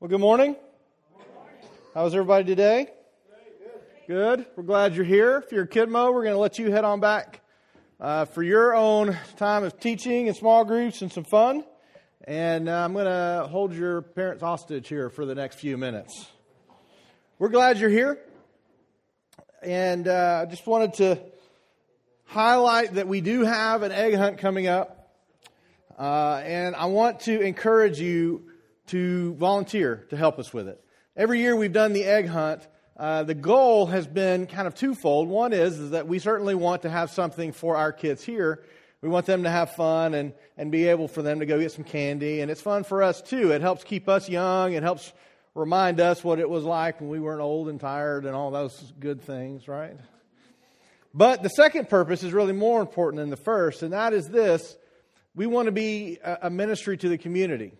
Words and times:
Well, 0.00 0.08
good 0.08 0.20
morning. 0.20 0.54
How's 1.92 2.14
everybody 2.14 2.44
today? 2.44 2.86
Good. 4.06 4.46
We're 4.54 4.62
glad 4.62 4.94
you're 4.94 5.04
here. 5.04 5.42
If 5.44 5.50
you're 5.50 5.64
a 5.64 5.66
Kidmo, 5.66 6.12
we're 6.12 6.22
going 6.22 6.36
to 6.36 6.38
let 6.38 6.56
you 6.56 6.70
head 6.70 6.84
on 6.84 7.00
back 7.00 7.40
uh, 7.98 8.26
for 8.26 8.44
your 8.44 8.76
own 8.76 9.18
time 9.38 9.64
of 9.64 9.80
teaching 9.80 10.28
and 10.28 10.36
small 10.36 10.64
groups 10.64 11.02
and 11.02 11.12
some 11.12 11.24
fun. 11.24 11.64
And 12.22 12.68
uh, 12.68 12.84
I'm 12.84 12.92
going 12.92 13.06
to 13.06 13.48
hold 13.50 13.74
your 13.74 14.02
parents 14.02 14.40
hostage 14.40 14.86
here 14.86 15.10
for 15.10 15.26
the 15.26 15.34
next 15.34 15.56
few 15.56 15.76
minutes. 15.76 16.28
We're 17.40 17.48
glad 17.48 17.78
you're 17.78 17.90
here. 17.90 18.20
And 19.64 20.06
uh, 20.06 20.44
I 20.46 20.48
just 20.48 20.64
wanted 20.64 20.94
to 20.94 21.18
highlight 22.26 22.94
that 22.94 23.08
we 23.08 23.20
do 23.20 23.42
have 23.42 23.82
an 23.82 23.90
egg 23.90 24.14
hunt 24.14 24.38
coming 24.38 24.68
up. 24.68 25.10
Uh, 25.98 26.40
and 26.44 26.76
I 26.76 26.84
want 26.84 27.18
to 27.22 27.40
encourage 27.40 27.98
you 27.98 28.47
to 28.88 29.34
volunteer 29.34 30.06
to 30.10 30.16
help 30.16 30.38
us 30.38 30.52
with 30.52 30.68
it. 30.68 30.82
Every 31.16 31.40
year 31.40 31.56
we've 31.56 31.72
done 31.72 31.92
the 31.92 32.04
egg 32.04 32.28
hunt. 32.28 32.66
Uh, 32.96 33.22
the 33.22 33.34
goal 33.34 33.86
has 33.86 34.06
been 34.06 34.46
kind 34.46 34.66
of 34.66 34.74
twofold. 34.74 35.28
One 35.28 35.52
is, 35.52 35.78
is 35.78 35.90
that 35.90 36.08
we 36.08 36.18
certainly 36.18 36.54
want 36.54 36.82
to 36.82 36.90
have 36.90 37.10
something 37.10 37.52
for 37.52 37.76
our 37.76 37.92
kids 37.92 38.24
here. 38.24 38.64
We 39.00 39.08
want 39.08 39.26
them 39.26 39.44
to 39.44 39.50
have 39.50 39.72
fun 39.72 40.14
and, 40.14 40.32
and 40.56 40.72
be 40.72 40.88
able 40.88 41.06
for 41.06 41.22
them 41.22 41.40
to 41.40 41.46
go 41.46 41.60
get 41.60 41.70
some 41.70 41.84
candy. 41.84 42.40
And 42.40 42.50
it's 42.50 42.60
fun 42.60 42.82
for 42.82 43.02
us 43.02 43.22
too. 43.22 43.52
It 43.52 43.60
helps 43.60 43.84
keep 43.84 44.08
us 44.08 44.28
young. 44.28 44.72
It 44.72 44.82
helps 44.82 45.12
remind 45.54 46.00
us 46.00 46.24
what 46.24 46.38
it 46.38 46.48
was 46.48 46.64
like 46.64 47.00
when 47.00 47.08
we 47.08 47.20
weren't 47.20 47.40
old 47.40 47.68
and 47.68 47.80
tired 47.80 48.24
and 48.24 48.34
all 48.34 48.50
those 48.50 48.92
good 48.98 49.20
things, 49.22 49.68
right? 49.68 49.96
But 51.14 51.42
the 51.42 51.48
second 51.50 51.88
purpose 51.88 52.22
is 52.22 52.32
really 52.32 52.52
more 52.52 52.80
important 52.80 53.20
than 53.20 53.30
the 53.30 53.36
first, 53.36 53.82
and 53.82 53.92
that 53.92 54.12
is 54.12 54.28
this 54.28 54.76
we 55.34 55.46
want 55.46 55.66
to 55.66 55.72
be 55.72 56.18
a 56.22 56.50
ministry 56.50 56.96
to 56.96 57.08
the 57.08 57.18
community. 57.18 57.72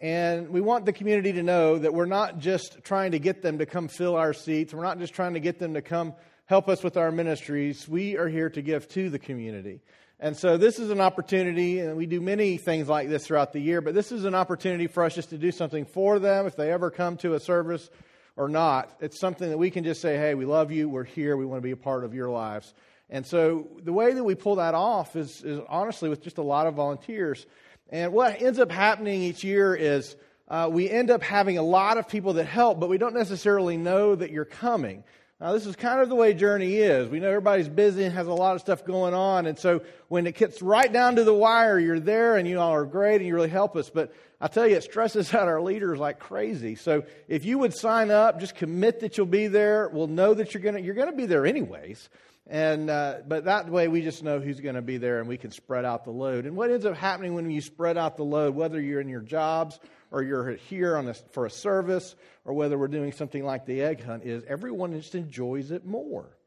And 0.00 0.50
we 0.50 0.60
want 0.60 0.86
the 0.86 0.92
community 0.92 1.32
to 1.32 1.42
know 1.42 1.78
that 1.78 1.92
we're 1.92 2.06
not 2.06 2.38
just 2.38 2.84
trying 2.84 3.12
to 3.12 3.18
get 3.18 3.42
them 3.42 3.58
to 3.58 3.66
come 3.66 3.88
fill 3.88 4.14
our 4.14 4.32
seats. 4.32 4.72
We're 4.72 4.84
not 4.84 4.98
just 4.98 5.12
trying 5.12 5.34
to 5.34 5.40
get 5.40 5.58
them 5.58 5.74
to 5.74 5.82
come 5.82 6.14
help 6.46 6.68
us 6.68 6.82
with 6.82 6.96
our 6.96 7.10
ministries. 7.10 7.88
We 7.88 8.16
are 8.16 8.28
here 8.28 8.48
to 8.50 8.62
give 8.62 8.88
to 8.90 9.10
the 9.10 9.18
community. 9.18 9.80
And 10.20 10.36
so 10.36 10.56
this 10.56 10.78
is 10.78 10.90
an 10.90 11.00
opportunity, 11.00 11.78
and 11.78 11.96
we 11.96 12.06
do 12.06 12.20
many 12.20 12.56
things 12.56 12.88
like 12.88 13.08
this 13.08 13.26
throughout 13.26 13.52
the 13.52 13.60
year, 13.60 13.80
but 13.80 13.94
this 13.94 14.10
is 14.10 14.24
an 14.24 14.34
opportunity 14.34 14.88
for 14.88 15.04
us 15.04 15.14
just 15.14 15.30
to 15.30 15.38
do 15.38 15.52
something 15.52 15.84
for 15.84 16.18
them 16.18 16.46
if 16.46 16.56
they 16.56 16.72
ever 16.72 16.90
come 16.90 17.16
to 17.18 17.34
a 17.34 17.40
service 17.40 17.88
or 18.36 18.48
not. 18.48 18.96
It's 19.00 19.20
something 19.20 19.48
that 19.48 19.58
we 19.58 19.70
can 19.70 19.84
just 19.84 20.00
say, 20.00 20.16
hey, 20.16 20.34
we 20.34 20.44
love 20.44 20.72
you, 20.72 20.88
we're 20.88 21.04
here, 21.04 21.36
we 21.36 21.46
want 21.46 21.58
to 21.58 21.64
be 21.64 21.70
a 21.70 21.76
part 21.76 22.02
of 22.02 22.14
your 22.14 22.30
lives. 22.30 22.74
And 23.10 23.24
so 23.24 23.68
the 23.82 23.92
way 23.92 24.12
that 24.12 24.24
we 24.24 24.34
pull 24.34 24.56
that 24.56 24.74
off 24.74 25.16
is, 25.16 25.42
is 25.42 25.60
honestly 25.68 26.08
with 26.08 26.22
just 26.22 26.38
a 26.38 26.42
lot 26.42 26.66
of 26.66 26.74
volunteers. 26.74 27.46
And 27.90 28.12
what 28.12 28.40
ends 28.42 28.58
up 28.58 28.70
happening 28.70 29.22
each 29.22 29.42
year 29.42 29.74
is 29.74 30.16
uh, 30.48 30.68
we 30.70 30.88
end 30.88 31.10
up 31.10 31.22
having 31.22 31.58
a 31.58 31.62
lot 31.62 31.98
of 31.98 32.08
people 32.08 32.34
that 32.34 32.44
help, 32.44 32.80
but 32.80 32.88
we 32.88 32.98
don't 32.98 33.14
necessarily 33.14 33.76
know 33.76 34.14
that 34.14 34.30
you're 34.30 34.44
coming. 34.44 35.04
Now, 35.40 35.52
this 35.52 35.66
is 35.66 35.76
kind 35.76 36.00
of 36.00 36.08
the 36.08 36.16
way 36.16 36.34
Journey 36.34 36.74
is. 36.74 37.08
We 37.08 37.20
know 37.20 37.28
everybody's 37.28 37.68
busy 37.68 38.02
and 38.02 38.12
has 38.12 38.26
a 38.26 38.32
lot 38.32 38.56
of 38.56 38.60
stuff 38.60 38.84
going 38.84 39.14
on. 39.14 39.46
And 39.46 39.56
so 39.56 39.82
when 40.08 40.26
it 40.26 40.34
gets 40.34 40.60
right 40.60 40.92
down 40.92 41.14
to 41.16 41.22
the 41.22 41.32
wire, 41.32 41.78
you're 41.78 42.00
there 42.00 42.36
and 42.36 42.48
you 42.48 42.58
all 42.58 42.74
are 42.74 42.84
great 42.84 43.16
and 43.16 43.26
you 43.26 43.36
really 43.36 43.48
help 43.48 43.76
us. 43.76 43.88
But 43.88 44.12
I 44.40 44.48
tell 44.48 44.66
you, 44.66 44.74
it 44.74 44.82
stresses 44.82 45.32
out 45.34 45.46
our 45.46 45.62
leaders 45.62 45.98
like 45.98 46.18
crazy. 46.18 46.74
So 46.74 47.04
if 47.28 47.44
you 47.44 47.58
would 47.58 47.72
sign 47.72 48.10
up, 48.10 48.40
just 48.40 48.56
commit 48.56 49.00
that 49.00 49.16
you'll 49.16 49.26
be 49.26 49.46
there. 49.46 49.88
We'll 49.88 50.08
know 50.08 50.34
that 50.34 50.54
you're 50.54 50.62
going 50.62 50.74
to, 50.74 50.80
you're 50.80 50.96
going 50.96 51.10
to 51.10 51.16
be 51.16 51.26
there 51.26 51.46
anyways. 51.46 52.08
And, 52.50 52.88
uh, 52.88 53.16
but 53.26 53.44
that 53.44 53.68
way 53.68 53.88
we 53.88 54.00
just 54.00 54.22
know 54.22 54.40
who's 54.40 54.60
going 54.60 54.74
to 54.74 54.82
be 54.82 54.96
there 54.96 55.20
and 55.20 55.28
we 55.28 55.36
can 55.36 55.50
spread 55.50 55.84
out 55.84 56.04
the 56.04 56.10
load. 56.10 56.46
And 56.46 56.56
what 56.56 56.70
ends 56.70 56.86
up 56.86 56.96
happening 56.96 57.34
when 57.34 57.50
you 57.50 57.60
spread 57.60 57.98
out 57.98 58.16
the 58.16 58.24
load, 58.24 58.54
whether 58.54 58.80
you're 58.80 59.02
in 59.02 59.08
your 59.08 59.20
jobs 59.20 59.78
or 60.10 60.22
you're 60.22 60.52
here 60.52 60.96
on 60.96 61.08
a, 61.08 61.14
for 61.14 61.44
a 61.44 61.50
service 61.50 62.16
or 62.46 62.54
whether 62.54 62.78
we're 62.78 62.88
doing 62.88 63.12
something 63.12 63.44
like 63.44 63.66
the 63.66 63.82
egg 63.82 64.02
hunt, 64.02 64.24
is 64.24 64.44
everyone 64.48 64.92
just 64.92 65.14
enjoys 65.14 65.70
it 65.70 65.84
more. 65.84 66.38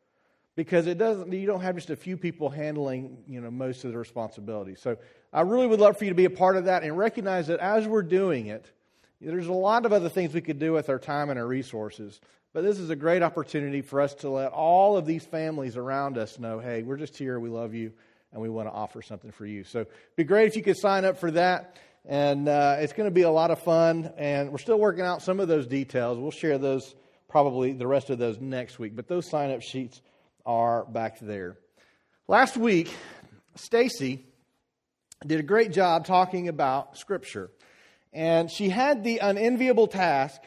Because 0.56 0.88
it 0.88 0.98
doesn't, 0.98 1.32
you 1.32 1.46
don't 1.46 1.62
have 1.62 1.76
just 1.76 1.92
a 1.92 1.96
few 1.96 2.18
people 2.18 2.50
handling, 2.50 3.24
you 3.28 3.40
know, 3.40 3.52
most 3.52 3.86
of 3.86 3.92
the 3.92 3.98
responsibilities. 3.98 4.80
So 4.82 4.98
I 5.32 5.42
really 5.42 5.68
would 5.68 5.80
love 5.80 5.98
for 5.98 6.06
you 6.06 6.12
to 6.12 6.16
be 6.16 6.26
a 6.26 6.32
part 6.32 6.58
of 6.58 6.66
that 6.66 6.84
and 6.84 6.98
recognize 6.98 7.48
that 7.48 7.60
as 7.60 7.88
we're 7.88 8.02
doing 8.02 8.48
it, 8.48 8.70
there's 9.22 9.48
a 9.48 9.54
lot 9.54 9.86
of 9.86 9.94
other 9.94 10.10
things 10.10 10.34
we 10.34 10.42
could 10.42 10.60
do 10.60 10.74
with 10.74 10.90
our 10.90 11.00
time 11.00 11.30
and 11.30 11.40
our 11.40 11.46
resources. 11.46 12.20
But 12.54 12.64
this 12.64 12.80
is 12.80 12.90
a 12.90 12.96
great 12.96 13.22
opportunity 13.22 13.82
for 13.82 14.02
us 14.02 14.14
to 14.16 14.30
let 14.30 14.52
all 14.52 14.98
of 14.98 15.06
these 15.06 15.24
families 15.24 15.78
around 15.78 16.18
us 16.18 16.40
know 16.40 16.60
hey, 16.60 16.84
we're 16.84 16.98
just 16.98 17.18
here, 17.18 17.40
we 17.40 17.50
love 17.50 17.74
you, 17.74 17.94
and 18.34 18.42
we 18.42 18.50
want 18.50 18.68
to 18.68 18.74
offer 18.74 19.02
something 19.02 19.32
for 19.32 19.46
you. 19.46 19.64
So 19.64 19.82
it'd 19.82 19.94
be 20.16 20.24
great 20.24 20.48
if 20.48 20.56
you 20.56 20.64
could 20.64 20.78
sign 20.78 21.06
up 21.06 21.18
for 21.18 21.32
that. 21.32 21.78
And 22.04 22.50
uh, 22.50 22.78
it's 22.80 22.94
going 22.94 23.08
to 23.08 23.14
be 23.14 23.22
a 23.22 23.30
lot 23.30 23.52
of 23.52 23.60
fun. 23.60 24.12
And 24.18 24.52
we're 24.52 24.58
still 24.58 24.80
working 24.80 25.06
out 25.06 25.22
some 25.22 25.40
of 25.40 25.48
those 25.48 25.68
details. 25.68 26.18
We'll 26.18 26.32
share 26.32 26.58
those 26.58 26.96
probably 27.30 27.74
the 27.74 27.88
rest 27.88 28.10
of 28.10 28.18
those 28.18 28.40
next 28.40 28.80
week. 28.80 28.96
But 28.96 29.08
those 29.08 29.30
sign 29.30 29.52
up 29.52 29.62
sheets 29.62 30.02
are 30.46 30.84
back 30.86 31.20
there. 31.20 31.58
Last 32.28 32.58
week, 32.58 32.94
Stacy 33.56 34.26
did 35.26 35.40
a 35.40 35.44
great 35.44 35.72
job 35.72 36.06
talking 36.06 36.48
about 36.48 36.98
Scripture. 36.98 37.52
And 38.14 38.52
she 38.52 38.70
had 38.70 39.04
the 39.04 39.20
unenviable 39.20 39.88
task 39.88 40.42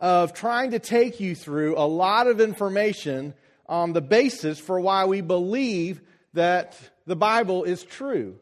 of 0.00 0.32
trying 0.32 0.72
to 0.72 0.78
take 0.78 1.20
you 1.20 1.34
through 1.34 1.78
a 1.78 1.86
lot 1.86 2.26
of 2.26 2.40
information 2.40 3.34
on 3.66 3.92
the 3.92 4.00
basis 4.00 4.58
for 4.58 4.80
why 4.80 5.04
we 5.04 5.20
believe 5.20 6.00
that 6.34 6.78
the 7.06 7.16
Bible 7.16 7.64
is 7.64 7.84
true. 7.84 8.36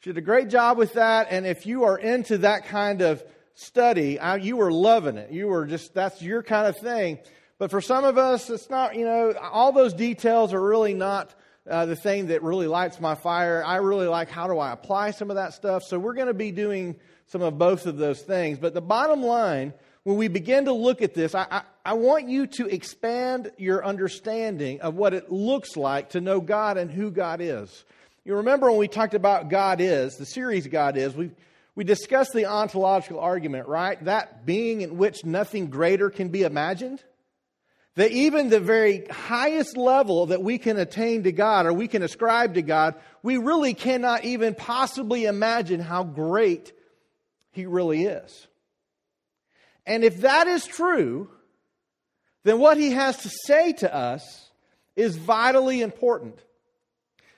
She 0.00 0.10
did 0.10 0.18
a 0.18 0.22
great 0.22 0.48
job 0.48 0.78
with 0.78 0.94
that, 0.94 1.28
and 1.30 1.46
if 1.46 1.66
you 1.66 1.84
are 1.84 1.98
into 1.98 2.38
that 2.38 2.66
kind 2.66 3.02
of 3.02 3.22
study, 3.54 4.18
you 4.40 4.56
were 4.56 4.72
loving 4.72 5.16
it. 5.16 5.30
You 5.30 5.48
were 5.48 5.66
just, 5.66 5.94
that's 5.94 6.22
your 6.22 6.42
kind 6.42 6.66
of 6.66 6.76
thing. 6.78 7.18
But 7.58 7.70
for 7.70 7.80
some 7.80 8.04
of 8.04 8.18
us, 8.18 8.50
it's 8.50 8.70
not, 8.70 8.96
you 8.96 9.04
know, 9.04 9.34
all 9.40 9.72
those 9.72 9.94
details 9.94 10.52
are 10.52 10.60
really 10.60 10.94
not 10.94 11.34
uh, 11.68 11.86
the 11.86 11.94
thing 11.94 12.26
that 12.28 12.42
really 12.42 12.66
lights 12.66 12.98
my 12.98 13.14
fire. 13.14 13.62
I 13.64 13.76
really 13.76 14.08
like 14.08 14.30
how 14.30 14.48
do 14.48 14.58
I 14.58 14.72
apply 14.72 15.12
some 15.12 15.30
of 15.30 15.36
that 15.36 15.54
stuff. 15.54 15.84
So 15.84 15.98
we're 15.98 16.14
going 16.14 16.26
to 16.26 16.34
be 16.34 16.50
doing 16.50 16.96
some 17.32 17.40
of 17.40 17.56
both 17.56 17.86
of 17.86 17.96
those 17.96 18.20
things. 18.20 18.58
But 18.58 18.74
the 18.74 18.82
bottom 18.82 19.22
line 19.22 19.72
when 20.04 20.16
we 20.16 20.28
begin 20.28 20.66
to 20.66 20.72
look 20.72 21.00
at 21.00 21.14
this, 21.14 21.34
I, 21.34 21.46
I, 21.50 21.62
I, 21.86 21.94
want 21.94 22.28
you 22.28 22.46
to 22.48 22.66
expand 22.66 23.52
your 23.56 23.84
understanding 23.84 24.80
of 24.80 24.96
what 24.96 25.14
it 25.14 25.30
looks 25.30 25.76
like 25.76 26.10
to 26.10 26.20
know 26.20 26.40
God 26.40 26.76
and 26.76 26.90
who 26.90 27.10
God 27.10 27.40
is. 27.40 27.84
You 28.24 28.36
remember 28.36 28.68
when 28.68 28.80
we 28.80 28.88
talked 28.88 29.14
about 29.14 29.48
God 29.48 29.80
is, 29.80 30.16
the 30.16 30.26
series 30.26 30.66
God 30.66 30.96
is, 30.96 31.14
we, 31.14 31.30
we 31.74 31.84
discussed 31.84 32.32
the 32.32 32.46
ontological 32.46 33.20
argument, 33.20 33.68
right? 33.68 34.04
That 34.04 34.44
being 34.44 34.80
in 34.80 34.98
which 34.98 35.24
nothing 35.24 35.68
greater 35.68 36.10
can 36.10 36.28
be 36.28 36.42
imagined. 36.42 37.02
That 37.94 38.10
even 38.10 38.50
the 38.50 38.60
very 38.60 39.06
highest 39.06 39.76
level 39.76 40.26
that 40.26 40.42
we 40.42 40.58
can 40.58 40.78
attain 40.78 41.22
to 41.22 41.32
God 41.32 41.66
or 41.66 41.72
we 41.72 41.88
can 41.88 42.02
ascribe 42.02 42.54
to 42.54 42.62
God, 42.62 42.96
we 43.22 43.36
really 43.36 43.74
cannot 43.74 44.24
even 44.24 44.54
possibly 44.54 45.26
imagine 45.26 45.78
how 45.78 46.02
great 46.02 46.72
He 47.52 47.66
really 47.66 48.04
is. 48.04 48.48
And 49.86 50.04
if 50.04 50.22
that 50.22 50.46
is 50.46 50.66
true, 50.66 51.30
then 52.44 52.58
what 52.58 52.76
he 52.76 52.92
has 52.92 53.18
to 53.18 53.30
say 53.46 53.72
to 53.74 53.94
us 53.94 54.50
is 54.96 55.16
vitally 55.16 55.80
important. 55.80 56.38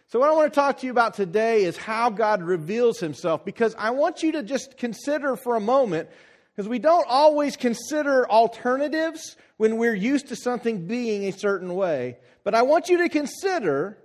So, 0.09 0.21
what 0.21 0.29
I 0.29 0.33
want 0.33 0.53
to 0.53 0.55
talk 0.55 0.79
to 0.79 0.87
you 0.87 0.93
about 0.93 1.15
today 1.15 1.65
is 1.65 1.77
how 1.77 2.11
God 2.11 2.43
reveals 2.43 3.01
himself, 3.01 3.45
because 3.45 3.75
I 3.77 3.91
want 3.91 4.23
you 4.23 4.33
to 4.33 4.43
just 4.43 4.77
consider 4.77 5.35
for 5.37 5.57
a 5.57 5.61
moment, 5.61 6.09
because 6.55 6.69
we 6.69 6.79
don't 6.79 7.07
always 7.09 7.57
consider 7.57 8.29
alternatives 8.31 9.37
when 9.57 9.77
we're 9.77 9.95
used 9.95 10.29
to 10.29 10.37
something 10.37 10.87
being 10.87 11.25
a 11.25 11.33
certain 11.33 11.75
way. 11.75 12.19
But 12.45 12.55
I 12.55 12.63
want 12.63 12.89
you 12.89 12.99
to 12.99 13.09
consider 13.09 13.99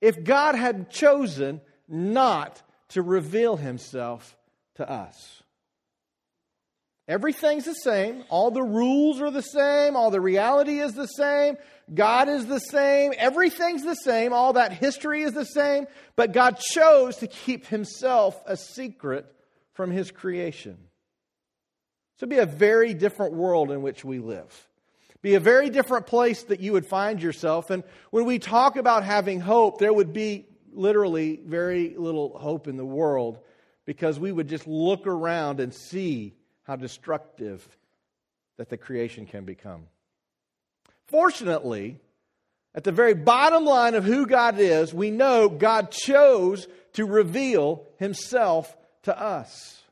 if 0.00 0.24
God 0.24 0.56
had 0.56 0.90
chosen 0.90 1.60
not 1.88 2.60
to 2.88 3.02
reveal 3.02 3.56
himself 3.56 4.36
to 4.82 4.90
us. 4.90 5.42
Everything's 7.08 7.64
the 7.64 7.74
same. 7.74 8.24
All 8.28 8.50
the 8.50 8.62
rules 8.62 9.20
are 9.20 9.30
the 9.30 9.42
same. 9.42 9.96
All 9.96 10.10
the 10.10 10.20
reality 10.20 10.78
is 10.78 10.94
the 10.94 11.06
same. 11.06 11.56
God 11.92 12.28
is 12.28 12.46
the 12.46 12.60
same. 12.60 13.12
Everything's 13.18 13.82
the 13.82 13.96
same. 13.96 14.32
All 14.32 14.52
that 14.52 14.72
history 14.72 15.22
is 15.22 15.32
the 15.32 15.44
same. 15.44 15.86
But 16.14 16.32
God 16.32 16.58
chose 16.58 17.16
to 17.16 17.26
keep 17.26 17.66
himself 17.66 18.40
a 18.46 18.56
secret 18.56 19.26
from 19.74 19.90
his 19.90 20.10
creation. 20.10 20.78
So 22.18 22.26
be 22.26 22.38
a 22.38 22.46
very 22.46 22.94
different 22.94 23.34
world 23.34 23.72
in 23.72 23.82
which 23.82 24.04
we 24.04 24.20
live. 24.20 24.68
Be 25.22 25.34
a 25.34 25.40
very 25.40 25.70
different 25.70 26.06
place 26.06 26.44
that 26.44 26.60
you 26.60 26.72
would 26.72 26.86
find 26.86 27.20
yourself. 27.20 27.70
And 27.70 27.82
when 28.10 28.26
we 28.26 28.38
talk 28.38 28.76
about 28.76 29.02
having 29.04 29.40
hope, 29.40 29.78
there 29.78 29.92
would 29.92 30.12
be 30.12 30.46
literally 30.72 31.40
very 31.44 31.94
little 31.96 32.38
hope 32.38 32.68
in 32.68 32.76
the 32.76 32.84
world 32.84 33.40
because 33.84 34.18
we 34.18 34.32
would 34.32 34.48
just 34.48 34.66
look 34.66 35.06
around 35.06 35.60
and 35.60 35.74
see 35.74 36.34
how 36.64 36.76
destructive 36.76 37.66
that 38.56 38.68
the 38.68 38.76
creation 38.76 39.26
can 39.26 39.44
become. 39.44 39.84
Fortunately, 41.06 42.00
at 42.74 42.84
the 42.84 42.92
very 42.92 43.14
bottom 43.14 43.64
line 43.64 43.94
of 43.94 44.04
who 44.04 44.26
God 44.26 44.58
is, 44.58 44.94
we 44.94 45.10
know 45.10 45.48
God 45.48 45.90
chose 45.90 46.66
to 46.94 47.04
reveal 47.04 47.86
himself 47.98 48.74
to 49.02 49.18
us. 49.18 49.82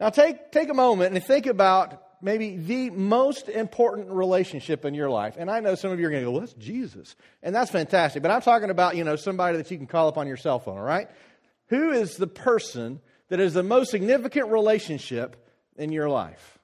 Now, 0.00 0.08
take, 0.08 0.50
take 0.50 0.70
a 0.70 0.74
moment 0.74 1.14
and 1.14 1.22
think 1.22 1.46
about 1.46 2.02
maybe 2.22 2.56
the 2.56 2.90
most 2.90 3.48
important 3.48 4.08
relationship 4.10 4.84
in 4.84 4.94
your 4.94 5.10
life. 5.10 5.36
And 5.38 5.50
I 5.50 5.60
know 5.60 5.74
some 5.74 5.90
of 5.90 6.00
you 6.00 6.06
are 6.06 6.10
going 6.10 6.22
to 6.22 6.26
go, 6.26 6.32
well, 6.32 6.40
that's 6.40 6.52
Jesus. 6.54 7.16
And 7.42 7.54
that's 7.54 7.70
fantastic. 7.70 8.22
But 8.22 8.30
I'm 8.30 8.42
talking 8.42 8.70
about, 8.70 8.96
you 8.96 9.04
know, 9.04 9.16
somebody 9.16 9.56
that 9.58 9.70
you 9.70 9.76
can 9.76 9.86
call 9.86 10.08
up 10.08 10.18
on 10.18 10.26
your 10.26 10.36
cell 10.36 10.58
phone, 10.58 10.78
all 10.78 10.84
right? 10.84 11.08
Who 11.70 11.92
is 11.92 12.16
the 12.16 12.26
person 12.26 13.00
that 13.28 13.40
is 13.40 13.54
the 13.54 13.62
most 13.62 13.90
significant 13.90 14.48
relationship 14.48 15.36
in 15.76 15.92
your 15.92 16.08
life? 16.08 16.58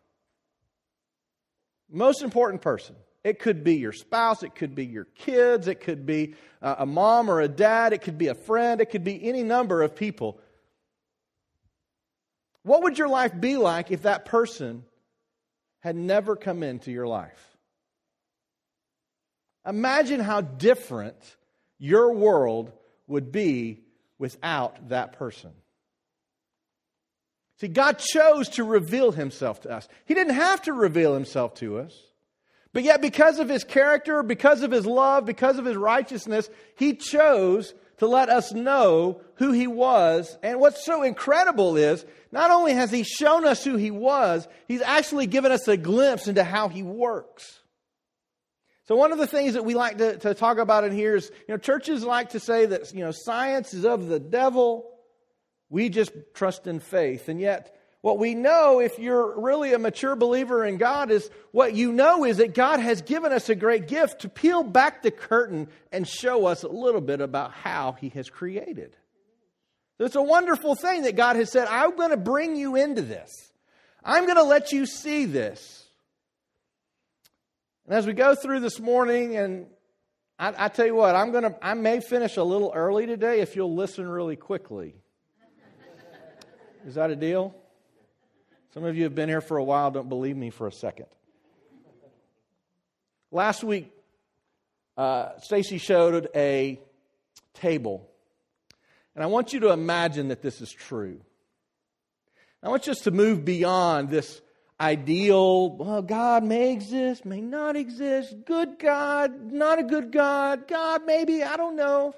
Most 1.89 2.23
important 2.23 2.61
person. 2.61 2.97
It 3.23 3.39
could 3.39 3.65
be 3.65 3.77
your 3.77 3.93
spouse, 3.93 4.43
it 4.43 4.55
could 4.55 4.75
be 4.75 4.85
your 4.85 5.05
kids, 5.05 5.69
it 5.69 5.81
could 5.81 6.07
be 6.07 6.35
uh, 6.61 6.77
a 6.79 6.87
mom 6.87 7.31
or 7.31 7.41
a 7.41 7.49
dad, 7.49 7.93
it 7.93 8.03
could 8.03 8.19
be 8.19 8.29
a 8.29 8.35
friend, 8.35 8.81
it 8.81 8.91
could 8.91 9.05
be 9.05 9.29
any 9.29 9.43
number 9.43 9.83
of 9.83 9.97
people. 9.97 10.41
What 12.63 12.83
would 12.83 12.99
your 12.99 13.09
life 13.09 13.33
be 13.39 13.57
like 13.57 13.93
if 13.93 14.03
that 14.03 14.25
person 14.25 14.85
had 15.81 15.95
never 15.95 16.35
come 16.35 16.65
into 16.65 16.91
your 16.91 17.07
life? 17.07 17.57
Imagine 19.65 20.21
how 20.21 20.41
different 20.41 21.37
your 21.79 22.13
world 22.13 22.73
would 23.07 23.31
be 23.31 23.86
without 24.19 24.89
that 24.89 25.15
person. 25.15 25.53
See, 27.59 27.69
God 27.69 27.99
chose 27.99 28.51
to 28.51 28.65
reveal 28.65 29.13
himself 29.13 29.63
to 29.63 29.71
us. 29.71 29.89
He 30.05 30.15
didn't 30.15 30.35
have 30.35 30.63
to 30.63 30.73
reveal 30.73 31.15
himself 31.15 31.55
to 31.57 31.79
us. 31.79 31.95
But 32.73 32.83
yet, 32.83 33.01
because 33.01 33.39
of 33.39 33.49
his 33.49 33.65
character, 33.65 34.23
because 34.23 34.63
of 34.63 34.71
his 34.71 34.85
love, 34.85 35.25
because 35.25 35.59
of 35.59 35.65
his 35.65 35.77
righteousness, 35.77 36.51
he 36.77 36.95
chose 36.95 37.73
to 37.99 38.07
let 38.07 38.29
us 38.29 38.53
know 38.53 39.23
who 39.37 39.53
he 39.53 39.67
was. 39.67 40.37
And 40.43 40.61
what's 40.61 40.85
so 40.85 41.03
incredible 41.03 41.79
is 41.79 42.05
not 42.31 42.51
only 42.51 42.75
has 42.75 42.91
he 42.91 43.03
shown 43.03 43.47
us 43.47 43.65
who 43.65 43.77
he 43.77 43.91
was, 43.91 44.47
he's 44.69 44.83
actually 44.83 45.27
given 45.27 45.53
us 45.53 45.67
a 45.69 45.79
glimpse 45.79 46.29
into 46.29 46.45
how 46.45 46.69
he 46.69 46.83
works. 46.83 47.61
So 48.87 48.95
one 48.95 49.13
of 49.13 49.19
the 49.19 49.27
things 49.27 49.55
that 49.55 49.65
we 49.65 49.75
like 49.75 49.99
to, 49.99 50.17
to 50.19 50.35
talk 50.35 50.59
about 50.59 50.85
in 50.85 50.93
here 50.93 51.17
is, 51.17 51.31
you 51.49 51.55
know, 51.55 51.59
churches 51.59 52.05
like 52.05 52.31
to 52.31 52.41
say 52.41 52.67
that, 52.67 52.95
you 52.95 53.01
know, 53.01 53.11
science 53.13 53.75
is 53.75 53.85
of 53.85 54.07
the 54.07 54.21
devil. 54.21 54.89
We 55.69 55.89
just 55.89 56.13
trust 56.35 56.69
in 56.69 56.79
faith. 56.79 57.29
And 57.29 57.41
yet, 57.41 57.77
what 58.01 58.19
we 58.19 58.37
know, 58.37 58.79
if 58.79 59.01
you're 59.01 59.41
really 59.41 59.73
a 59.73 59.81
mature 59.81 60.15
believer 60.15 60.65
in 60.65 60.77
God, 60.77 61.11
is 61.11 61.29
what 61.51 61.75
you 61.75 61.91
know 61.91 62.25
is 62.25 62.37
that 62.37 62.55
God 62.55 62.79
has 62.79 63.03
given 63.03 63.33
us 63.33 63.49
a 63.49 63.57
great 63.57 63.89
gift 63.89 64.21
to 64.21 64.29
peel 64.29 64.63
back 64.63 65.03
the 65.03 65.11
curtain 65.11 65.67
and 65.91 66.07
show 66.07 66.47
us 66.47 66.63
a 66.63 66.69
little 66.69 67.01
bit 67.01 67.21
about 67.21 67.51
how 67.53 67.97
He 67.99 68.11
has 68.11 68.31
created. 68.31 68.97
It's 69.99 70.15
a 70.15 70.23
wonderful 70.23 70.77
thing 70.77 71.03
that 71.03 71.17
God 71.17 71.35
has 71.35 71.51
said, 71.51 71.67
I'm 71.69 71.97
going 71.97 72.11
to 72.11 72.17
bring 72.17 72.55
you 72.55 72.77
into 72.77 73.03
this. 73.03 73.33
I'm 74.05 74.25
going 74.27 74.37
to 74.37 74.45
let 74.45 74.71
you 74.71 74.87
see 74.87 75.25
this. 75.25 75.86
And 77.87 77.95
as 77.95 78.05
we 78.05 78.15
go 78.15 78.35
through 78.35 78.61
this 78.61 78.81
morning, 78.81 79.37
and 79.37 79.67
I, 80.41 80.67
I 80.67 80.69
tell 80.69 80.87
you 80.87 80.97
what, 80.97 81.15
I'm 81.15 81.33
to, 81.33 81.57
I 81.63 81.75
may 81.75 82.01
finish 82.01 82.37
a 82.37 82.43
little 82.43 82.73
early 82.75 83.07
today 83.07 83.41
if 83.41 83.55
you'll 83.55 83.77
listen 83.77 84.09
really 84.09 84.35
quickly. 84.35 84.97
Is 86.85 86.97
that 86.97 87.11
a 87.11 87.17
deal? 87.17 87.55
Some 88.75 88.85
of 88.85 88.97
you 88.97 89.05
have 89.05 89.15
been 89.15 89.29
here 89.29 89.41
for 89.41 89.57
a 89.57 89.65
while, 89.65 89.93
don't 89.93 90.09
believe 90.09 90.37
me 90.37 90.51
for 90.51 90.67
a 90.67 90.73
second. 90.73 91.07
Last 93.31 93.63
week, 93.63 93.93
uh, 94.97 95.39
Stacy 95.39 95.79
showed 95.79 96.29
a 96.35 96.81
table. 97.55 98.09
And 99.15 99.23
I 99.23 99.29
want 99.29 99.53
you 99.53 99.61
to 99.61 99.71
imagine 99.71 100.29
that 100.29 100.43
this 100.43 100.61
is 100.61 100.73
true. 100.73 101.21
I 102.63 102.69
want 102.69 102.89
you 102.89 102.95
to 102.95 103.11
move 103.13 103.45
beyond 103.45 104.11
this 104.11 104.41
ideal, 104.81 105.71
well, 105.77 106.03
God 106.03 106.45
may 106.45 106.73
exist, 106.73 107.25
may 107.25 107.41
not 107.41 107.77
exist, 107.77 108.35
good 108.45 108.79
God, 108.79 109.53
not 109.53 109.79
a 109.79 109.83
good 109.83 110.13
God, 110.13 110.69
God 110.69 111.03
maybe, 111.07 111.43
I 111.43 111.57
don't 111.57 111.77
know. 111.77 112.15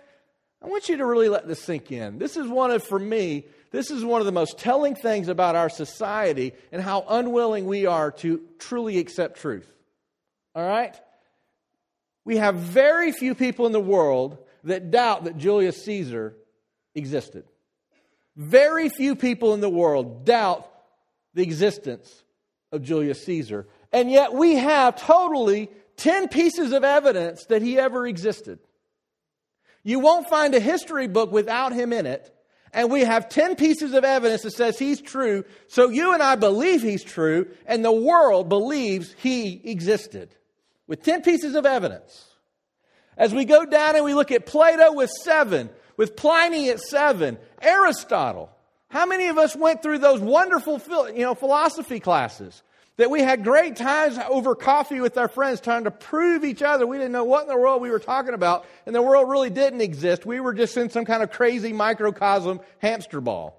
I 0.60 0.66
want 0.66 0.88
you 0.88 0.96
to 0.96 1.06
really 1.06 1.28
let 1.28 1.46
this 1.46 1.62
sink 1.62 1.92
in. 1.92 2.18
This 2.18 2.36
is 2.36 2.48
one 2.48 2.72
of, 2.72 2.82
for 2.82 2.98
me, 2.98 3.46
this 3.70 3.90
is 3.90 4.04
one 4.04 4.20
of 4.20 4.26
the 4.26 4.32
most 4.32 4.58
telling 4.58 4.96
things 4.96 5.28
about 5.28 5.54
our 5.54 5.68
society 5.68 6.52
and 6.72 6.82
how 6.82 7.04
unwilling 7.08 7.66
we 7.66 7.86
are 7.86 8.10
to 8.12 8.42
truly 8.58 8.98
accept 8.98 9.38
truth. 9.38 9.72
All 10.54 10.66
right? 10.66 10.98
We 12.24 12.38
have 12.38 12.56
very 12.56 13.12
few 13.12 13.36
people 13.36 13.66
in 13.66 13.72
the 13.72 13.80
world 13.80 14.38
that 14.64 14.90
doubt 14.90 15.24
that 15.24 15.38
Julius 15.38 15.84
Caesar 15.84 16.34
existed. 16.94 17.44
Very 18.36 18.88
few 18.88 19.14
people 19.14 19.54
in 19.54 19.60
the 19.60 19.70
world 19.70 20.24
doubt 20.24 20.68
the 21.34 21.42
existence 21.42 22.24
of 22.72 22.82
Julius 22.82 23.24
Caesar. 23.24 23.66
And 23.92 24.10
yet 24.10 24.32
we 24.32 24.56
have 24.56 24.96
totally 24.96 25.70
10 25.96 26.28
pieces 26.28 26.72
of 26.72 26.84
evidence 26.84 27.46
that 27.46 27.62
he 27.62 27.78
ever 27.78 28.06
existed. 28.06 28.58
You 29.82 30.00
won't 30.00 30.28
find 30.28 30.54
a 30.54 30.60
history 30.60 31.08
book 31.08 31.32
without 31.32 31.72
him 31.72 31.92
in 31.92 32.06
it 32.06 32.34
and 32.72 32.90
we 32.90 33.00
have 33.00 33.28
10 33.28 33.56
pieces 33.56 33.94
of 33.94 34.04
evidence 34.04 34.42
that 34.42 34.52
says 34.52 34.78
he's 34.78 35.00
true, 35.00 35.44
so 35.68 35.88
you 35.88 36.12
and 36.12 36.22
I 36.22 36.34
believe 36.34 36.82
he's 36.82 37.04
true, 37.04 37.48
and 37.66 37.84
the 37.84 37.92
world 37.92 38.48
believes 38.48 39.14
he 39.18 39.60
existed. 39.64 40.34
With 40.86 41.02
10 41.02 41.22
pieces 41.22 41.54
of 41.54 41.66
evidence. 41.66 42.26
As 43.16 43.34
we 43.34 43.44
go 43.44 43.64
down 43.66 43.96
and 43.96 44.04
we 44.04 44.14
look 44.14 44.30
at 44.30 44.46
Plato 44.46 44.92
with 44.92 45.10
seven, 45.10 45.70
with 45.96 46.16
Pliny 46.16 46.70
at 46.70 46.80
seven, 46.80 47.38
Aristotle. 47.60 48.50
How 48.90 49.06
many 49.06 49.28
of 49.28 49.38
us 49.38 49.54
went 49.54 49.82
through 49.82 49.98
those 49.98 50.20
wonderful 50.20 50.80
you 51.14 51.22
know, 51.22 51.34
philosophy 51.34 52.00
classes? 52.00 52.62
that 52.98 53.10
we 53.10 53.22
had 53.22 53.44
great 53.44 53.76
times 53.76 54.18
over 54.28 54.54
coffee 54.54 55.00
with 55.00 55.16
our 55.16 55.28
friends 55.28 55.60
trying 55.60 55.84
to 55.84 55.90
prove 55.90 56.44
each 56.44 56.62
other. 56.62 56.86
We 56.86 56.98
didn't 56.98 57.12
know 57.12 57.24
what 57.24 57.42
in 57.42 57.48
the 57.48 57.56
world 57.56 57.80
we 57.80 57.90
were 57.90 58.00
talking 58.00 58.34
about, 58.34 58.66
and 58.86 58.94
the 58.94 59.00
world 59.00 59.30
really 59.30 59.50
didn't 59.50 59.80
exist. 59.80 60.26
We 60.26 60.40
were 60.40 60.52
just 60.52 60.76
in 60.76 60.90
some 60.90 61.04
kind 61.04 61.22
of 61.22 61.30
crazy 61.30 61.72
microcosm 61.72 62.60
hamster 62.80 63.20
ball. 63.20 63.56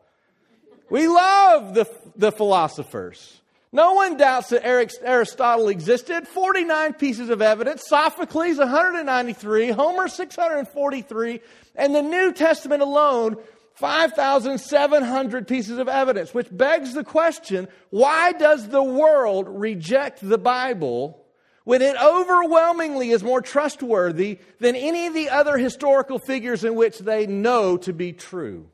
We 0.90 1.08
love 1.08 1.74
the, 1.74 1.90
the 2.18 2.34
philosophers. 2.34 3.40
No 3.72 3.94
one 3.94 4.18
doubts 4.18 4.50
that 4.50 4.66
Aristotle 4.66 5.70
existed. 5.70 6.28
49 6.28 6.94
pieces 6.96 7.30
of 7.30 7.42
evidence. 7.42 7.88
Sophocles, 7.88 8.58
193. 8.58 9.70
Homer, 9.70 10.08
643. 10.08 11.40
And 11.76 11.96
the 11.96 12.02
New 12.02 12.34
Testament 12.34 12.82
alone 12.82 13.38
5,700 13.80 15.48
pieces 15.48 15.78
of 15.78 15.88
evidence, 15.88 16.34
which 16.34 16.50
begs 16.52 16.94
the 16.94 17.04
question 17.06 17.70
why 17.92 18.34
does 18.34 18.68
the 18.68 18.84
world 18.84 19.48
reject 19.48 20.20
the 20.22 20.38
Bible 20.38 21.26
when 21.64 21.82
it 21.82 21.96
overwhelmingly 21.96 23.12
is 23.12 23.24
more 23.24 23.42
trustworthy 23.42 24.40
than 24.60 24.76
any 24.76 25.08
of 25.08 25.14
the 25.14 25.30
other 25.30 25.58
historical 25.58 26.20
figures 26.20 26.66
in 26.66 26.76
which 26.76 27.00
they 27.00 27.26
know 27.26 27.78
to 27.78 27.94
be 27.94 28.12
true? 28.12 28.70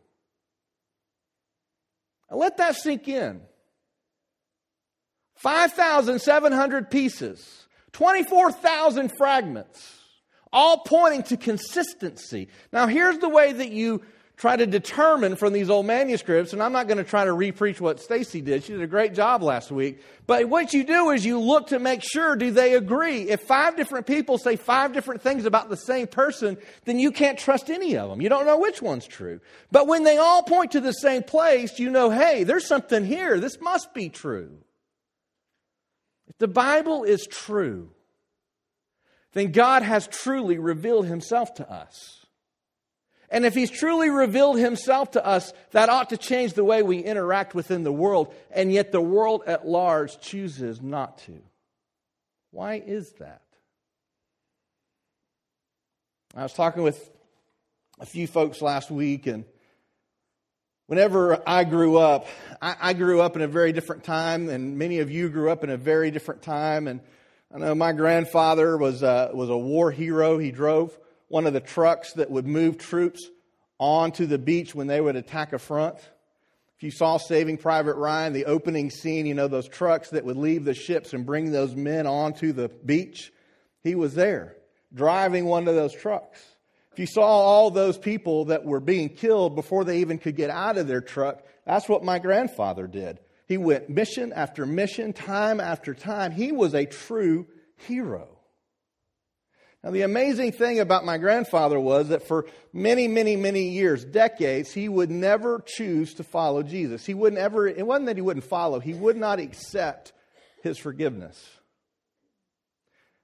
Now 2.32 2.38
let 2.38 2.58
that 2.58 2.76
sink 2.76 3.08
in. 3.08 3.42
5,700 5.36 6.90
pieces, 6.90 7.68
24,000 7.92 9.12
fragments, 9.20 10.00
all 10.52 10.80
pointing 10.80 11.22
to 11.24 11.38
consistency. 11.38 12.48
Now, 12.74 12.88
here's 12.88 13.20
the 13.20 13.30
way 13.30 13.54
that 13.54 13.70
you 13.70 14.02
try 14.38 14.56
to 14.56 14.66
determine 14.66 15.36
from 15.36 15.54
these 15.54 15.70
old 15.70 15.86
manuscripts, 15.86 16.52
and 16.52 16.62
I'm 16.62 16.74
not 16.74 16.88
going 16.88 16.98
to 16.98 17.04
try 17.04 17.24
to 17.24 17.32
repreach 17.32 17.80
what 17.80 18.02
Stacy 18.02 18.42
did. 18.42 18.64
She 18.64 18.74
did 18.74 18.82
a 18.82 18.88
great 18.88 19.14
job 19.14 19.42
last 19.42 19.72
week. 19.72 20.02
But 20.28 20.50
what 20.50 20.74
you 20.74 20.84
do 20.84 21.12
is 21.12 21.26
you 21.26 21.40
look 21.40 21.68
to 21.68 21.80
make 21.80 22.02
sure 22.04 22.36
do 22.36 22.52
they 22.52 22.76
agree? 22.76 23.30
If 23.30 23.42
five 23.42 23.78
different 23.78 24.08
people 24.08 24.38
say 24.38 24.56
five 24.58 24.92
different 24.94 25.22
things 25.22 25.46
about 25.46 25.70
the 25.70 25.78
same 25.78 26.08
person, 26.08 26.58
then 26.84 27.00
you 27.00 27.12
can't 27.12 27.40
trust 27.40 27.70
any 27.70 27.96
of 27.96 28.10
them. 28.10 28.22
You 28.22 28.30
don't 28.30 28.46
know 28.46 28.60
which 28.60 28.82
one's 28.82 29.08
true. 29.08 29.40
But 29.72 29.88
when 29.88 30.04
they 30.04 30.18
all 30.18 30.44
point 30.44 30.72
to 30.72 30.82
the 30.82 30.92
same 30.92 31.24
place, 31.24 31.80
you 31.80 31.90
know, 31.90 32.10
hey, 32.10 32.44
there's 32.44 32.68
something 32.68 33.06
here. 33.06 33.40
This 33.40 33.62
must 33.62 33.94
be 33.94 34.10
true. 34.10 34.58
If 36.28 36.38
the 36.40 36.48
Bible 36.48 37.04
is 37.04 37.26
true, 37.26 37.92
then 39.32 39.52
God 39.52 39.84
has 39.84 40.08
truly 40.08 40.58
revealed 40.58 41.06
himself 41.06 41.54
to 41.56 41.72
us. 41.72 42.25
And 43.36 43.46
if 43.46 43.54
he's 43.54 43.70
truly 43.70 44.10
revealed 44.10 44.58
himself 44.58 45.12
to 45.12 45.26
us, 45.26 45.52
that 45.72 45.90
ought 45.90 46.12
to 46.12 46.18
change 46.18 46.54
the 46.54 46.64
way 46.64 46.84
we 46.84 47.00
interact 47.00 47.54
within 47.54 47.84
the 47.84 47.92
world, 47.92 48.34
and 48.50 48.72
yet 48.72 48.94
the 48.94 49.02
world 49.02 49.44
at 49.46 49.68
large 49.68 50.22
chooses 50.22 50.82
not 50.82 51.18
to. 51.26 51.42
Why 52.52 52.76
is 52.76 53.12
that? 53.20 53.42
I 56.34 56.44
was 56.44 56.54
talking 56.54 56.82
with 56.82 57.12
a 58.00 58.06
few 58.06 58.26
folks 58.26 58.62
last 58.62 58.90
week, 58.90 59.28
and 59.28 59.44
whenever 60.88 61.44
I 61.46 61.66
grew 61.66 61.98
up, 61.98 62.28
I, 62.62 62.78
I, 62.80 62.94
grew 62.94 63.20
up 63.20 63.36
in 63.36 63.42
a 63.42 63.50
very 63.50 63.74
different 63.74 64.06
time, 64.06 64.48
and 64.48 64.78
many 64.78 65.00
of 65.00 65.12
you 65.12 65.28
grew 65.28 65.52
up 65.52 65.62
in 65.66 65.70
a 65.70 65.78
very 65.78 66.10
different 66.10 66.42
time. 66.42 66.88
And 66.88 67.02
I 67.54 67.58
know 67.58 67.76
my 67.76 67.92
grandfather 67.92 68.78
was 68.78 69.04
a, 69.04 69.32
was 69.34 69.50
a 69.50 69.58
war 69.58 69.92
hero. 69.92 70.38
He 70.38 70.52
drove 70.52 70.98
one 71.28 71.48
of 71.48 71.54
the 71.54 71.60
trucks 71.60 72.14
that 72.14 72.30
would 72.30 72.46
move 72.46 72.78
troops 72.78 73.30
onto 73.80 74.26
the 74.26 74.38
beach 74.38 74.74
when 74.74 74.88
they 74.88 75.02
would 75.02 75.16
attack 75.16 75.54
a 75.54 75.60
front. 75.60 75.98
If 76.78 76.84
you 76.84 76.92
saw 76.92 77.18
Saving 77.18 77.58
Private 77.58 77.96
Ryan, 77.96 78.34
the 78.34 78.46
opening 78.46 78.90
scene, 78.90 79.26
you 79.26 79.34
know, 79.34 79.48
those 79.48 79.68
trucks 79.68 80.10
that 80.10 80.26
would 80.26 80.38
leave 80.38 80.66
the 80.66 80.74
ships 80.74 81.14
and 81.14 81.26
bring 81.26 81.52
those 81.52 81.76
men 81.76 82.06
onto 82.06 82.52
the 82.52 82.70
beach, 82.70 83.32
he 83.84 83.96
was 83.96 84.14
there 84.14 84.58
driving 84.94 85.46
one 85.46 85.68
of 85.68 85.76
those 85.76 85.94
trucks. 85.94 86.42
If 86.94 87.00
you 87.00 87.08
saw 87.08 87.24
all 87.24 87.72
those 87.72 87.98
people 87.98 88.46
that 88.46 88.64
were 88.64 88.80
being 88.80 89.10
killed 89.10 89.56
before 89.56 89.84
they 89.84 90.00
even 90.00 90.18
could 90.18 90.38
get 90.38 90.50
out 90.50 90.78
of 90.78 90.88
their 90.88 91.02
truck, 91.02 91.44
that's 91.66 91.90
what 91.90 92.04
my 92.04 92.20
grandfather 92.20 92.88
did. 92.88 93.20
He 93.48 93.58
went 93.58 93.90
mission 93.90 94.32
after 94.34 94.66
mission, 94.66 95.12
time 95.12 95.60
after 95.60 95.94
time. 95.94 96.32
He 96.32 96.52
was 96.52 96.74
a 96.74 96.86
true 96.86 97.48
hero. 97.76 98.35
Now, 99.86 99.92
the 99.92 100.02
amazing 100.02 100.52
thing 100.52 100.80
about 100.80 101.06
my 101.06 101.20
grandfather 101.20 101.80
was 101.80 102.10
that 102.10 102.28
for 102.28 102.48
many, 102.74 103.08
many, 103.08 103.36
many 103.36 103.70
years, 103.70 104.04
decades, 104.04 104.74
he 104.74 104.90
would 104.90 105.12
never 105.12 105.60
choose 105.64 106.16
to 106.16 106.24
follow 106.24 106.64
Jesus. 106.64 107.06
He 107.06 107.14
wouldn't 107.14 107.40
ever, 107.40 107.68
it 107.68 107.86
wasn't 107.86 108.08
that 108.08 108.16
he 108.16 108.24
wouldn't 108.24 108.46
follow, 108.46 108.80
he 108.80 108.96
would 108.96 109.16
not 109.16 109.40
accept 109.40 110.12
his 110.64 110.80
forgiveness. 110.80 111.40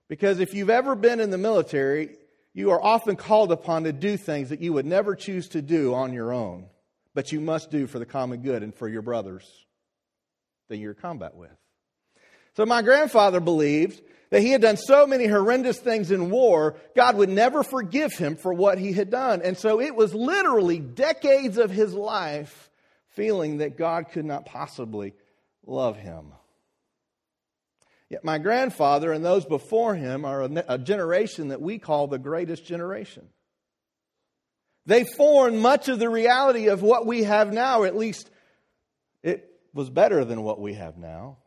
Because 0.07 0.39
if 0.39 0.53
you've 0.53 0.69
ever 0.69 0.93
been 0.93 1.19
in 1.19 1.31
the 1.31 1.37
military, 1.39 2.11
you 2.53 2.69
are 2.69 2.83
often 2.83 3.15
called 3.15 3.51
upon 3.51 3.85
to 3.85 3.91
do 3.91 4.15
things 4.15 4.49
that 4.49 4.61
you 4.61 4.71
would 4.73 4.85
never 4.85 5.15
choose 5.15 5.47
to 5.49 5.63
do 5.63 5.95
on 5.95 6.13
your 6.13 6.31
own, 6.31 6.67
but 7.15 7.31
you 7.31 7.41
must 7.41 7.71
do 7.71 7.87
for 7.87 7.97
the 7.97 8.05
common 8.05 8.43
good 8.43 8.61
and 8.61 8.75
for 8.75 8.87
your 8.87 9.01
brothers 9.01 9.49
that 10.69 10.77
you're 10.77 10.91
in 10.91 10.97
combat 11.01 11.33
with. 11.33 11.57
So 12.55 12.67
my 12.67 12.83
grandfather 12.83 13.39
believed 13.39 13.99
that 14.31 14.41
he 14.41 14.51
had 14.51 14.61
done 14.61 14.77
so 14.77 15.05
many 15.05 15.27
horrendous 15.27 15.77
things 15.77 16.09
in 16.09 16.31
war, 16.31 16.77
God 16.95 17.17
would 17.17 17.29
never 17.29 17.63
forgive 17.63 18.13
him 18.13 18.37
for 18.37 18.53
what 18.53 18.79
he 18.79 18.93
had 18.93 19.09
done. 19.09 19.41
And 19.43 19.57
so 19.57 19.79
it 19.79 19.93
was 19.93 20.13
literally 20.13 20.79
decades 20.79 21.57
of 21.57 21.69
his 21.69 21.93
life 21.93 22.69
feeling 23.09 23.57
that 23.57 23.77
God 23.77 24.07
could 24.11 24.25
not 24.25 24.45
possibly 24.45 25.13
love 25.65 25.97
him. 25.97 26.31
Yet 28.09 28.23
my 28.23 28.39
grandfather 28.39 29.11
and 29.11 29.23
those 29.23 29.45
before 29.45 29.95
him 29.95 30.25
are 30.25 30.43
a, 30.43 30.77
generation 30.77 31.49
that 31.49 31.61
we 31.61 31.77
call 31.77 32.07
the 32.07 32.17
greatest 32.17 32.65
generation. 32.65 33.27
They 34.85 35.03
formed 35.03 35.59
much 35.59 35.89
of 35.89 35.99
the 35.99 36.09
reality 36.09 36.67
of 36.67 36.81
what 36.81 37.05
we 37.05 37.23
have 37.23 37.53
now, 37.53 37.83
at 37.83 37.95
least 37.95 38.29
it 39.23 39.49
was 39.73 39.89
better 39.89 40.25
than 40.25 40.41
what 40.41 40.59
we 40.59 40.73
have 40.73 40.97
now. 40.97 41.37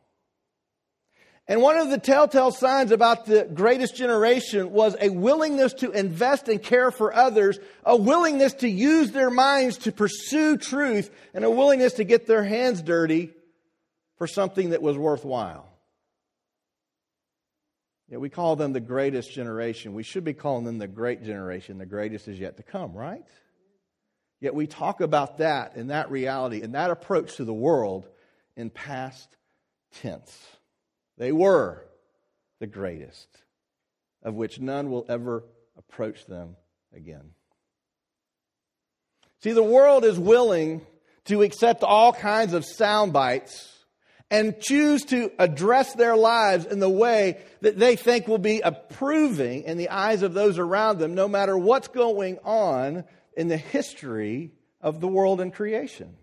And 1.47 1.61
one 1.61 1.77
of 1.77 1.91
the 1.91 1.99
telltale 1.99 2.51
signs 2.51 2.91
about 2.91 3.27
the 3.27 3.43
greatest 3.43 3.95
generation 3.95 4.71
was 4.71 4.95
a 4.99 5.09
willingness 5.09 5.73
to 5.73 5.91
invest 5.91 6.49
and 6.49 6.61
care 6.61 6.89
for 6.89 7.13
others, 7.13 7.59
a 7.83 7.95
willingness 7.95 8.53
to 8.55 8.67
use 8.67 9.11
their 9.11 9.29
minds 9.29 9.77
to 9.79 9.91
pursue 9.91 10.57
truth, 10.57 11.11
and 11.35 11.45
a 11.45 11.51
willingness 11.51 11.93
to 11.93 12.03
get 12.03 12.25
their 12.25 12.43
hands 12.43 12.81
dirty 12.81 13.31
for 14.17 14.25
something 14.25 14.71
that 14.71 14.81
was 14.81 14.97
worthwhile. 14.97 15.71
Yeah, 18.09 18.17
we 18.17 18.29
call 18.29 18.55
them 18.55 18.73
the 18.73 18.79
greatest 18.79 19.31
generation. 19.31 19.93
We 19.93 20.03
should 20.03 20.23
be 20.23 20.33
calling 20.33 20.63
them 20.63 20.79
the 20.79 20.87
great 20.87 21.23
generation. 21.23 21.77
The 21.77 21.85
greatest 21.85 22.27
is 22.27 22.39
yet 22.39 22.57
to 22.57 22.63
come, 22.63 22.93
right? 22.93 23.25
Yet 24.39 24.55
we 24.55 24.65
talk 24.65 25.01
about 25.01 25.37
that 25.37 25.75
and 25.75 25.91
that 25.91 26.09
reality 26.09 26.61
and 26.61 26.73
that 26.73 26.91
approach 26.91 27.37
to 27.37 27.45
the 27.45 27.53
world 27.53 28.07
in 28.55 28.69
past 28.71 29.27
tense. 30.01 30.54
They 31.17 31.31
were 31.31 31.85
the 32.59 32.67
greatest, 32.67 33.27
of 34.23 34.35
which 34.35 34.59
none 34.59 34.89
will 34.91 35.05
ever 35.07 35.43
approach 35.77 36.25
them 36.25 36.55
again. 36.93 37.31
See, 39.41 39.51
the 39.51 39.63
world 39.63 40.05
is 40.05 40.17
willing 40.17 40.85
to 41.25 41.41
accept 41.41 41.83
all 41.83 42.13
kinds 42.13 42.53
of 42.53 42.65
sound 42.65 43.13
bites 43.13 43.71
and 44.31 44.59
choose 44.59 45.03
to 45.05 45.31
address 45.37 45.93
their 45.93 46.15
lives 46.15 46.65
in 46.65 46.79
the 46.79 46.89
way 46.89 47.37
that 47.61 47.77
they 47.77 47.95
think 47.95 48.27
will 48.27 48.37
be 48.39 48.61
approving 48.61 49.63
in 49.63 49.77
the 49.77 49.89
eyes 49.89 50.23
of 50.23 50.33
those 50.33 50.57
around 50.57 50.97
them, 50.97 51.13
no 51.13 51.27
matter 51.27 51.57
what's 51.57 51.87
going 51.87 52.39
on 52.43 53.03
in 53.37 53.47
the 53.47 53.57
history 53.57 54.51
of 54.81 54.99
the 54.99 55.07
world 55.07 55.41
and 55.41 55.53
creation. 55.53 56.15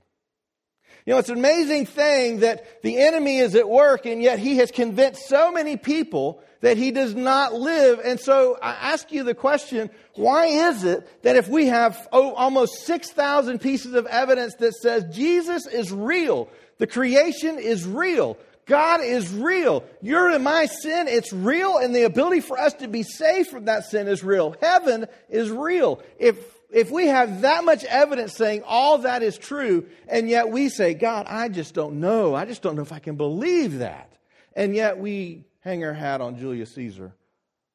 You 1.06 1.14
know, 1.14 1.18
it's 1.18 1.28
an 1.28 1.38
amazing 1.38 1.86
thing 1.86 2.40
that 2.40 2.82
the 2.82 2.98
enemy 2.98 3.38
is 3.38 3.54
at 3.54 3.68
work, 3.68 4.06
and 4.06 4.22
yet 4.22 4.38
he 4.38 4.58
has 4.58 4.70
convinced 4.70 5.28
so 5.28 5.50
many 5.50 5.76
people 5.76 6.42
that 6.60 6.76
he 6.76 6.92
does 6.92 7.14
not 7.14 7.54
live. 7.54 8.00
And 8.04 8.18
so 8.18 8.56
I 8.62 8.70
ask 8.70 9.12
you 9.12 9.24
the 9.24 9.34
question 9.34 9.90
why 10.14 10.46
is 10.46 10.84
it 10.84 11.22
that 11.22 11.36
if 11.36 11.48
we 11.48 11.66
have 11.66 12.08
oh, 12.12 12.34
almost 12.34 12.86
6,000 12.86 13.60
pieces 13.60 13.94
of 13.94 14.06
evidence 14.06 14.54
that 14.56 14.74
says 14.74 15.04
Jesus 15.12 15.66
is 15.66 15.92
real, 15.92 16.48
the 16.78 16.86
creation 16.86 17.58
is 17.58 17.84
real, 17.84 18.38
God 18.66 19.00
is 19.00 19.32
real. 19.32 19.84
You're 20.00 20.30
in 20.30 20.42
my 20.42 20.66
sin, 20.66 21.08
it's 21.08 21.32
real, 21.32 21.78
and 21.78 21.94
the 21.94 22.04
ability 22.04 22.40
for 22.40 22.58
us 22.58 22.74
to 22.74 22.88
be 22.88 23.02
saved 23.02 23.50
from 23.50 23.64
that 23.64 23.86
sin 23.86 24.06
is 24.06 24.22
real. 24.22 24.54
Heaven 24.60 25.06
is 25.28 25.50
real. 25.50 26.00
If 26.18 26.36
if 26.72 26.90
we 26.90 27.06
have 27.08 27.42
that 27.42 27.64
much 27.64 27.84
evidence 27.84 28.34
saying 28.34 28.62
all 28.66 28.98
that 28.98 29.22
is 29.22 29.36
true, 29.36 29.86
and 30.08 30.28
yet 30.28 30.48
we 30.48 30.68
say, 30.68 30.94
God, 30.94 31.26
I 31.28 31.48
just 31.48 31.74
don't 31.74 32.00
know. 32.00 32.34
I 32.34 32.46
just 32.46 32.62
don't 32.62 32.76
know 32.76 32.82
if 32.82 32.92
I 32.92 32.98
can 32.98 33.16
believe 33.16 33.78
that. 33.78 34.12
And 34.56 34.74
yet 34.74 34.98
we 34.98 35.44
hang 35.60 35.84
our 35.84 35.92
hat 35.92 36.20
on 36.20 36.38
Julius 36.38 36.74
Caesar 36.74 37.14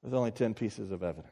with 0.02 0.14
only 0.14 0.32
10 0.32 0.56
pieces 0.56 0.92
of 0.92 1.04
evidence. 1.04 1.32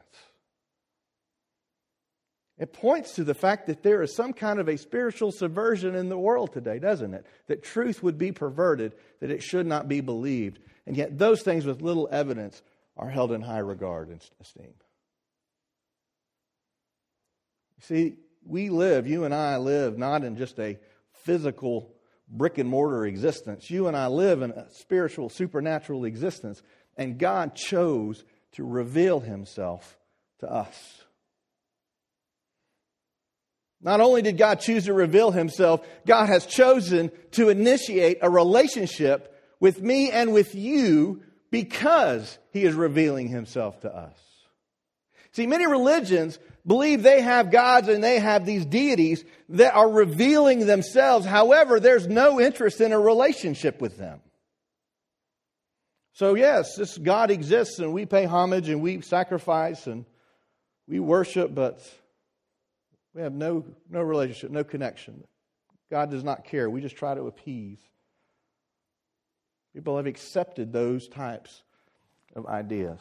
It 2.58 2.72
points 2.72 3.16
to 3.16 3.24
the 3.24 3.34
fact 3.34 3.66
that 3.66 3.82
there 3.82 4.00
is 4.00 4.14
some 4.14 4.32
kind 4.32 4.60
of 4.60 4.68
a 4.68 4.78
spiritual 4.78 5.30
subversion 5.30 5.94
in 5.94 6.08
the 6.08 6.16
world 6.16 6.52
today, 6.52 6.78
doesn't 6.78 7.12
it? 7.12 7.26
That 7.48 7.62
truth 7.62 8.02
would 8.02 8.16
be 8.16 8.32
perverted, 8.32 8.94
that 9.20 9.30
it 9.30 9.42
should 9.42 9.66
not 9.66 9.88
be 9.88 10.00
believed. 10.00 10.60
And 10.86 10.96
yet, 10.96 11.18
those 11.18 11.42
things 11.42 11.66
with 11.66 11.82
little 11.82 12.08
evidence 12.10 12.62
are 12.96 13.10
held 13.10 13.32
in 13.32 13.42
high 13.42 13.58
regard 13.58 14.08
and 14.08 14.22
esteem. 14.40 14.72
See, 17.80 18.16
we 18.44 18.70
live, 18.70 19.06
you 19.06 19.24
and 19.24 19.34
I 19.34 19.56
live 19.56 19.98
not 19.98 20.24
in 20.24 20.36
just 20.36 20.58
a 20.58 20.78
physical 21.24 21.92
brick 22.28 22.58
and 22.58 22.68
mortar 22.68 23.06
existence. 23.06 23.70
You 23.70 23.88
and 23.88 23.96
I 23.96 24.06
live 24.06 24.42
in 24.42 24.50
a 24.50 24.70
spiritual, 24.70 25.28
supernatural 25.28 26.04
existence, 26.04 26.62
and 26.96 27.18
God 27.18 27.54
chose 27.54 28.24
to 28.52 28.64
reveal 28.64 29.20
himself 29.20 29.98
to 30.40 30.50
us. 30.50 31.02
Not 33.82 34.00
only 34.00 34.22
did 34.22 34.38
God 34.38 34.60
choose 34.60 34.86
to 34.86 34.94
reveal 34.94 35.30
himself, 35.30 35.86
God 36.06 36.26
has 36.26 36.46
chosen 36.46 37.10
to 37.32 37.50
initiate 37.50 38.18
a 38.22 38.30
relationship 38.30 39.32
with 39.60 39.82
me 39.82 40.10
and 40.10 40.32
with 40.32 40.54
you 40.54 41.22
because 41.50 42.38
he 42.50 42.64
is 42.64 42.74
revealing 42.74 43.28
himself 43.28 43.80
to 43.82 43.94
us. 43.94 44.18
See, 45.32 45.46
many 45.46 45.66
religions 45.66 46.38
believe 46.66 47.02
they 47.02 47.20
have 47.20 47.50
gods 47.50 47.88
and 47.88 48.02
they 48.02 48.18
have 48.18 48.44
these 48.44 48.66
deities 48.66 49.24
that 49.50 49.74
are 49.74 49.88
revealing 49.88 50.66
themselves. 50.66 51.24
However, 51.24 51.78
there's 51.78 52.06
no 52.06 52.40
interest 52.40 52.80
in 52.80 52.92
a 52.92 52.98
relationship 52.98 53.80
with 53.80 53.96
them. 53.96 54.20
So, 56.12 56.34
yes, 56.34 56.76
this 56.76 56.96
God 56.96 57.30
exists 57.30 57.78
and 57.78 57.92
we 57.92 58.06
pay 58.06 58.24
homage 58.24 58.68
and 58.68 58.80
we 58.80 59.02
sacrifice 59.02 59.86
and 59.86 60.06
we 60.88 60.98
worship, 60.98 61.54
but 61.54 61.86
we 63.14 63.22
have 63.22 63.34
no, 63.34 63.64
no 63.90 64.00
relationship, 64.00 64.50
no 64.50 64.64
connection. 64.64 65.24
God 65.90 66.10
does 66.10 66.24
not 66.24 66.44
care. 66.44 66.68
We 66.68 66.80
just 66.80 66.96
try 66.96 67.14
to 67.14 67.26
appease. 67.26 67.78
People 69.74 69.98
have 69.98 70.06
accepted 70.06 70.72
those 70.72 71.06
types 71.06 71.62
of 72.34 72.46
ideas. 72.46 72.98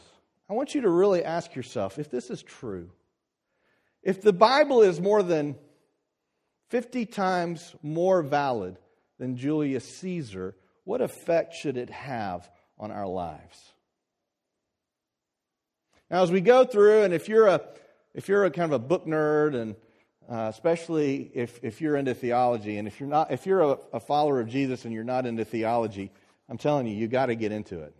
I 0.49 0.53
want 0.53 0.75
you 0.75 0.81
to 0.81 0.89
really 0.89 1.23
ask 1.23 1.55
yourself 1.55 1.97
if 1.97 2.11
this 2.11 2.29
is 2.29 2.43
true. 2.43 2.89
If 4.05 4.21
the 4.21 4.31
Bible 4.31 4.83
is 4.83 5.01
more 5.01 5.23
than 5.23 5.55
50 6.69 7.07
times 7.07 7.75
more 7.81 8.21
valid 8.21 8.77
than 9.19 9.35
Julius 9.35 9.83
Caesar, 9.97 10.55
what 10.83 11.01
effect 11.01 11.55
should 11.55 11.75
it 11.75 11.89
have 11.89 12.47
on 12.77 12.91
our 12.91 13.07
lives? 13.07 13.59
Now, 16.09 16.21
as 16.21 16.31
we 16.31 16.39
go 16.39 16.65
through, 16.65 17.01
and 17.01 17.13
if 17.13 17.27
you're 17.27 17.47
a 17.47 17.61
if 18.13 18.29
you're 18.29 18.45
a 18.45 18.51
kind 18.51 18.71
of 18.71 18.81
a 18.81 18.87
book 18.87 19.05
nerd, 19.05 19.55
and 19.55 19.75
uh, 20.29 20.49
especially 20.53 21.29
if, 21.33 21.59
if 21.63 21.81
you're 21.81 21.97
into 21.97 22.13
theology, 22.13 22.77
and 22.77 22.87
if 22.87 22.99
you're 22.99 23.09
not, 23.09 23.31
if 23.31 23.45
you're 23.45 23.61
a, 23.61 23.77
a 23.93 23.99
follower 23.99 24.39
of 24.39 24.47
Jesus 24.47 24.85
and 24.85 24.93
you're 24.93 25.03
not 25.03 25.25
into 25.25 25.43
theology, 25.43 26.11
I'm 26.47 26.57
telling 26.57 26.87
you, 26.87 26.95
you 26.95 27.07
got 27.07 27.25
to 27.25 27.35
get 27.35 27.51
into 27.51 27.81
it. 27.81 27.93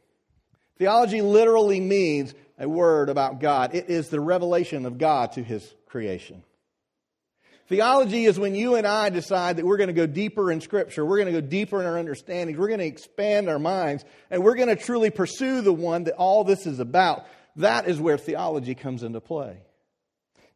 Theology 0.77 1.21
literally 1.21 1.79
means 1.79 2.33
a 2.59 2.69
word 2.69 3.09
about 3.09 3.39
God. 3.39 3.75
It 3.75 3.89
is 3.89 4.09
the 4.09 4.21
revelation 4.21 4.85
of 4.85 4.97
God 4.97 5.33
to 5.33 5.43
His 5.43 5.74
creation. 5.95 6.43
Theology 7.67 8.25
is 8.25 8.37
when 8.37 8.53
you 8.53 8.75
and 8.75 8.85
I 8.85 9.07
decide 9.07 9.55
that 9.55 9.65
we're 9.65 9.77
going 9.77 9.87
to 9.87 9.93
go 9.93 10.05
deeper 10.05 10.51
in 10.51 10.59
Scripture, 10.59 11.05
we're 11.05 11.15
going 11.15 11.33
to 11.33 11.41
go 11.41 11.47
deeper 11.47 11.79
in 11.79 11.87
our 11.87 11.97
understanding, 11.97 12.57
we're 12.57 12.67
going 12.67 12.81
to 12.81 12.85
expand 12.85 13.47
our 13.47 13.59
minds, 13.59 14.03
and 14.29 14.43
we're 14.43 14.55
going 14.55 14.67
to 14.67 14.75
truly 14.75 15.09
pursue 15.09 15.61
the 15.61 15.71
one 15.71 16.03
that 16.03 16.15
all 16.15 16.43
this 16.43 16.67
is 16.67 16.81
about. 16.81 17.25
That 17.55 17.87
is 17.87 17.97
where 17.97 18.17
theology 18.17 18.75
comes 18.75 19.03
into 19.03 19.21
play. 19.21 19.55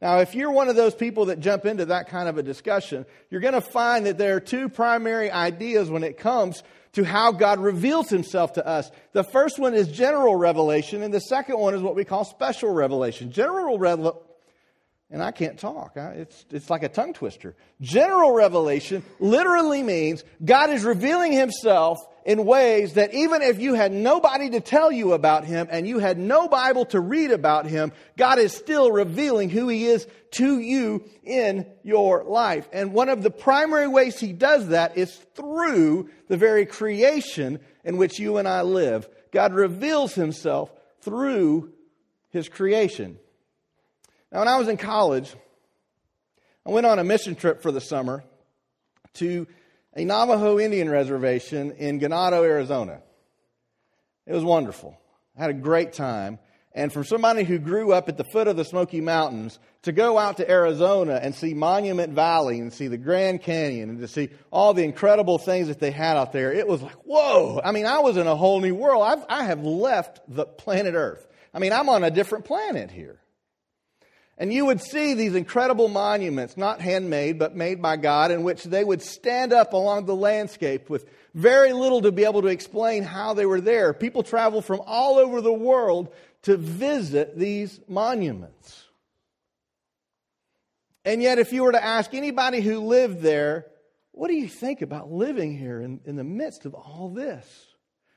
Now, 0.02 0.20
if 0.20 0.36
you're 0.36 0.52
one 0.52 0.68
of 0.68 0.76
those 0.76 0.94
people 0.94 1.28
that 1.28 1.40
jump 1.40 1.66
into 1.66 1.86
that 1.86 2.10
kind 2.10 2.28
of 2.28 2.38
a 2.38 2.44
discussion, 2.44 3.06
you're 3.30 3.40
going 3.40 3.54
to 3.54 3.62
find 3.62 4.08
that 4.08 4.18
there 4.18 4.36
are 4.36 4.42
two 4.42 4.68
primary 4.68 5.32
ideas 5.32 5.90
when 5.90 6.04
it 6.04 6.18
comes 6.18 6.64
to 6.94 7.06
how 7.06 7.32
God 7.32 7.60
reveals 7.60 8.10
himself 8.10 8.54
to 8.54 8.68
us. 8.68 8.92
The 9.14 9.24
first 9.24 9.58
one 9.58 9.74
is 9.74 9.88
general 9.88 10.36
revelation, 10.36 11.02
and 11.02 11.14
the 11.14 11.22
second 11.22 11.60
one 11.60 11.76
is 11.76 11.82
what 11.82 11.96
we 11.96 12.04
call 12.04 12.26
special 12.26 12.74
revelation. 12.74 13.32
General 13.32 13.80
revelation, 13.80 14.20
and 15.12 15.24
I 15.24 15.32
can't 15.32 15.58
talk. 15.58 15.94
It's, 15.96 16.46
it's 16.52 16.70
like 16.70 16.84
a 16.84 16.90
tongue 16.90 17.14
twister. 17.14 17.56
General 17.82 18.32
revelation 18.32 19.04
literally 19.20 19.82
means 19.82 20.24
God 20.44 20.70
is 20.70 20.84
revealing 20.84 21.32
himself 21.32 21.98
in 22.26 22.46
ways 22.46 22.94
that 22.94 23.12
even 23.16 23.42
if 23.42 23.60
you 23.60 23.74
had 23.74 23.92
nobody 23.92 24.52
to 24.52 24.60
tell 24.60 24.92
you 24.92 25.14
about 25.14 25.46
him 25.46 25.68
and 25.72 25.88
you 25.88 25.98
had 25.98 26.20
no 26.20 26.48
Bible 26.48 26.86
to 26.86 27.00
read 27.00 27.32
about 27.32 27.66
him, 27.66 27.92
God 28.18 28.38
is 28.38 28.54
still 28.54 28.92
revealing 28.92 29.50
who 29.50 29.68
he 29.68 29.86
is 29.88 30.08
to 30.34 30.60
you 30.60 31.04
in 31.24 31.66
your 31.82 32.24
life. 32.24 32.70
And 32.72 32.94
one 32.94 33.10
of 33.10 33.24
the 33.24 33.32
primary 33.32 33.88
ways 33.88 34.20
he 34.20 34.32
does 34.32 34.68
that 34.68 34.96
is 34.96 35.12
through 35.34 36.12
the 36.28 36.38
very 36.38 36.68
creation 36.68 37.60
in 37.84 37.98
which 37.98 38.20
you 38.20 38.38
and 38.38 38.48
I 38.48 38.62
live. 38.62 39.10
God 39.32 39.56
reveals 39.56 40.14
himself 40.14 40.72
through 41.02 41.74
his 42.30 42.48
creation. 42.48 43.18
Now, 44.32 44.40
when 44.40 44.48
I 44.48 44.58
was 44.58 44.68
in 44.68 44.78
college, 44.78 45.34
I 46.66 46.72
went 46.72 46.86
on 46.86 47.00
a 47.00 47.04
mission 47.04 47.36
trip 47.36 47.62
for 47.62 47.72
the 47.72 47.82
summer 47.82 48.24
to 49.16 49.48
a 49.96 50.06
Navajo 50.06 50.60
Indian 50.60 50.90
reservation 50.90 51.72
in 51.72 52.00
Ganado, 52.00 52.44
Arizona. 52.44 53.02
It 54.28 54.34
was 54.34 54.44
wonderful. 54.44 54.98
I 55.36 55.42
had 55.42 55.50
a 55.50 55.54
great 55.54 55.94
time. 55.94 56.38
And 56.74 56.94
for 56.94 57.04
somebody 57.04 57.44
who 57.44 57.58
grew 57.58 57.92
up 57.92 58.08
at 58.10 58.18
the 58.18 58.24
foot 58.24 58.48
of 58.48 58.56
the 58.56 58.64
Smoky 58.64 59.02
Mountains, 59.02 59.58
to 59.84 59.92
go 59.92 60.18
out 60.18 60.38
to 60.38 60.50
Arizona 60.50 61.20
and 61.22 61.34
see 61.34 61.54
Monument 61.54 62.14
Valley 62.14 62.60
and 62.60 62.72
see 62.72 62.88
the 62.88 62.98
Grand 62.98 63.42
Canyon 63.42 63.90
and 63.90 64.00
to 64.00 64.08
see 64.08 64.30
all 64.52 64.74
the 64.74 64.84
incredible 64.84 65.40
things 65.40 65.70
that 65.70 65.80
they 65.80 65.92
had 65.92 66.18
out 66.18 66.32
there, 66.32 66.52
it 66.52 66.68
was 66.68 66.82
like, 66.82 66.96
whoa. 67.06 67.60
I 67.64 67.72
mean, 67.72 67.86
I 67.86 68.00
was 68.00 68.18
in 68.18 68.28
a 68.28 68.36
whole 68.36 68.60
new 68.60 68.76
world. 68.76 69.04
I've, 69.04 69.26
I 69.30 69.46
have 69.46 69.64
left 69.64 70.20
the 70.28 70.46
planet 70.46 70.94
Earth. 70.94 71.26
I 71.54 71.60
mean, 71.60 71.74
I'm 71.74 71.90
on 71.90 72.04
a 72.04 72.12
different 72.12 72.46
planet 72.46 72.92
here. 72.92 73.20
And 74.40 74.54
you 74.54 74.66
would 74.68 74.82
see 74.82 75.14
these 75.14 75.36
incredible 75.36 75.90
monuments, 75.90 76.56
not 76.56 76.80
handmade, 76.80 77.38
but 77.38 77.58
made 77.58 77.82
by 77.82 77.98
God, 77.98 78.32
in 78.32 78.44
which 78.44 78.64
they 78.64 78.86
would 78.86 79.02
stand 79.02 79.52
up 79.52 79.74
along 79.74 80.06
the 80.06 80.16
landscape 80.16 80.90
with 80.90 81.06
very 81.34 81.74
little 81.74 82.02
to 82.02 82.12
be 82.14 82.24
able 82.24 82.42
to 82.44 82.48
explain 82.48 83.04
how 83.04 83.34
they 83.34 83.46
were 83.46 83.60
there. 83.60 83.94
People 83.94 84.24
travel 84.24 84.62
from 84.62 84.82
all 84.86 85.18
over 85.18 85.42
the 85.42 85.52
world 85.52 86.14
to 86.44 86.56
visit 86.56 87.38
these 87.38 87.82
monuments. 87.90 88.86
And 91.04 91.22
yet, 91.22 91.38
if 91.38 91.52
you 91.52 91.64
were 91.64 91.74
to 91.74 91.84
ask 91.84 92.14
anybody 92.14 92.62
who 92.62 92.80
lived 92.80 93.22
there, 93.22 93.66
what 94.12 94.30
do 94.30 94.36
you 94.36 94.48
think 94.48 94.82
about 94.82 95.12
living 95.12 95.58
here 95.58 95.82
in, 95.82 96.00
in 96.06 96.16
the 96.16 96.24
midst 96.24 96.66
of 96.66 96.74
all 96.74 97.10
this? 97.10 97.46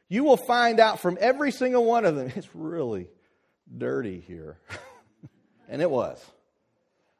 You 0.08 0.22
will 0.22 0.36
find 0.36 0.78
out 0.78 1.00
from 1.00 1.18
every 1.20 1.50
single 1.50 1.84
one 1.84 2.04
of 2.04 2.14
them, 2.14 2.30
it's 2.36 2.54
really 2.54 3.08
dirty 3.76 4.20
here. 4.20 4.60
And 5.72 5.80
it 5.80 5.90
was. 5.90 6.22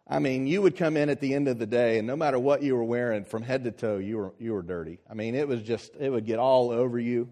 I 0.07 0.19
mean, 0.19 0.47
you 0.47 0.61
would 0.61 0.77
come 0.77 0.99
in 0.99 1.09
at 1.09 1.21
the 1.21 1.35
end 1.35 1.49
of 1.49 1.59
the 1.59 1.67
day, 1.67 1.97
and 1.97 2.07
no 2.07 2.17
matter 2.17 2.39
what 2.39 2.63
you 2.63 2.77
were 2.77 2.85
wearing 2.85 3.25
from 3.25 3.41
head 3.41 3.65
to 3.65 3.71
toe, 3.71 3.97
you 3.97 4.19
were, 4.19 4.35
you 4.39 4.53
were 4.53 4.61
dirty. 4.61 4.99
I 5.11 5.15
mean, 5.15 5.35
it 5.35 5.49
was 5.49 5.63
just, 5.63 5.97
it 5.99 6.11
would 6.11 6.27
get 6.27 6.39
all 6.39 6.71
over 6.71 6.99
you. 6.99 7.31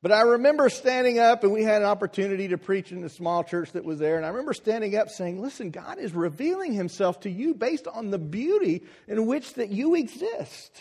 But 0.00 0.12
I 0.12 0.20
remember 0.20 0.68
standing 0.68 1.18
up, 1.18 1.42
and 1.42 1.52
we 1.52 1.64
had 1.64 1.82
an 1.82 1.88
opportunity 1.88 2.46
to 2.48 2.56
preach 2.56 2.92
in 2.92 3.00
the 3.00 3.08
small 3.08 3.42
church 3.42 3.72
that 3.72 3.84
was 3.84 3.98
there. 3.98 4.16
And 4.16 4.24
I 4.24 4.28
remember 4.28 4.52
standing 4.52 4.94
up 4.94 5.08
saying, 5.08 5.42
Listen, 5.42 5.70
God 5.70 5.98
is 5.98 6.12
revealing 6.12 6.72
himself 6.72 7.18
to 7.20 7.30
you 7.30 7.52
based 7.52 7.88
on 7.88 8.10
the 8.10 8.18
beauty 8.18 8.84
in 9.08 9.26
which 9.26 9.54
that 9.54 9.70
you 9.70 9.96
exist. 9.96 10.80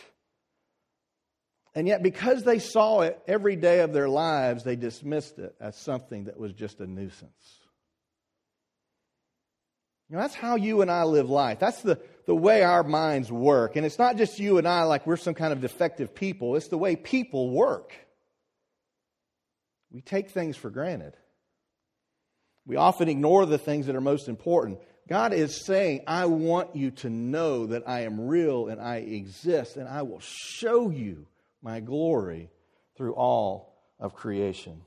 And 1.74 1.88
yet, 1.88 2.04
because 2.04 2.44
they 2.44 2.60
saw 2.60 3.02
it 3.02 3.20
every 3.26 3.56
day 3.56 3.80
of 3.80 3.92
their 3.92 4.08
lives, 4.08 4.64
they 4.64 4.76
dismissed 4.76 5.40
it 5.40 5.56
as 5.60 5.76
something 5.76 6.26
that 6.26 6.38
was 6.38 6.54
just 6.54 6.80
a 6.80 6.86
nuisance. 6.86 7.63
Know, 10.14 10.20
that's 10.20 10.36
how 10.36 10.58
you 10.58 10.84
and 10.84 10.92
I 10.92 11.06
live 11.06 11.28
life. 11.28 11.58
That's 11.58 11.82
the, 11.82 12.00
the 12.28 12.36
way 12.36 12.62
our 12.62 12.84
minds 12.84 13.32
work. 13.32 13.76
And 13.76 13.84
it's 13.84 13.98
not 13.98 14.16
just 14.16 14.38
you 14.38 14.60
and 14.60 14.68
I 14.68 14.84
like 14.84 15.08
we're 15.08 15.18
some 15.18 15.34
kind 15.34 15.52
of 15.52 15.60
defective 15.60 16.14
people, 16.14 16.56
it's 16.56 16.68
the 16.68 16.78
way 16.78 16.96
people 16.96 17.50
work. 17.50 17.94
We 19.92 20.02
take 20.02 20.30
things 20.30 20.56
for 20.56 20.70
granted. 20.70 21.14
We 22.68 22.76
often 22.76 23.10
ignore 23.10 23.48
the 23.48 23.58
things 23.58 23.88
that 23.88 23.96
are 23.96 24.02
most 24.02 24.30
important. 24.30 24.80
God 25.10 25.34
is 25.34 25.66
saying, 25.66 26.02
I 26.06 26.28
want 26.28 26.76
you 26.76 26.92
to 26.92 27.10
know 27.10 27.66
that 27.66 27.90
I 27.90 28.02
am 28.02 28.28
real 28.28 28.68
and 28.68 28.80
I 28.80 28.98
exist, 28.98 29.78
and 29.78 29.90
I 29.90 30.04
will 30.04 30.22
show 30.22 30.92
you 30.92 31.26
my 31.64 31.80
glory 31.80 32.52
through 32.96 33.16
all 33.16 33.76
of 34.00 34.14
creation. 34.14 34.82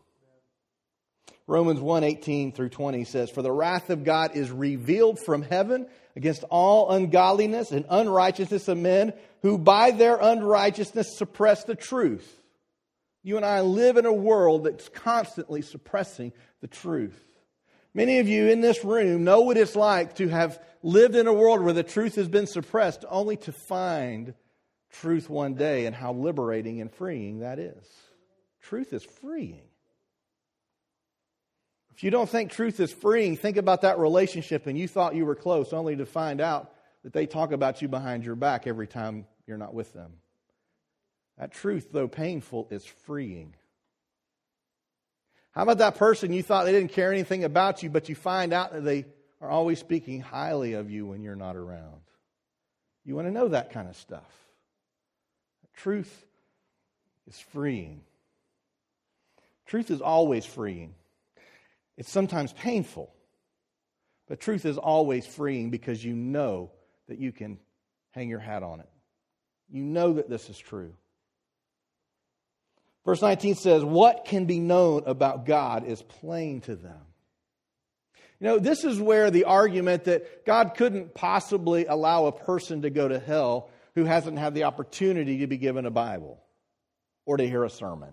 Romans 1.49 1.81
1 1.81 2.03
18 2.03 2.53
through 2.53 2.71
20 2.71 3.05
says, 3.05 3.31
For 3.31 3.43
the 3.43 3.53
wrath 3.53 3.91
of 3.91 4.03
God 4.03 4.35
is 4.35 4.51
revealed 4.51 5.21
from 5.21 5.43
heaven 5.43 5.87
against 6.17 6.43
all 6.45 6.91
ungodliness 6.91 7.71
and 7.71 7.85
unrighteousness 7.89 8.67
of 8.69 8.79
men 8.79 9.13
who 9.43 9.57
by 9.57 9.93
their 9.93 10.17
unrighteousness 10.17 11.17
suppress 11.17 11.65
the 11.65 11.77
truth. 11.77 12.43
You 13.23 13.37
and 13.37 13.47
I 13.47 13.61
live 13.61 13.97
in 13.97 14.07
a 14.07 14.13
world 14.13 14.65
that's 14.65 14.89
constantly 14.89 15.63
suppressing 15.63 16.33
the 16.61 16.69
truth. 16.69 17.23
Many 17.95 18.19
of 18.19 18.29
you 18.29 18.49
in 18.49 18.61
this 18.61 18.85
room 18.85 19.25
know 19.25 19.41
what 19.41 19.57
it's 19.57 19.77
like 19.77 20.17
to 20.17 20.29
have 20.29 20.61
lived 20.83 21.15
in 21.15 21.27
a 21.27 21.33
world 21.33 21.63
where 21.63 21.73
the 21.73 21.83
truth 21.83 22.17
has 22.17 22.29
been 22.29 22.47
suppressed 22.47 23.05
only 23.09 23.37
to 23.39 23.53
find 23.53 24.35
truth 24.91 25.31
one 25.31 25.55
day 25.55 25.87
and 25.87 25.95
how 25.95 26.13
liberating 26.13 26.81
and 26.81 26.93
freeing 26.93 27.41
that 27.41 27.59
is. 27.59 27.87
Truth 28.61 28.93
is 28.93 29.05
freeing. 29.05 29.66
If 31.97 32.05
you 32.05 32.11
don't 32.11 32.29
think 32.29 32.53
truth 32.53 32.79
is 32.79 32.93
freeing, 32.93 33.39
think 33.39 33.57
about 33.57 33.81
that 33.81 33.99
relationship 33.99 34.67
and 34.67 34.77
you 34.77 34.87
thought 34.87 35.15
you 35.15 35.25
were 35.25 35.35
close 35.35 35.73
only 35.73 35.97
to 35.97 36.05
find 36.05 36.43
out 36.43 36.71
that 37.05 37.15
they 37.15 37.25
talk 37.25 37.53
about 37.53 37.81
you 37.81 37.89
behind 37.89 38.23
your 38.23 38.35
back 38.35 38.67
every 38.67 38.87
time 38.87 39.25
you're 39.47 39.57
not 39.57 39.73
with 39.73 39.95
them. 39.95 40.13
That 41.39 41.53
truth, 41.53 41.89
though 41.93 42.07
painful, 42.07 42.69
is 42.71 42.85
freeing. 42.85 43.55
How 45.53 45.63
about 45.63 45.79
that 45.79 45.95
person 45.95 46.35
you 46.35 46.43
thought 46.43 46.67
they 46.67 46.73
didn't 46.73 46.93
care 46.93 47.11
anything 47.13 47.45
about 47.45 47.83
you, 47.83 47.89
but 47.89 48.11
you 48.11 48.15
find 48.15 48.53
out 48.53 48.75
that 48.75 48.85
they 48.85 49.07
are 49.41 49.49
always 49.49 49.79
speaking 49.79 50.21
highly 50.21 50.75
of 50.75 50.91
you 50.91 51.07
when 51.07 51.23
you're 51.23 51.35
not 51.35 51.57
around? 51.57 52.03
You 53.07 53.15
want 53.15 53.27
to 53.27 53.33
know 53.33 53.49
that 53.49 53.73
kind 53.73 53.89
of 53.89 53.97
stuff. 53.97 54.31
Truth 55.77 56.27
is 57.27 57.39
freeing. 57.39 58.03
Truth 59.65 59.91
is 59.91 60.03
always 60.03 60.45
freeing. 60.45 60.95
It's 61.97 62.11
sometimes 62.11 62.53
painful, 62.53 63.13
but 64.29 64.41
truth 64.41 64.67
is 64.67 64.79
always 64.79 65.27
freeing 65.27 65.71
because 65.71 66.05
you 66.05 66.15
know 66.15 66.71
that 67.09 67.19
you 67.19 67.33
can 67.33 67.59
hang 68.11 68.29
your 68.29 68.41
hat 68.41 68.63
on 68.63 68.81
it. 68.81 68.89
You 69.71 69.83
know 69.83 70.15
that 70.15 70.29
this 70.29 70.49
is 70.51 70.59
true. 70.59 70.95
Verse 73.05 73.23
19 73.23 73.55
says, 73.55 73.85
What 73.85 74.25
can 74.25 74.47
be 74.47 74.59
known 74.59 75.05
about 75.07 75.47
God 75.47 75.87
is 75.87 76.03
plain 76.03 76.61
to 76.63 76.77
them. 76.77 77.01
You 78.41 78.49
know, 78.49 78.59
this 78.59 78.85
is 78.85 79.01
where 79.01 79.31
the 79.31 79.45
argument 79.45 80.05
that 80.05 80.45
God 80.45 80.75
couldn't 80.75 81.15
possibly 81.15 81.87
allow 81.87 82.27
a 82.27 82.33
person 82.33 82.83
to 82.83 82.91
go 82.91 83.09
to 83.09 83.19
hell 83.19 83.71
who 83.95 84.05
hasn't 84.05 84.39
had 84.39 84.55
the 84.55 84.65
opportunity 84.65 85.39
to 85.39 85.47
be 85.47 85.57
given 85.57 85.87
a 85.87 85.91
Bible 85.91 86.43
or 87.25 87.39
to 87.39 87.49
hear 87.49 87.65
a 87.65 87.71
sermon. 87.71 88.11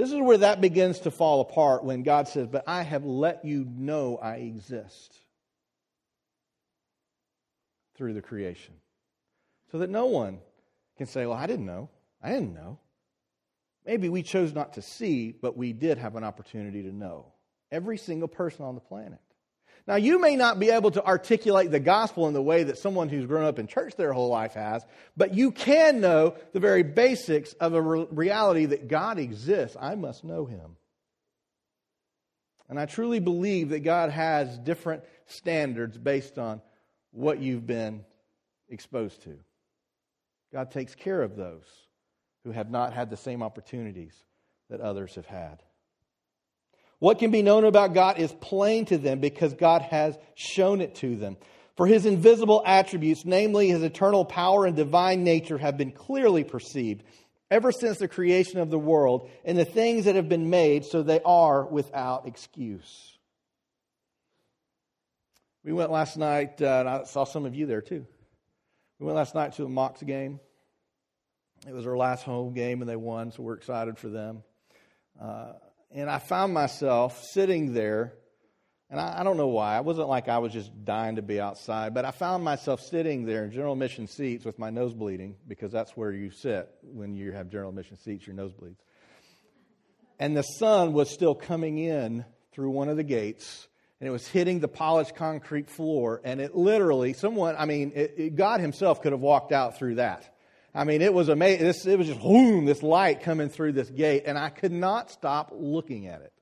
This 0.00 0.12
is 0.12 0.20
where 0.22 0.38
that 0.38 0.62
begins 0.62 1.00
to 1.00 1.10
fall 1.10 1.42
apart 1.42 1.84
when 1.84 2.02
God 2.02 2.26
says, 2.26 2.46
But 2.46 2.64
I 2.66 2.80
have 2.84 3.04
let 3.04 3.44
you 3.44 3.66
know 3.68 4.16
I 4.16 4.36
exist 4.36 5.14
through 7.96 8.14
the 8.14 8.22
creation. 8.22 8.72
So 9.70 9.76
that 9.76 9.90
no 9.90 10.06
one 10.06 10.38
can 10.96 11.06
say, 11.06 11.26
Well, 11.26 11.36
I 11.36 11.46
didn't 11.46 11.66
know. 11.66 11.90
I 12.22 12.30
didn't 12.30 12.54
know. 12.54 12.78
Maybe 13.84 14.08
we 14.08 14.22
chose 14.22 14.54
not 14.54 14.72
to 14.72 14.82
see, 14.82 15.32
but 15.32 15.54
we 15.54 15.74
did 15.74 15.98
have 15.98 16.16
an 16.16 16.24
opportunity 16.24 16.82
to 16.84 16.92
know. 16.92 17.26
Every 17.70 17.98
single 17.98 18.28
person 18.28 18.64
on 18.64 18.76
the 18.76 18.80
planet. 18.80 19.20
Now, 19.90 19.96
you 19.96 20.20
may 20.20 20.36
not 20.36 20.60
be 20.60 20.70
able 20.70 20.92
to 20.92 21.04
articulate 21.04 21.72
the 21.72 21.80
gospel 21.80 22.28
in 22.28 22.32
the 22.32 22.40
way 22.40 22.62
that 22.62 22.78
someone 22.78 23.08
who's 23.08 23.26
grown 23.26 23.44
up 23.44 23.58
in 23.58 23.66
church 23.66 23.96
their 23.96 24.12
whole 24.12 24.28
life 24.28 24.54
has, 24.54 24.86
but 25.16 25.34
you 25.34 25.50
can 25.50 26.00
know 26.00 26.36
the 26.52 26.60
very 26.60 26.84
basics 26.84 27.54
of 27.54 27.74
a 27.74 27.82
reality 27.82 28.66
that 28.66 28.86
God 28.86 29.18
exists. 29.18 29.76
I 29.80 29.96
must 29.96 30.22
know 30.22 30.44
him. 30.44 30.76
And 32.68 32.78
I 32.78 32.86
truly 32.86 33.18
believe 33.18 33.70
that 33.70 33.80
God 33.80 34.10
has 34.10 34.56
different 34.58 35.02
standards 35.26 35.98
based 35.98 36.38
on 36.38 36.62
what 37.10 37.40
you've 37.40 37.66
been 37.66 38.04
exposed 38.68 39.24
to. 39.24 39.36
God 40.52 40.70
takes 40.70 40.94
care 40.94 41.20
of 41.20 41.34
those 41.34 41.66
who 42.44 42.52
have 42.52 42.70
not 42.70 42.92
had 42.92 43.10
the 43.10 43.16
same 43.16 43.42
opportunities 43.42 44.14
that 44.68 44.80
others 44.80 45.16
have 45.16 45.26
had. 45.26 45.64
What 47.00 47.18
can 47.18 47.30
be 47.30 47.42
known 47.42 47.64
about 47.64 47.94
God 47.94 48.18
is 48.18 48.32
plain 48.40 48.84
to 48.86 48.98
them 48.98 49.20
because 49.20 49.54
God 49.54 49.82
has 49.82 50.16
shown 50.34 50.80
it 50.80 50.94
to 50.96 51.16
them. 51.16 51.36
For 51.76 51.86
his 51.86 52.04
invisible 52.04 52.62
attributes, 52.64 53.24
namely 53.24 53.68
his 53.68 53.82
eternal 53.82 54.26
power 54.26 54.66
and 54.66 54.76
divine 54.76 55.24
nature, 55.24 55.56
have 55.56 55.78
been 55.78 55.92
clearly 55.92 56.44
perceived 56.44 57.02
ever 57.50 57.72
since 57.72 57.98
the 57.98 58.06
creation 58.06 58.60
of 58.60 58.68
the 58.68 58.78
world 58.78 59.30
and 59.46 59.56
the 59.56 59.64
things 59.64 60.04
that 60.04 60.14
have 60.14 60.28
been 60.28 60.50
made, 60.50 60.84
so 60.84 61.02
they 61.02 61.20
are 61.24 61.64
without 61.64 62.28
excuse. 62.28 63.16
We 65.64 65.72
went 65.72 65.90
last 65.90 66.18
night, 66.18 66.60
uh, 66.60 66.80
and 66.80 66.88
I 66.88 67.04
saw 67.04 67.24
some 67.24 67.46
of 67.46 67.54
you 67.54 67.64
there 67.64 67.80
too. 67.80 68.06
We 68.98 69.06
went 69.06 69.16
last 69.16 69.34
night 69.34 69.54
to 69.54 69.64
a 69.64 69.68
Mocs 69.68 70.06
game. 70.06 70.38
It 71.66 71.72
was 71.72 71.86
our 71.86 71.96
last 71.96 72.24
home 72.24 72.52
game, 72.52 72.82
and 72.82 72.88
they 72.88 72.96
won, 72.96 73.32
so 73.32 73.42
we're 73.42 73.54
excited 73.54 73.96
for 73.96 74.10
them. 74.10 74.42
Uh, 75.18 75.52
and 75.90 76.10
I 76.10 76.18
found 76.18 76.54
myself 76.54 77.22
sitting 77.24 77.72
there, 77.72 78.14
and 78.90 79.00
I, 79.00 79.20
I, 79.20 79.22
don't 79.22 79.36
know 79.36 79.48
why. 79.48 79.78
It 79.78 79.84
wasn't 79.84 80.08
like 80.08 80.28
I 80.28 80.38
was 80.38 80.52
just 80.52 80.84
dying 80.84 81.16
to 81.16 81.22
be 81.22 81.40
outside, 81.40 81.94
but 81.94 82.04
I 82.04 82.10
found 82.10 82.44
myself 82.44 82.80
sitting 82.80 83.24
there 83.24 83.44
in 83.44 83.50
general 83.52 83.72
admission 83.72 84.06
seats 84.06 84.44
with 84.44 84.58
my 84.58 84.70
nose 84.70 84.94
bleeding, 84.94 85.36
because 85.46 85.72
that's 85.72 85.96
where 85.96 86.12
you 86.12 86.30
sit 86.30 86.68
when 86.82 87.14
you 87.14 87.32
have 87.32 87.50
general 87.50 87.70
admission 87.70 87.98
seats, 87.98 88.26
your 88.26 88.36
nose 88.36 88.52
bleeds. 88.52 88.80
And 90.18 90.36
the 90.36 90.42
sun 90.42 90.92
was 90.92 91.10
still 91.10 91.34
coming 91.34 91.78
in 91.78 92.24
through 92.52 92.70
one 92.70 92.88
of 92.88 92.96
the 92.96 93.04
gates 93.04 93.68
and 94.00 94.08
it 94.08 94.10
was 94.10 94.26
hitting 94.26 94.60
the 94.60 94.68
polished 94.68 95.14
concrete 95.14 95.68
floor. 95.68 96.22
And 96.24 96.40
it 96.40 96.56
literally, 96.56 97.12
someone, 97.12 97.54
I 97.58 97.66
mean, 97.66 97.92
it, 97.94 98.14
it, 98.16 98.34
God 98.34 98.60
Himself 98.60 99.02
could 99.02 99.12
have 99.12 99.20
walked 99.20 99.52
out 99.52 99.76
through 99.76 99.96
that. 99.96 100.34
I 100.74 100.84
mean, 100.84 101.02
it 101.02 101.12
was 101.12 101.28
amazing. 101.28 101.66
This, 101.66 101.86
it 101.86 101.98
was 101.98 102.06
just 102.06 102.20
boom, 102.20 102.64
this 102.64 102.82
light 102.82 103.22
coming 103.22 103.48
through 103.48 103.72
this 103.72 103.90
gate, 103.90 104.24
and 104.26 104.38
I 104.38 104.50
could 104.50 104.72
not 104.72 105.10
stop 105.10 105.52
looking 105.52 106.06
at 106.06 106.22
it. 106.22 106.32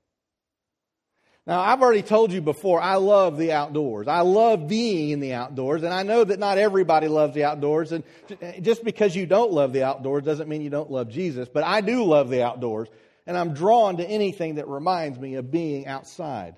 Now, 1.47 1.61
I've 1.61 1.81
already 1.81 2.03
told 2.03 2.31
you 2.31 2.43
before, 2.43 2.79
I 2.79 2.97
love 2.97 3.38
the 3.38 3.53
outdoors. 3.53 4.07
I 4.07 4.21
love 4.21 4.69
being 4.69 5.09
in 5.09 5.21
the 5.21 5.33
outdoors, 5.33 5.83
and 5.83 5.95
I 5.95 6.03
know 6.03 6.23
that 6.23 6.38
not 6.38 6.59
everybody 6.59 7.09
loves 7.09 7.35
the 7.35 7.45
outdoors. 7.45 7.91
And 7.91 8.05
eh, 8.43 8.61
just 8.61 8.85
because 8.85 9.17
you 9.17 9.25
don't 9.25 9.51
love 9.51 9.73
the 9.73 9.83
outdoors 9.83 10.25
doesn't 10.25 10.47
mean 10.47 10.61
you 10.61 10.69
don't 10.69 10.91
love 10.91 11.09
Jesus, 11.09 11.49
but 11.49 11.64
I 11.64 11.81
do 11.81 12.05
love 12.05 12.29
the 12.29 12.43
outdoors, 12.43 12.88
and 13.27 13.35
I'm 13.35 13.55
drawn 13.55 13.97
to 13.97 14.05
anything 14.05 14.57
that 14.57 14.69
reminds 14.69 15.19
me 15.19 15.37
of 15.37 15.51
being 15.51 15.87
outside. 15.87 16.57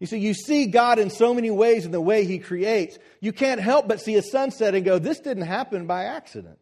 You 0.00 0.06
see, 0.06 0.18
you 0.18 0.32
see 0.32 0.66
God 0.66 0.98
in 0.98 1.10
so 1.10 1.34
many 1.34 1.50
ways 1.50 1.84
in 1.84 1.90
the 1.90 2.00
way 2.00 2.24
He 2.24 2.38
creates. 2.38 2.98
You 3.20 3.32
can't 3.32 3.60
help 3.60 3.88
but 3.88 4.00
see 4.00 4.14
a 4.14 4.22
sunset 4.22 4.74
and 4.74 4.84
go, 4.84 4.98
this 4.98 5.20
didn't 5.20 5.46
happen 5.46 5.86
by 5.86 6.04
accident. 6.04 6.58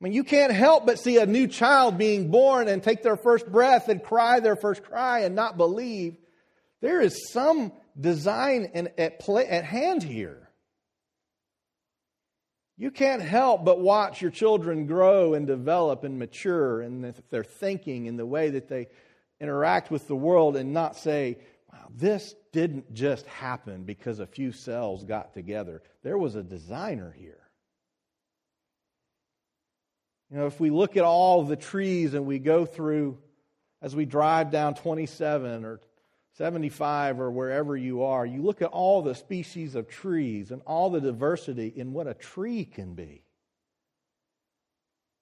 I 0.00 0.04
mean, 0.04 0.12
you 0.12 0.24
can't 0.24 0.52
help 0.52 0.84
but 0.84 0.98
see 0.98 1.18
a 1.18 1.26
new 1.26 1.46
child 1.46 1.96
being 1.96 2.32
born 2.32 2.66
and 2.66 2.82
take 2.82 3.04
their 3.04 3.16
first 3.16 3.46
breath 3.46 3.88
and 3.88 4.02
cry 4.02 4.40
their 4.40 4.56
first 4.56 4.82
cry 4.82 5.20
and 5.20 5.36
not 5.36 5.56
believe. 5.56 6.16
There 6.80 7.00
is 7.00 7.30
some 7.30 7.70
design 7.98 8.72
in, 8.74 8.88
at, 8.98 9.20
play, 9.20 9.46
at 9.46 9.64
hand 9.64 10.02
here. 10.02 10.48
You 12.76 12.90
can't 12.90 13.22
help 13.22 13.64
but 13.64 13.80
watch 13.80 14.20
your 14.20 14.32
children 14.32 14.86
grow 14.86 15.34
and 15.34 15.46
develop 15.46 16.02
and 16.02 16.18
mature 16.18 16.82
in 16.82 17.14
their 17.30 17.44
thinking 17.44 18.08
and 18.08 18.18
the 18.18 18.26
way 18.26 18.50
that 18.50 18.68
they 18.68 18.88
interact 19.40 19.92
with 19.92 20.08
the 20.08 20.16
world 20.16 20.56
and 20.56 20.72
not 20.72 20.96
say, 20.96 21.38
this 21.96 22.34
didn't 22.52 22.92
just 22.94 23.26
happen 23.26 23.84
because 23.84 24.18
a 24.18 24.26
few 24.26 24.52
cells 24.52 25.04
got 25.04 25.34
together. 25.34 25.82
There 26.02 26.18
was 26.18 26.34
a 26.34 26.42
designer 26.42 27.14
here. 27.16 27.38
You 30.30 30.38
know, 30.38 30.46
if 30.46 30.58
we 30.58 30.70
look 30.70 30.96
at 30.96 31.04
all 31.04 31.44
the 31.44 31.56
trees 31.56 32.14
and 32.14 32.24
we 32.24 32.38
go 32.38 32.64
through 32.64 33.18
as 33.82 33.94
we 33.94 34.06
drive 34.06 34.50
down 34.50 34.74
27 34.74 35.64
or 35.64 35.80
75 36.34 37.20
or 37.20 37.30
wherever 37.30 37.76
you 37.76 38.04
are, 38.04 38.24
you 38.24 38.42
look 38.42 38.62
at 38.62 38.70
all 38.70 39.02
the 39.02 39.14
species 39.14 39.74
of 39.74 39.88
trees 39.88 40.50
and 40.50 40.62
all 40.66 40.88
the 40.88 41.00
diversity 41.00 41.72
in 41.74 41.92
what 41.92 42.06
a 42.06 42.14
tree 42.14 42.64
can 42.64 42.94
be. 42.94 43.24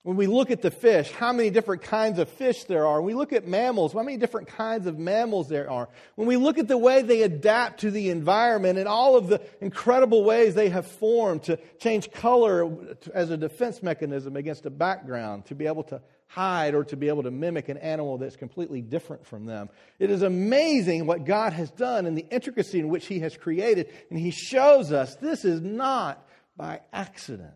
When 0.03 0.17
we 0.17 0.27
look 0.27 0.51
at 0.51 0.63
the 0.63 0.71
fish, 0.71 1.11
how 1.11 1.31
many 1.35 1.51
different 1.51 1.83
kinds 1.83 2.19
of 2.19 2.31
fish 2.31 2.65
there 2.65 2.87
are. 2.87 3.03
When 3.03 3.15
we 3.15 3.15
look 3.15 3.35
at 3.35 3.47
mammals, 3.47 3.93
how 3.93 4.03
many 4.03 4.17
different 4.17 4.49
kinds 4.49 4.87
of 4.87 4.99
mammals 4.99 5.49
there 5.51 5.71
are. 5.71 5.91
When 6.15 6.27
we 6.27 6.39
look 6.39 6.57
at 6.57 6.69
the 6.69 6.79
way 6.79 7.03
they 7.03 7.21
adapt 7.21 7.81
to 7.81 7.91
the 7.91 8.09
environment 8.09 8.79
and 8.79 8.89
all 8.89 9.17
of 9.17 9.29
the 9.29 9.43
incredible 9.61 10.25
ways 10.25 10.55
they 10.55 10.71
have 10.71 10.87
formed 10.87 11.43
to 11.45 11.59
change 11.79 12.11
color 12.13 12.97
as 13.13 13.29
a 13.29 13.37
defense 13.37 13.83
mechanism 13.83 14.37
against 14.37 14.65
a 14.65 14.71
background, 14.71 15.45
to 15.47 15.55
be 15.55 15.67
able 15.67 15.83
to 15.85 16.01
hide 16.29 16.75
or 16.75 16.85
to 16.85 16.97
be 16.97 17.09
able 17.09 17.25
to 17.25 17.31
mimic 17.31 17.69
an 17.69 17.77
animal 17.77 18.17
that's 18.17 18.37
completely 18.37 18.81
different 18.81 19.27
from 19.27 19.45
them. 19.45 19.69
It 19.99 20.11
is 20.11 20.23
amazing 20.23 21.05
what 21.05 21.27
God 21.27 21.53
has 21.53 21.71
done 21.73 22.07
and 22.07 22.17
the 22.17 22.27
intricacy 22.31 22.79
in 22.79 22.89
which 22.89 23.05
He 23.05 23.19
has 23.19 23.37
created. 23.37 23.93
And 24.09 24.19
He 24.19 24.31
shows 24.31 24.93
us 24.93 25.17
this 25.17 25.45
is 25.45 25.61
not 25.61 26.27
by 26.57 26.81
accident. 26.91 27.53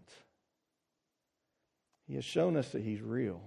He 2.06 2.14
has 2.14 2.24
shown 2.24 2.56
us 2.56 2.70
that 2.70 2.82
He's 2.82 3.00
real. 3.00 3.40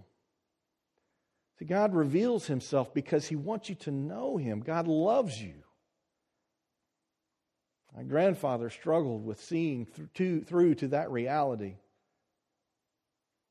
See, 1.59 1.65
God 1.65 1.93
reveals 1.93 2.47
Himself 2.47 2.93
because 2.93 3.27
He 3.27 3.35
wants 3.35 3.69
you 3.69 3.75
to 3.75 3.91
know 3.91 4.37
Him. 4.37 4.61
God 4.61 4.87
loves 4.87 5.41
you. 5.41 5.53
My 7.95 8.03
grandfather 8.03 8.69
struggled 8.69 9.25
with 9.25 9.41
seeing 9.41 9.87
through, 10.13 10.43
through 10.43 10.75
to 10.75 10.89
that 10.89 11.11
reality. 11.11 11.75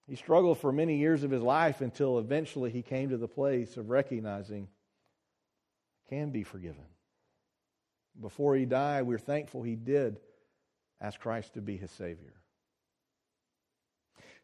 He 0.07 0.15
struggled 0.15 0.59
for 0.59 0.71
many 0.71 0.99
years 0.99 1.25
of 1.25 1.33
his 1.33 1.43
life 1.43 1.81
until 1.81 2.19
eventually 2.19 2.71
he 2.71 2.83
came 2.83 3.11
to 3.11 3.17
the 3.17 3.27
place 3.27 3.77
of 3.77 3.91
recognizing 3.91 4.69
can 6.09 6.31
be 6.31 6.45
forgiven. 6.45 6.85
Before 8.21 8.55
he 8.55 8.65
died, 8.67 9.03
we're 9.03 9.19
thankful 9.19 9.63
he 9.63 9.75
did 9.75 10.19
ask 11.01 11.19
Christ 11.19 11.55
to 11.55 11.61
be 11.61 11.77
his 11.77 11.91
Savior. 11.91 12.35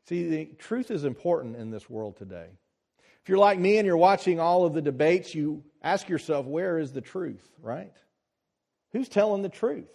See, 0.09 0.29
the 0.29 0.45
truth 0.59 0.91
is 0.91 1.05
important 1.05 1.57
in 1.57 1.71
this 1.71 1.88
world 1.88 2.17
today. 2.17 2.49
If 3.23 3.29
you're 3.29 3.38
like 3.38 3.59
me 3.59 3.79
and 3.79 3.87
you're 3.87 3.97
watching 3.97 4.41
all 4.41 4.65
of 4.65 4.75
the 4.75 4.83
debates, 4.83 5.35
you 5.35 5.62
ask 5.83 6.09
yourself, 6.09 6.45
where 6.47 6.79
is 6.79 6.93
the 6.93 7.01
truth, 7.01 7.49
right? 7.61 7.93
Who's 8.93 9.09
telling 9.09 9.43
the 9.43 9.49
truth? 9.49 9.91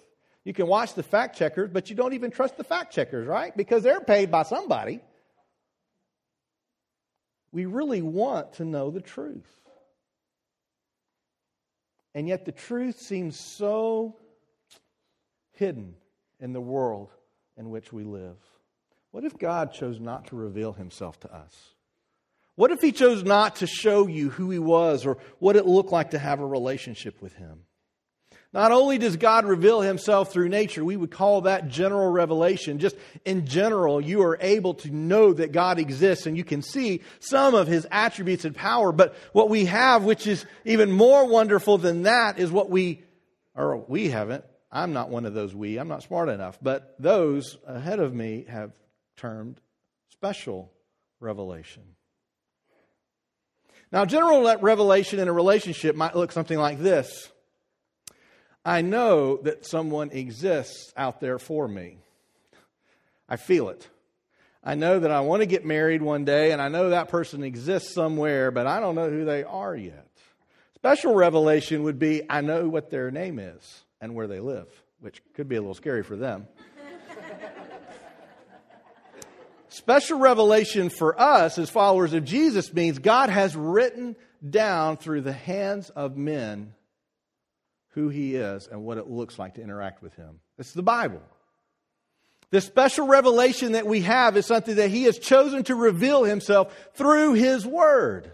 You 0.46 0.54
can 0.54 0.68
watch 0.68 0.94
the 0.94 1.04
fact 1.04 1.38
checkers, 1.38 1.70
but 1.70 1.90
you 1.90 1.96
don't 1.96 2.14
even 2.14 2.32
trust 2.32 2.56
the 2.56 2.64
fact 2.64 2.94
checkers, 2.94 3.28
right? 3.28 3.56
Because 3.56 3.84
they're 3.84 4.00
paid 4.00 4.32
by 4.32 4.44
somebody. 4.44 5.02
We 7.52 7.66
really 7.66 8.02
want 8.02 8.54
to 8.54 8.66
know 8.66 8.90
the 8.90 9.02
truth. 9.02 9.46
And 12.16 12.30
yet 12.30 12.46
the 12.46 12.54
truth 12.54 13.00
seems 13.00 13.38
so 13.38 14.16
hidden 15.52 15.96
in 16.40 16.54
the 16.54 16.62
world 16.62 17.12
in 17.58 17.70
which 17.70 17.92
we 17.92 18.06
live. 18.06 18.38
What 19.12 19.24
if 19.24 19.38
God 19.38 19.74
chose 19.74 20.00
not 20.00 20.28
to 20.28 20.36
reveal 20.36 20.74
himself 20.74 21.20
to 21.22 21.34
us? 21.34 21.74
What 22.56 22.72
if 22.72 22.82
he 22.82 22.92
chose 22.92 23.24
not 23.24 23.58
to 23.58 23.68
show 23.68 24.08
you 24.08 24.30
who 24.30 24.50
he 24.50 24.60
was 24.60 25.06
or 25.06 25.18
what 25.40 25.56
it 25.56 25.68
looked 25.68 25.92
like 25.92 26.12
to 26.12 26.20
have 26.20 26.40
a 26.40 26.46
relationship 26.46 27.22
with 27.22 27.34
him? 27.36 27.62
Not 28.54 28.72
only 28.72 28.98
does 28.98 29.18
God 29.18 29.46
reveal 29.46 29.82
himself 29.82 30.32
through 30.32 30.50
nature, 30.50 30.84
we 30.84 30.96
would 30.96 31.12
call 31.12 31.42
that 31.42 31.68
general 31.68 32.10
revelation. 32.10 32.80
Just 32.80 32.96
in 33.26 33.46
general, 33.46 34.02
you 34.02 34.24
are 34.24 34.38
able 34.42 34.74
to 34.76 34.90
know 34.90 35.34
that 35.34 35.52
God 35.52 35.78
exists 35.78 36.26
and 36.26 36.38
you 36.38 36.44
can 36.44 36.62
see 36.62 37.02
some 37.20 37.54
of 37.54 37.68
his 37.68 37.86
attributes 37.92 38.46
and 38.46 38.56
power. 38.56 38.92
But 38.92 39.16
what 39.34 39.50
we 39.50 39.66
have, 39.66 40.06
which 40.06 40.26
is 40.26 40.46
even 40.66 40.92
more 40.92 41.28
wonderful 41.28 41.78
than 41.78 42.04
that, 42.04 42.40
is 42.40 42.50
what 42.50 42.70
we, 42.70 43.04
or 43.54 43.78
we 43.78 44.10
haven't. 44.10 44.46
I'm 44.72 44.94
not 44.94 45.10
one 45.10 45.26
of 45.26 45.34
those 45.34 45.54
we, 45.54 45.78
I'm 45.78 45.88
not 45.88 46.04
smart 46.04 46.30
enough. 46.30 46.58
But 46.62 46.96
those 46.98 47.58
ahead 47.68 48.00
of 48.00 48.14
me 48.14 48.46
have 48.50 48.72
termed 49.18 49.60
special 50.10 50.72
revelation. 51.20 51.84
Now, 53.92 54.06
general 54.06 54.58
revelation 54.60 55.20
in 55.20 55.28
a 55.28 55.34
relationship 55.34 55.96
might 55.96 56.16
look 56.16 56.32
something 56.32 56.58
like 56.58 56.80
this 56.80 57.30
I 58.66 58.82
know 58.82 59.38
that 59.44 59.66
someone 59.66 60.12
exists 60.12 60.92
out 60.98 61.22
there 61.22 61.40
for 61.40 61.68
me. 61.68 62.00
I 63.30 63.38
feel 63.38 63.70
it. 63.70 63.88
I 64.64 64.76
know 64.76 65.00
that 65.00 65.12
I 65.12 65.22
want 65.22 65.42
to 65.42 65.46
get 65.46 65.66
married 65.66 66.02
one 66.02 66.26
day, 66.26 66.52
and 66.52 66.62
I 66.62 66.68
know 66.68 66.90
that 66.90 67.08
person 67.08 67.44
exists 67.44 67.94
somewhere, 67.94 68.52
but 68.52 68.68
I 68.68 68.82
don't 68.82 68.96
know 68.96 69.10
who 69.10 69.24
they 69.24 69.46
are 69.46 69.74
yet. 69.76 70.10
Special 70.76 71.16
revelation 71.16 71.84
would 71.84 71.98
be 71.98 72.24
I 72.30 72.42
know 72.42 72.68
what 72.68 72.90
their 72.90 73.10
name 73.10 73.40
is 73.40 73.86
and 74.02 74.14
where 74.14 74.28
they 74.28 74.42
live, 74.42 74.68
which 75.00 75.22
could 75.34 75.48
be 75.48 75.56
a 75.56 75.62
little 75.62 75.74
scary 75.74 76.04
for 76.04 76.18
them. 76.18 76.48
Special 79.78 80.18
revelation 80.18 80.90
for 80.90 81.22
us 81.22 81.60
as 81.60 81.70
followers 81.70 82.12
of 82.14 82.26
Jesus 82.26 82.74
means 82.74 82.98
God 82.98 83.30
has 83.30 83.56
written 83.56 84.16
down 84.50 84.98
through 84.98 85.22
the 85.22 85.32
hands 85.32 85.92
of 85.92 86.18
men 86.18 86.74
who 87.90 88.10
he 88.10 88.34
is 88.34 88.68
and 88.68 88.84
what 88.84 88.98
it 88.98 89.08
looks 89.08 89.38
like 89.38 89.54
to 89.54 89.62
interact 89.62 90.02
with 90.02 90.16
him. 90.16 90.40
It's 90.58 90.74
the 90.74 90.82
Bible. 90.82 91.22
The 92.50 92.60
special 92.60 93.06
revelation 93.06 93.74
that 93.74 93.86
we 93.86 94.02
have 94.02 94.36
is 94.36 94.48
something 94.48 94.78
that 94.78 94.90
he 94.90 95.04
has 95.04 95.20
chosen 95.20 95.64
to 95.66 95.76
reveal 95.76 96.24
himself 96.24 96.76
through 96.96 97.34
his 97.34 97.64
word. 97.64 98.32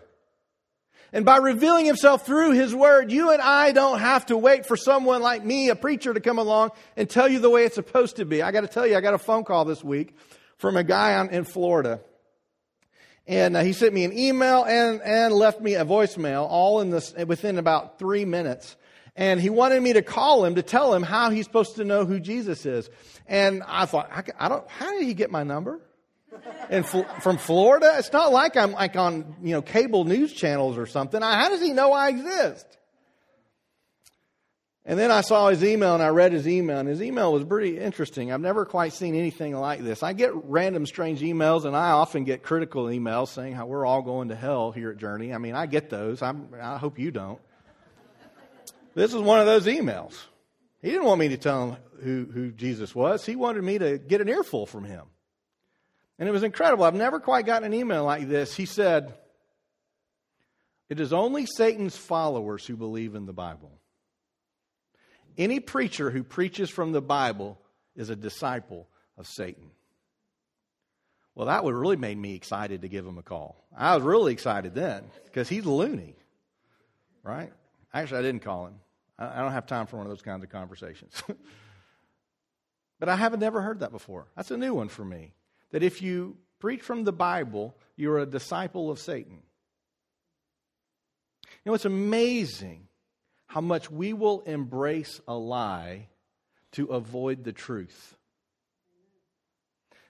And 1.12 1.26
by 1.26 1.38
revealing 1.38 1.86
himself 1.86 2.26
through 2.26 2.52
his 2.52 2.74
word, 2.74 3.12
you 3.12 3.32
and 3.32 3.42
I 3.42 3.74
don't 3.74 4.00
have 4.00 4.28
to 4.28 4.38
wait 4.38 4.66
for 4.66 4.78
someone 4.78 5.22
like 5.22 5.44
me, 5.44 5.68
a 5.68 5.76
preacher, 5.76 6.14
to 6.14 6.22
come 6.22 6.40
along 6.40 6.72
and 6.96 7.10
tell 7.10 7.28
you 7.28 7.40
the 7.40 7.50
way 7.50 7.66
it's 7.66 7.76
supposed 7.76 8.16
to 8.16 8.24
be. 8.24 8.42
I 8.42 8.54
got 8.54 8.62
to 8.62 8.68
tell 8.68 8.88
you, 8.88 8.96
I 8.96 9.02
got 9.02 9.14
a 9.14 9.18
phone 9.18 9.44
call 9.44 9.66
this 9.66 9.84
week 9.84 10.16
from 10.64 10.78
a 10.78 10.84
guy 10.86 11.16
on, 11.16 11.30
in 11.32 11.44
Florida. 11.44 12.00
And 13.28 13.58
uh, 13.58 13.64
he 13.64 13.74
sent 13.74 13.94
me 13.94 14.06
an 14.06 14.18
email 14.18 14.64
and, 14.64 15.02
and 15.02 15.34
left 15.34 15.60
me 15.60 15.76
a 15.76 15.84
voicemail 15.84 16.48
all 16.50 16.80
in 16.80 16.90
this, 16.90 17.14
within 17.14 17.58
about 17.58 18.00
three 18.00 18.24
minutes. 18.24 18.78
And 19.18 19.42
he 19.42 19.50
wanted 19.50 19.84
me 19.84 19.92
to 19.92 20.02
call 20.02 20.46
him 20.46 20.56
to 20.56 20.62
tell 20.62 20.94
him 20.94 21.04
how 21.04 21.32
he's 21.32 21.44
supposed 21.44 21.76
to 21.76 21.84
know 21.84 22.06
who 22.06 22.18
Jesus 22.18 22.66
is. 22.66 22.90
And 23.28 23.62
I 23.68 23.86
thought, 23.86 24.10
I, 24.10 24.24
I 24.40 24.48
don't, 24.48 24.66
how 24.70 24.90
did 24.94 25.04
he 25.04 25.14
get 25.14 25.30
my 25.30 25.44
number? 25.44 25.82
And 26.70 26.88
from 26.88 27.38
Florida, 27.40 27.96
it's 27.98 28.14
not 28.14 28.32
like 28.32 28.56
I'm 28.56 28.72
like 28.72 28.96
on 28.96 29.36
you 29.44 29.52
know 29.52 29.62
cable 29.62 30.06
news 30.06 30.32
channels 30.32 30.78
or 30.78 30.86
something. 30.86 31.22
How 31.22 31.50
does 31.50 31.62
he 31.62 31.74
know 31.74 31.92
I 31.92 32.08
exist? 32.08 32.66
And 34.86 35.00
then 35.00 35.12
I 35.12 35.22
saw 35.22 35.48
his 35.48 35.64
email 35.64 35.94
and 35.94 36.04
I 36.04 36.10
read 36.10 36.34
his 36.34 36.46
email, 36.46 36.80
and 36.80 36.90
his 36.90 37.02
email 37.02 37.32
was 37.32 37.46
pretty 37.46 37.80
interesting. 37.80 38.34
I've 38.34 38.42
never 38.42 38.66
quite 38.66 38.92
seen 38.92 39.16
anything 39.16 39.56
like 39.56 39.82
this. 39.82 40.04
I 40.04 40.12
get 40.12 40.32
random 40.34 40.86
strange 40.86 41.22
emails, 41.22 41.64
and 41.64 41.76
I 41.76 41.92
often 41.92 42.26
get 42.26 42.44
critical 42.44 42.86
emails 42.86 43.30
saying 43.30 43.54
how 43.54 43.66
we're 43.66 43.86
all 43.86 44.02
going 44.02 44.30
to 44.30 44.36
hell 44.36 44.72
here 44.72 44.92
at 44.92 44.98
Journey. 44.98 45.34
I 45.34 45.38
mean, 45.38 45.56
I 45.56 45.68
get 45.68 45.90
those. 45.90 46.22
I'm, 46.22 46.50
I 46.62 46.78
hope 46.78 47.00
you 47.00 47.12
don't. 47.12 47.40
This 48.94 49.14
is 49.14 49.22
one 49.22 49.40
of 49.40 49.46
those 49.46 49.66
emails. 49.68 50.14
He 50.82 50.90
didn't 50.90 51.06
want 51.06 51.20
me 51.20 51.30
to 51.30 51.38
tell 51.38 51.72
him 51.72 51.78
who, 52.04 52.28
who 52.32 52.52
Jesus 52.52 52.94
was, 52.94 53.26
he 53.26 53.38
wanted 53.38 53.64
me 53.64 53.78
to 53.78 53.98
get 53.98 54.20
an 54.20 54.28
earful 54.28 54.66
from 54.66 54.84
him. 54.84 55.06
And 56.20 56.28
it 56.28 56.32
was 56.32 56.44
incredible. 56.44 56.84
I've 56.84 56.94
never 56.94 57.20
quite 57.20 57.46
gotten 57.46 57.66
an 57.66 57.74
email 57.74 58.04
like 58.04 58.28
this. 58.28 58.54
He 58.54 58.66
said, 58.66 59.14
It 60.90 61.00
is 61.00 61.14
only 61.14 61.46
Satan's 61.46 61.98
followers 61.98 62.66
who 62.66 62.76
believe 62.76 63.16
in 63.16 63.26
the 63.26 63.34
Bible. 63.34 63.80
Any 65.38 65.60
preacher 65.60 66.10
who 66.10 66.24
preaches 66.24 66.70
from 66.70 66.92
the 66.92 67.02
Bible 67.02 67.60
is 67.96 68.10
a 68.10 68.16
disciple 68.16 68.88
of 69.18 69.28
Satan. 69.28 69.72
Well, 71.36 71.48
that 71.48 71.64
would 71.64 71.74
really 71.74 71.98
made 71.98 72.18
me 72.18 72.36
excited 72.36 72.82
to 72.82 72.88
give 72.88 73.06
him 73.06 73.18
a 73.18 73.24
call. 73.24 73.66
I 73.76 73.96
was 73.96 74.04
really 74.04 74.34
excited 74.34 74.76
then 74.76 75.06
because 75.26 75.50
he's 75.50 75.66
loony, 75.66 76.16
right? 77.24 77.52
Actually, 77.94 78.20
I 78.20 78.22
didn't 78.22 78.44
call 78.44 78.68
him. 78.68 78.76
I 79.18 79.40
don't 79.42 79.52
have 79.52 79.66
time 79.66 79.88
for 79.88 79.98
one 79.98 80.06
of 80.06 80.12
those 80.12 80.22
kinds 80.22 80.44
of 80.44 80.50
conversations. 80.50 81.24
but 83.00 83.10
I 83.10 83.16
haven't 83.16 83.40
never 83.40 83.62
heard 83.62 83.80
that 83.80 83.92
before. 83.92 84.28
That's 84.36 84.52
a 84.52 84.58
new 84.58 84.74
one 84.74 84.90
for 84.90 85.06
me. 85.06 85.34
That 85.72 85.84
if 85.84 86.02
you 86.02 86.38
preach 86.60 86.82
from 86.82 87.04
the 87.04 87.14
Bible, 87.14 87.76
you're 87.96 88.20
a 88.20 88.26
disciple 88.26 88.92
of 88.92 89.00
Satan. 89.00 89.40
You 91.64 91.70
know, 91.70 91.74
it's 91.74 91.86
amazing 91.86 92.88
how 93.48 93.62
much 93.62 93.92
we 93.92 94.14
will 94.14 94.42
embrace 94.42 95.22
a 95.28 95.36
lie 95.36 96.08
to 96.74 96.88
avoid 96.88 97.44
the 97.44 97.54
truth. 97.54 98.16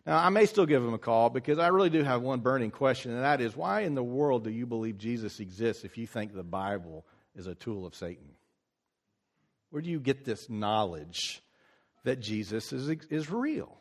Now, 0.06 0.18
I 0.18 0.30
may 0.30 0.46
still 0.46 0.66
give 0.66 0.84
him 0.84 0.94
a 0.94 1.00
call 1.00 1.30
because 1.30 1.60
I 1.60 1.68
really 1.68 1.90
do 1.90 2.04
have 2.04 2.22
one 2.22 2.42
burning 2.42 2.72
question, 2.72 3.12
and 3.12 3.24
that 3.24 3.40
is 3.40 3.56
why 3.56 3.82
in 3.82 3.96
the 3.96 4.04
world 4.04 4.44
do 4.44 4.50
you 4.50 4.66
believe 4.66 4.98
Jesus 4.98 5.40
exists 5.40 5.86
if 5.86 5.98
you 5.98 6.06
think 6.06 6.34
the 6.34 6.44
Bible 6.44 7.06
is 7.36 7.48
a 7.48 7.56
tool 7.56 7.86
of 7.86 7.96
Satan? 7.96 8.30
Where 9.70 9.82
do 9.82 9.90
you 9.90 10.00
get 10.00 10.26
this 10.26 10.50
knowledge 10.50 11.42
that 12.04 12.20
Jesus 12.20 12.74
is, 12.74 12.90
is 13.10 13.30
real? 13.32 13.78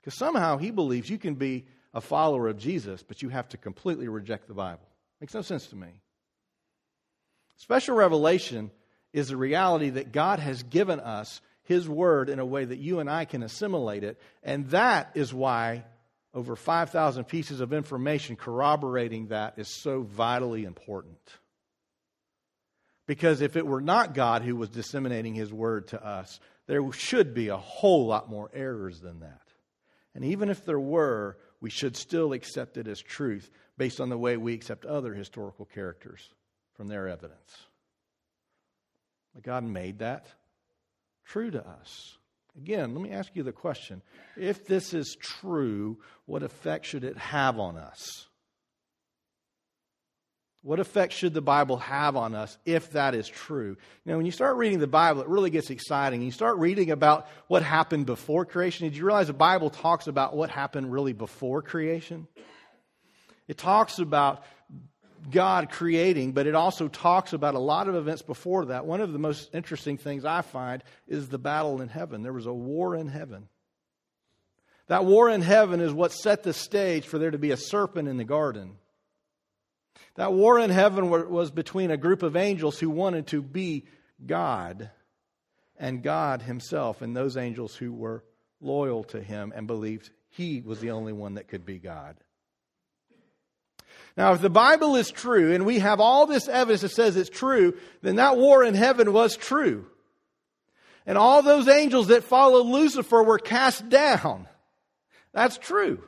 Because 0.00 0.16
somehow 0.16 0.56
he 0.56 0.70
believes 0.70 1.10
you 1.10 1.18
can 1.18 1.34
be 1.34 1.66
a 1.92 2.00
follower 2.00 2.48
of 2.48 2.58
Jesus, 2.58 3.02
but 3.02 3.22
you 3.22 3.28
have 3.28 3.48
to 3.50 3.56
completely 3.56 4.08
reject 4.08 4.46
the 4.46 4.54
Bible. 4.54 4.88
Makes 5.20 5.34
no 5.34 5.42
sense 5.42 5.66
to 5.68 5.76
me. 5.76 5.88
Special 7.56 7.94
revelation 7.94 8.70
is 9.12 9.28
the 9.28 9.36
reality 9.36 9.90
that 9.90 10.12
God 10.12 10.40
has 10.40 10.62
given 10.64 11.00
us 11.00 11.40
His 11.62 11.88
Word 11.88 12.28
in 12.28 12.38
a 12.40 12.46
way 12.46 12.64
that 12.64 12.78
you 12.78 12.98
and 12.98 13.08
I 13.08 13.24
can 13.24 13.42
assimilate 13.42 14.04
it. 14.04 14.20
And 14.42 14.68
that 14.70 15.12
is 15.14 15.32
why 15.32 15.84
over 16.34 16.56
5,000 16.56 17.24
pieces 17.24 17.60
of 17.60 17.72
information 17.72 18.34
corroborating 18.34 19.28
that 19.28 19.54
is 19.56 19.68
so 19.68 20.02
vitally 20.02 20.64
important. 20.64 21.18
Because 23.06 23.40
if 23.40 23.56
it 23.56 23.66
were 23.66 23.80
not 23.80 24.14
God 24.14 24.42
who 24.42 24.56
was 24.56 24.70
disseminating 24.70 25.34
his 25.34 25.52
word 25.52 25.88
to 25.88 26.04
us, 26.04 26.40
there 26.66 26.90
should 26.92 27.34
be 27.34 27.48
a 27.48 27.56
whole 27.56 28.06
lot 28.06 28.28
more 28.28 28.50
errors 28.52 29.00
than 29.00 29.20
that. 29.20 29.42
And 30.14 30.24
even 30.24 30.48
if 30.48 30.64
there 30.64 30.80
were, 30.80 31.36
we 31.60 31.70
should 31.70 31.96
still 31.96 32.32
accept 32.32 32.78
it 32.78 32.88
as 32.88 33.00
truth 33.00 33.50
based 33.76 34.00
on 34.00 34.08
the 34.08 34.18
way 34.18 34.36
we 34.36 34.54
accept 34.54 34.84
other 34.86 35.14
historical 35.14 35.66
characters 35.66 36.30
from 36.74 36.88
their 36.88 37.08
evidence. 37.08 37.56
But 39.34 39.42
God 39.42 39.64
made 39.64 39.98
that 39.98 40.26
true 41.24 41.50
to 41.50 41.66
us. 41.66 42.16
Again, 42.56 42.94
let 42.94 43.02
me 43.02 43.10
ask 43.10 43.30
you 43.34 43.42
the 43.42 43.52
question 43.52 44.02
if 44.36 44.66
this 44.66 44.94
is 44.94 45.16
true, 45.20 45.98
what 46.26 46.42
effect 46.42 46.86
should 46.86 47.04
it 47.04 47.16
have 47.16 47.58
on 47.58 47.76
us? 47.76 48.26
What 50.62 50.80
effect 50.80 51.12
should 51.12 51.34
the 51.34 51.42
Bible 51.42 51.76
have 51.76 52.16
on 52.16 52.34
us 52.34 52.56
if 52.64 52.92
that 52.92 53.14
is 53.14 53.28
true? 53.28 53.76
Now, 54.06 54.16
when 54.16 54.24
you 54.24 54.32
start 54.32 54.56
reading 54.56 54.78
the 54.78 54.86
Bible, 54.86 55.20
it 55.20 55.28
really 55.28 55.50
gets 55.50 55.68
exciting. 55.68 56.22
You 56.22 56.30
start 56.30 56.56
reading 56.56 56.90
about 56.90 57.26
what 57.48 57.62
happened 57.62 58.06
before 58.06 58.46
creation. 58.46 58.88
Did 58.88 58.96
you 58.96 59.04
realize 59.04 59.26
the 59.26 59.34
Bible 59.34 59.68
talks 59.68 60.06
about 60.06 60.34
what 60.34 60.48
happened 60.48 60.90
really 60.90 61.12
before 61.12 61.60
creation? 61.60 62.28
It 63.46 63.58
talks 63.58 63.98
about 63.98 64.42
God 65.30 65.70
creating, 65.70 66.32
but 66.32 66.46
it 66.46 66.54
also 66.54 66.88
talks 66.88 67.32
about 67.32 67.54
a 67.54 67.58
lot 67.58 67.88
of 67.88 67.94
events 67.94 68.22
before 68.22 68.66
that. 68.66 68.86
One 68.86 69.00
of 69.00 69.12
the 69.12 69.18
most 69.18 69.54
interesting 69.54 69.96
things 69.96 70.24
I 70.24 70.42
find 70.42 70.82
is 71.08 71.28
the 71.28 71.38
battle 71.38 71.80
in 71.80 71.88
heaven. 71.88 72.22
There 72.22 72.32
was 72.32 72.46
a 72.46 72.52
war 72.52 72.94
in 72.94 73.08
heaven. 73.08 73.48
That 74.88 75.04
war 75.04 75.30
in 75.30 75.40
heaven 75.40 75.80
is 75.80 75.92
what 75.92 76.12
set 76.12 76.42
the 76.42 76.52
stage 76.52 77.06
for 77.06 77.18
there 77.18 77.30
to 77.30 77.38
be 77.38 77.52
a 77.52 77.56
serpent 77.56 78.08
in 78.08 78.18
the 78.18 78.24
garden. 78.24 78.76
That 80.16 80.32
war 80.32 80.58
in 80.58 80.70
heaven 80.70 81.08
was 81.08 81.50
between 81.50 81.90
a 81.90 81.96
group 81.96 82.22
of 82.22 82.36
angels 82.36 82.78
who 82.78 82.90
wanted 82.90 83.28
to 83.28 83.42
be 83.42 83.84
God 84.24 84.90
and 85.76 86.02
God 86.02 86.42
Himself, 86.42 87.02
and 87.02 87.16
those 87.16 87.36
angels 87.36 87.74
who 87.74 87.92
were 87.92 88.22
loyal 88.60 89.04
to 89.04 89.20
Him 89.20 89.52
and 89.56 89.66
believed 89.66 90.10
He 90.30 90.60
was 90.60 90.80
the 90.80 90.92
only 90.92 91.12
one 91.12 91.34
that 91.34 91.48
could 91.48 91.66
be 91.66 91.78
God. 91.78 92.16
Now, 94.16 94.32
if 94.32 94.40
the 94.40 94.50
Bible 94.50 94.94
is 94.94 95.10
true, 95.10 95.52
and 95.52 95.66
we 95.66 95.80
have 95.80 95.98
all 95.98 96.26
this 96.26 96.48
evidence 96.48 96.82
that 96.82 96.90
says 96.90 97.16
it's 97.16 97.30
true, 97.30 97.76
then 98.02 98.16
that 98.16 98.36
war 98.36 98.62
in 98.62 98.74
heaven 98.74 99.12
was 99.12 99.36
true. 99.36 99.86
And 101.06 101.18
all 101.18 101.42
those 101.42 101.68
angels 101.68 102.08
that 102.08 102.24
followed 102.24 102.66
Lucifer 102.66 103.22
were 103.22 103.38
cast 103.38 103.88
down. 103.88 104.46
That's 105.32 105.58
true. 105.58 106.02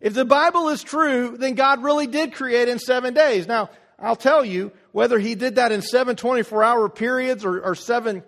If 0.00 0.14
the 0.14 0.24
Bible 0.24 0.68
is 0.68 0.82
true, 0.82 1.36
then 1.38 1.54
God 1.54 1.82
really 1.82 2.06
did 2.06 2.34
create 2.34 2.68
in 2.68 2.78
seven 2.78 3.14
days. 3.14 3.46
Now, 3.46 3.70
I'll 3.98 4.16
tell 4.16 4.44
you, 4.44 4.72
whether 4.92 5.18
he 5.18 5.34
did 5.34 5.56
that 5.56 5.72
in 5.72 5.82
seven 5.82 6.16
24 6.16 6.62
hour 6.64 6.88
periods 6.88 7.44
or, 7.44 7.60
or 7.60 7.74
seven 7.74 8.22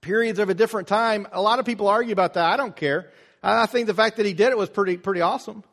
periods 0.00 0.38
of 0.38 0.50
a 0.50 0.54
different 0.54 0.88
time, 0.88 1.26
a 1.32 1.42
lot 1.42 1.58
of 1.58 1.66
people 1.66 1.88
argue 1.88 2.12
about 2.12 2.34
that. 2.34 2.50
I 2.50 2.56
don't 2.56 2.74
care. 2.74 3.10
I 3.42 3.66
think 3.66 3.86
the 3.86 3.94
fact 3.94 4.16
that 4.16 4.26
he 4.26 4.34
did 4.34 4.50
it 4.50 4.58
was 4.58 4.68
pretty, 4.68 4.96
pretty 4.96 5.20
awesome. 5.20 5.64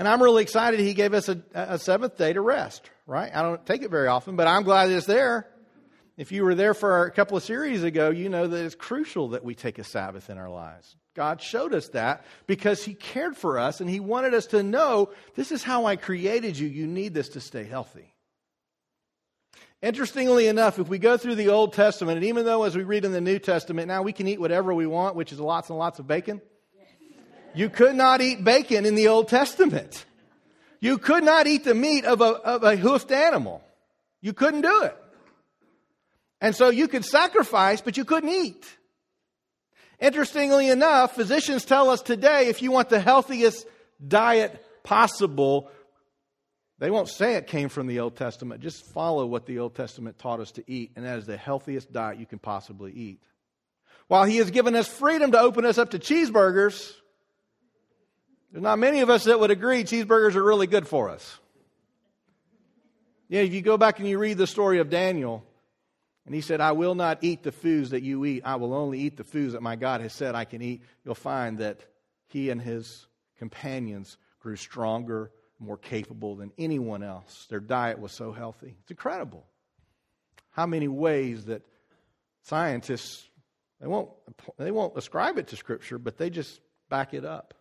And 0.00 0.08
I'm 0.08 0.22
really 0.22 0.42
excited 0.42 0.80
he 0.80 0.94
gave 0.94 1.12
us 1.12 1.28
a, 1.28 1.42
a 1.52 1.78
seventh 1.78 2.16
day 2.16 2.32
to 2.32 2.40
rest, 2.40 2.88
right? 3.06 3.30
I 3.36 3.42
don't 3.42 3.66
take 3.66 3.82
it 3.82 3.90
very 3.90 4.08
often, 4.08 4.34
but 4.34 4.46
I'm 4.46 4.62
glad 4.62 4.90
it's 4.90 5.04
there. 5.04 5.46
If 6.16 6.32
you 6.32 6.42
were 6.42 6.54
there 6.54 6.72
for 6.72 7.04
a 7.04 7.10
couple 7.10 7.36
of 7.36 7.42
series 7.42 7.84
ago, 7.84 8.08
you 8.08 8.30
know 8.30 8.46
that 8.46 8.64
it's 8.64 8.74
crucial 8.74 9.28
that 9.28 9.44
we 9.44 9.54
take 9.54 9.78
a 9.78 9.84
Sabbath 9.84 10.30
in 10.30 10.38
our 10.38 10.48
lives. 10.48 10.96
God 11.14 11.42
showed 11.42 11.74
us 11.74 11.90
that 11.90 12.24
because 12.46 12.82
He 12.82 12.94
cared 12.94 13.36
for 13.36 13.58
us 13.58 13.82
and 13.82 13.90
He 13.90 14.00
wanted 14.00 14.32
us 14.32 14.46
to 14.46 14.62
know 14.62 15.10
this 15.34 15.52
is 15.52 15.62
how 15.62 15.84
I 15.84 15.96
created 15.96 16.58
you. 16.58 16.66
You 16.66 16.86
need 16.86 17.12
this 17.12 17.28
to 17.30 17.40
stay 17.42 17.64
healthy. 17.64 18.14
Interestingly 19.82 20.46
enough, 20.46 20.78
if 20.78 20.88
we 20.88 20.96
go 20.96 21.18
through 21.18 21.34
the 21.34 21.50
Old 21.50 21.74
Testament, 21.74 22.16
and 22.16 22.24
even 22.24 22.46
though 22.46 22.62
as 22.62 22.74
we 22.74 22.84
read 22.84 23.04
in 23.04 23.12
the 23.12 23.20
New 23.20 23.38
Testament, 23.38 23.88
now 23.88 24.00
we 24.00 24.14
can 24.14 24.26
eat 24.28 24.40
whatever 24.40 24.72
we 24.72 24.86
want, 24.86 25.14
which 25.14 25.30
is 25.30 25.38
lots 25.38 25.68
and 25.68 25.78
lots 25.78 25.98
of 25.98 26.06
bacon, 26.06 26.40
you 27.54 27.68
could 27.68 27.94
not 27.94 28.20
eat 28.20 28.44
bacon 28.44 28.86
in 28.86 28.94
the 28.94 29.08
Old 29.08 29.28
Testament. 29.28 30.04
You 30.80 30.98
could 30.98 31.24
not 31.24 31.46
eat 31.46 31.64
the 31.64 31.74
meat 31.74 32.04
of 32.04 32.20
a, 32.20 32.24
of 32.24 32.62
a 32.62 32.76
hoofed 32.76 33.12
animal. 33.12 33.62
You 34.20 34.32
couldn't 34.32 34.62
do 34.62 34.82
it. 34.82 34.96
And 36.40 36.56
so 36.56 36.70
you 36.70 36.88
could 36.88 37.04
sacrifice, 37.04 37.80
but 37.80 37.96
you 37.96 38.04
couldn't 38.04 38.30
eat. 38.30 38.64
Interestingly 39.98 40.70
enough, 40.70 41.14
physicians 41.14 41.66
tell 41.66 41.90
us 41.90 42.00
today 42.00 42.48
if 42.48 42.62
you 42.62 42.72
want 42.72 42.88
the 42.88 43.00
healthiest 43.00 43.66
diet 44.06 44.64
possible, 44.82 45.70
they 46.78 46.90
won't 46.90 47.08
say 47.08 47.34
it 47.34 47.46
came 47.46 47.68
from 47.68 47.86
the 47.86 48.00
Old 48.00 48.16
Testament. 48.16 48.62
Just 48.62 48.86
follow 48.94 49.26
what 49.26 49.44
the 49.44 49.58
Old 49.58 49.74
Testament 49.74 50.18
taught 50.18 50.40
us 50.40 50.52
to 50.52 50.64
eat, 50.66 50.92
and 50.96 51.04
that 51.04 51.18
is 51.18 51.26
the 51.26 51.36
healthiest 51.36 51.92
diet 51.92 52.18
you 52.18 52.24
can 52.24 52.38
possibly 52.38 52.92
eat. 52.92 53.22
While 54.08 54.24
He 54.24 54.38
has 54.38 54.50
given 54.50 54.74
us 54.74 54.88
freedom 54.88 55.32
to 55.32 55.38
open 55.38 55.66
us 55.66 55.76
up 55.76 55.90
to 55.90 55.98
cheeseburgers, 55.98 56.94
There's 58.50 58.62
not 58.62 58.78
many 58.78 59.00
of 59.00 59.10
us 59.10 59.24
that 59.24 59.38
would 59.38 59.50
agree 59.50 59.84
cheeseburgers 59.84 60.34
are 60.34 60.42
really 60.42 60.66
good 60.66 60.88
for 60.88 61.08
us. 61.08 61.38
Yeah, 63.28 63.42
if 63.42 63.52
you 63.52 63.62
go 63.62 63.76
back 63.78 64.00
and 64.00 64.08
you 64.08 64.18
read 64.18 64.38
the 64.38 64.46
story 64.46 64.80
of 64.80 64.90
Daniel, 64.90 65.44
and 66.26 66.34
he 66.34 66.40
said, 66.40 66.60
I 66.60 66.72
will 66.72 66.94
not 66.94 67.18
eat 67.22 67.42
the 67.42 67.52
foods 67.52 67.90
that 67.90 68.02
you 68.02 68.24
eat. 68.24 68.42
I 68.44 68.56
will 68.56 68.74
only 68.74 68.98
eat 69.00 69.16
the 69.16 69.24
foods 69.24 69.52
that 69.52 69.62
my 69.62 69.76
God 69.76 70.00
has 70.00 70.12
said 70.12 70.34
I 70.34 70.44
can 70.44 70.62
eat. 70.62 70.82
You'll 71.04 71.14
find 71.14 71.58
that 71.58 71.80
he 72.26 72.50
and 72.50 72.60
his 72.60 73.06
companions 73.38 74.16
grew 74.40 74.56
stronger, 74.56 75.30
more 75.58 75.76
capable 75.76 76.36
than 76.36 76.52
anyone 76.58 77.02
else. 77.02 77.46
Their 77.50 77.60
diet 77.60 77.98
was 77.98 78.12
so 78.12 78.32
healthy. 78.32 78.76
It's 78.80 78.90
incredible 78.90 79.44
how 80.50 80.66
many 80.66 80.88
ways 80.88 81.46
that 81.46 81.62
scientists 82.42 83.26
they 83.80 83.86
won't 83.86 84.10
they 84.58 84.70
won't 84.70 84.96
ascribe 84.96 85.38
it 85.38 85.48
to 85.48 85.56
scripture, 85.56 85.98
but 85.98 86.18
they 86.18 86.30
just 86.30 86.60
back 86.88 87.14
it 87.14 87.24
up. 87.24 87.54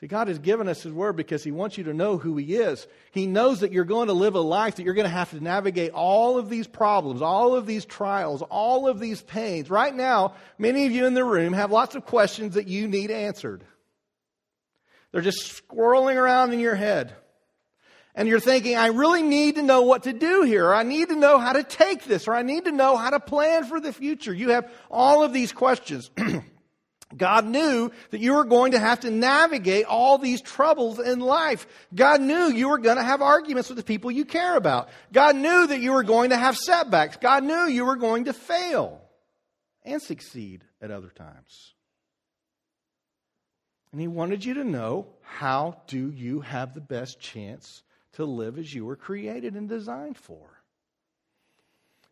See, 0.00 0.06
God 0.06 0.28
has 0.28 0.38
given 0.38 0.66
us 0.66 0.82
His 0.82 0.94
Word 0.94 1.14
because 1.16 1.44
He 1.44 1.50
wants 1.50 1.76
you 1.76 1.84
to 1.84 1.92
know 1.92 2.16
who 2.16 2.38
He 2.38 2.56
is. 2.56 2.86
He 3.10 3.26
knows 3.26 3.60
that 3.60 3.70
you're 3.70 3.84
going 3.84 4.08
to 4.08 4.14
live 4.14 4.34
a 4.34 4.40
life 4.40 4.76
that 4.76 4.84
you're 4.84 4.94
going 4.94 5.04
to 5.04 5.10
have 5.10 5.30
to 5.30 5.42
navigate 5.42 5.92
all 5.92 6.38
of 6.38 6.48
these 6.48 6.66
problems, 6.66 7.20
all 7.20 7.54
of 7.54 7.66
these 7.66 7.84
trials, 7.84 8.40
all 8.40 8.88
of 8.88 8.98
these 8.98 9.20
pains. 9.20 9.68
Right 9.68 9.94
now, 9.94 10.34
many 10.56 10.86
of 10.86 10.92
you 10.92 11.04
in 11.04 11.12
the 11.12 11.24
room 11.24 11.52
have 11.52 11.70
lots 11.70 11.94
of 11.96 12.06
questions 12.06 12.54
that 12.54 12.66
you 12.66 12.88
need 12.88 13.10
answered. 13.10 13.62
They're 15.12 15.20
just 15.20 15.52
swirling 15.68 16.16
around 16.16 16.54
in 16.54 16.60
your 16.60 16.76
head. 16.76 17.14
And 18.14 18.26
you're 18.26 18.40
thinking, 18.40 18.76
I 18.76 18.88
really 18.88 19.22
need 19.22 19.56
to 19.56 19.62
know 19.62 19.82
what 19.82 20.04
to 20.04 20.12
do 20.12 20.42
here. 20.42 20.66
Or 20.66 20.74
I 20.74 20.82
need 20.82 21.10
to 21.10 21.16
know 21.16 21.38
how 21.38 21.52
to 21.52 21.62
take 21.62 22.04
this. 22.04 22.26
Or 22.26 22.34
I 22.34 22.42
need 22.42 22.64
to 22.64 22.72
know 22.72 22.96
how 22.96 23.10
to 23.10 23.20
plan 23.20 23.64
for 23.64 23.80
the 23.80 23.92
future. 23.92 24.32
You 24.32 24.50
have 24.50 24.70
all 24.90 25.22
of 25.22 25.32
these 25.32 25.52
questions. 25.52 26.10
God 27.16 27.44
knew 27.44 27.90
that 28.10 28.20
you 28.20 28.34
were 28.34 28.44
going 28.44 28.72
to 28.72 28.78
have 28.78 29.00
to 29.00 29.10
navigate 29.10 29.84
all 29.84 30.18
these 30.18 30.40
troubles 30.40 31.00
in 31.00 31.18
life. 31.18 31.66
God 31.94 32.20
knew 32.20 32.46
you 32.46 32.68
were 32.68 32.78
going 32.78 32.98
to 32.98 33.02
have 33.02 33.20
arguments 33.20 33.68
with 33.68 33.78
the 33.78 33.84
people 33.84 34.10
you 34.10 34.24
care 34.24 34.56
about. 34.56 34.88
God 35.12 35.34
knew 35.34 35.66
that 35.66 35.80
you 35.80 35.92
were 35.92 36.04
going 36.04 36.30
to 36.30 36.36
have 36.36 36.56
setbacks. 36.56 37.16
God 37.16 37.42
knew 37.42 37.66
you 37.66 37.84
were 37.84 37.96
going 37.96 38.26
to 38.26 38.32
fail 38.32 39.00
and 39.82 40.00
succeed 40.00 40.64
at 40.80 40.92
other 40.92 41.08
times. 41.08 41.74
And 43.92 44.00
he 44.00 44.06
wanted 44.06 44.44
you 44.44 44.54
to 44.54 44.64
know 44.64 45.08
how 45.22 45.82
do 45.88 46.10
you 46.12 46.40
have 46.40 46.74
the 46.74 46.80
best 46.80 47.18
chance 47.18 47.82
to 48.12 48.24
live 48.24 48.56
as 48.56 48.72
you 48.72 48.84
were 48.84 48.96
created 48.96 49.54
and 49.54 49.68
designed 49.68 50.16
for. 50.16 50.59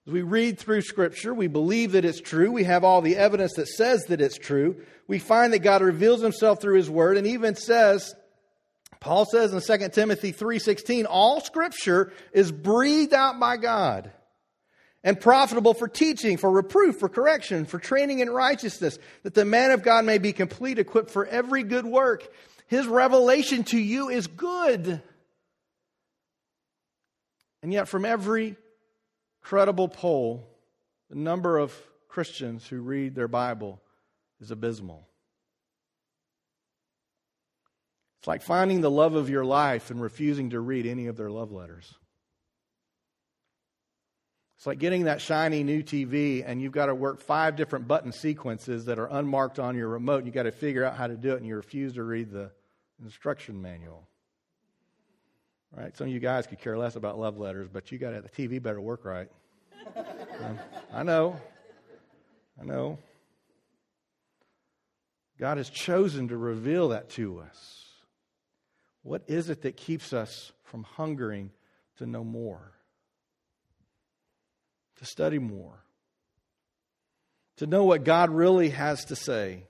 As 0.07 0.13
we 0.13 0.23
read 0.23 0.59
through 0.59 0.83
Scripture, 0.83 1.35
we 1.35 1.49
believe 1.49 1.93
that 1.93 2.05
it's 2.05 2.21
true. 2.21 2.51
We 2.51 2.65
have 2.65 2.85
all 2.85 3.03
the 3.03 3.17
evidence 3.17 3.55
that 3.55 3.69
says 3.69 4.05
that 4.05 4.21
it's 4.21 4.39
true. 4.39 4.77
We 5.07 5.19
find 5.19 5.53
that 5.53 5.61
God 5.61 5.83
reveals 5.83 6.23
himself 6.23 6.61
through 6.61 6.77
his 6.77 6.89
word 6.89 7.17
and 7.17 7.27
even 7.27 7.55
says, 7.55 8.15
Paul 9.01 9.27
says 9.27 9.53
in 9.53 9.61
2 9.61 9.89
Timothy 9.91 10.33
3:16, 10.33 11.07
all 11.09 11.41
scripture 11.41 12.13
is 12.33 12.51
breathed 12.51 13.15
out 13.15 13.39
by 13.39 13.57
God 13.57 14.11
and 15.05 15.21
profitable 15.21 15.75
for 15.75 15.89
teaching, 15.89 16.37
for 16.37 16.51
reproof, 16.51 16.99
for 16.99 17.09
correction, 17.09 17.65
for 17.65 17.79
training 17.79 18.19
in 18.19 18.29
righteousness, 18.29 18.99
that 19.23 19.35
the 19.35 19.45
man 19.45 19.71
of 19.71 19.83
God 19.83 20.05
may 20.05 20.19
be 20.19 20.33
complete, 20.33 20.79
equipped 20.79 21.11
for 21.11 21.27
every 21.27 21.63
good 21.63 21.87
work. 21.87 22.29
His 22.67 22.87
revelation 22.87 23.65
to 23.65 23.79
you 23.79 24.09
is 24.09 24.27
good. 24.27 25.01
And 27.63 27.73
yet, 27.73 27.89
from 27.89 28.05
every 28.05 28.57
credible 29.49 29.89
poll, 29.89 30.47
the 31.09 31.17
number 31.17 31.57
of 31.57 31.73
Christians 32.07 32.67
who 32.67 32.83
read 32.83 33.15
their 33.15 33.29
Bible 33.29 33.81
is 34.43 34.51
abysmal. 34.51 35.09
It's 38.19 38.29
like 38.29 38.43
finding 38.43 38.83
the 38.83 38.91
love 38.91 39.15
of 39.15 39.31
your 39.31 39.47
life 39.47 39.91
and 39.91 40.03
refusing 40.03 40.51
to 40.51 40.61
read 40.61 40.85
any 40.85 41.07
of 41.07 41.17
their 41.17 41.31
love 41.31 41.51
letters. 41.51 41.95
It's 44.59 44.67
like 44.67 44.81
getting 44.81 45.05
that 45.05 45.23
shiny 45.23 45.65
new 45.65 45.83
TV 45.83 46.45
and 46.47 46.61
you've 46.61 46.73
got 46.73 46.87
to 46.87 46.95
work 46.95 47.23
five 47.23 47.57
different 47.57 47.89
button 47.89 48.13
sequences 48.13 48.85
that 48.85 48.99
are 48.99 49.09
unmarked 49.11 49.59
on 49.59 49.77
your 49.77 49.89
remote 49.89 50.19
and 50.19 50.27
you've 50.27 50.35
got 50.35 50.43
to 50.43 50.53
figure 50.53 50.85
out 50.85 50.95
how 50.95 51.07
to 51.07 51.17
do 51.17 51.33
it 51.33 51.39
and 51.39 51.47
you 51.47 51.57
refuse 51.57 51.95
to 51.95 52.03
read 52.03 52.31
the 52.31 52.51
instruction 53.03 53.63
manual. 53.63 54.07
Right? 55.77 55.97
Some 55.97 56.07
of 56.07 56.13
you 56.13 56.21
guys 56.21 56.47
could 56.47 56.61
care 56.61 56.79
less 56.79 56.97
about 56.97 57.19
love 57.19 57.39
letters, 57.39 57.69
but 57.71 57.93
you 57.93 57.99
got 57.99 58.11
to 58.11 58.23
the 58.23 58.29
TV 58.29 58.63
better 58.63 58.81
work 58.81 59.05
right. 59.05 59.29
um, 59.97 60.59
I 60.93 61.03
know. 61.03 61.39
I 62.61 62.65
know. 62.65 62.99
God 65.39 65.59
has 65.59 65.71
chosen 65.71 66.29
to 66.29 66.37
reveal 66.37 66.89
that 66.89 67.11
to 67.11 67.41
us. 67.41 67.85
What 69.03 69.23
is 69.29 69.49
it 69.49 69.63
that 69.63 69.77
keeps 69.77 70.13
us 70.13 70.53
from 70.65 70.83
hungering 70.83 71.51
to 71.99 72.07
know 72.07 72.25
more? 72.25 72.73
To 74.97 75.05
study 75.05 75.39
more? 75.39 75.85
To 77.59 77.67
know 77.67 77.85
what 77.85 78.05
God 78.05 78.31
really 78.31 78.71
has 78.71 79.05
to 79.07 79.17
say? 79.17 79.65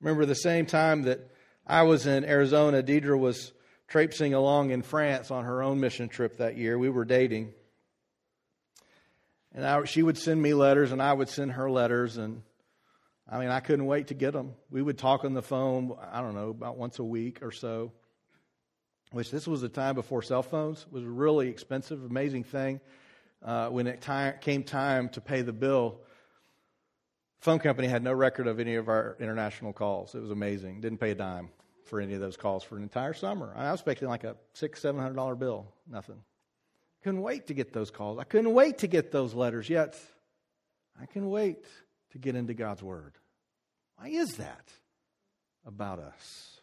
Remember 0.00 0.24
the 0.24 0.34
same 0.34 0.66
time 0.66 1.02
that 1.02 1.20
I 1.66 1.82
was 1.82 2.06
in 2.06 2.24
Arizona, 2.24 2.82
Deidre 2.82 3.18
was 3.18 3.52
traipsing 3.92 4.32
along 4.32 4.70
in 4.70 4.80
France 4.80 5.30
on 5.30 5.44
her 5.44 5.62
own 5.62 5.78
mission 5.78 6.08
trip 6.08 6.38
that 6.38 6.56
year. 6.56 6.78
We 6.78 6.88
were 6.88 7.04
dating. 7.04 7.52
And 9.54 9.66
I, 9.66 9.84
she 9.84 10.02
would 10.02 10.16
send 10.16 10.40
me 10.40 10.54
letters, 10.54 10.92
and 10.92 11.02
I 11.02 11.12
would 11.12 11.28
send 11.28 11.52
her 11.52 11.70
letters. 11.70 12.16
And 12.16 12.40
I 13.28 13.38
mean, 13.38 13.50
I 13.50 13.60
couldn't 13.60 13.84
wait 13.84 14.06
to 14.06 14.14
get 14.14 14.32
them. 14.32 14.54
We 14.70 14.80
would 14.80 14.96
talk 14.96 15.26
on 15.26 15.34
the 15.34 15.42
phone, 15.42 15.94
I 16.10 16.22
don't 16.22 16.34
know, 16.34 16.48
about 16.48 16.78
once 16.78 17.00
a 17.00 17.04
week 17.04 17.40
or 17.42 17.52
so. 17.52 17.92
Which 19.10 19.30
this 19.30 19.46
was 19.46 19.62
a 19.62 19.68
time 19.68 19.94
before 19.94 20.22
cell 20.22 20.42
phones. 20.42 20.86
It 20.86 20.92
was 20.92 21.04
a 21.04 21.10
really 21.10 21.48
expensive, 21.48 22.02
amazing 22.02 22.44
thing. 22.44 22.80
Uh, 23.44 23.68
when 23.68 23.86
it 23.86 24.00
time, 24.00 24.36
came 24.40 24.62
time 24.62 25.10
to 25.10 25.20
pay 25.20 25.42
the 25.42 25.52
bill, 25.52 26.00
phone 27.40 27.58
company 27.58 27.88
had 27.88 28.02
no 28.02 28.14
record 28.14 28.46
of 28.46 28.58
any 28.58 28.76
of 28.76 28.88
our 28.88 29.18
international 29.20 29.74
calls. 29.74 30.14
It 30.14 30.20
was 30.20 30.30
amazing. 30.30 30.80
Didn't 30.80 30.98
pay 30.98 31.10
a 31.10 31.14
dime 31.14 31.50
for 31.84 32.00
any 32.00 32.14
of 32.14 32.20
those 32.20 32.36
calls 32.36 32.62
for 32.62 32.76
an 32.76 32.82
entire 32.82 33.14
summer. 33.14 33.52
I 33.56 33.70
was 33.70 33.80
expecting 33.80 34.08
like 34.08 34.24
a 34.24 34.36
six, 34.54 34.80
seven 34.80 35.00
hundred 35.00 35.16
dollar 35.16 35.34
bill. 35.34 35.66
Nothing. 35.90 36.22
Couldn't 37.02 37.22
wait 37.22 37.48
to 37.48 37.54
get 37.54 37.72
those 37.72 37.90
calls. 37.90 38.18
I 38.18 38.24
couldn't 38.24 38.52
wait 38.52 38.78
to 38.78 38.86
get 38.86 39.10
those 39.10 39.34
letters. 39.34 39.68
Yet, 39.68 39.98
I 41.00 41.06
can 41.06 41.30
wait 41.30 41.64
to 42.12 42.18
get 42.18 42.36
into 42.36 42.54
God's 42.54 42.82
Word. 42.82 43.14
Why 43.96 44.08
is 44.08 44.36
that 44.36 44.72
about 45.66 45.98
us? 45.98 46.60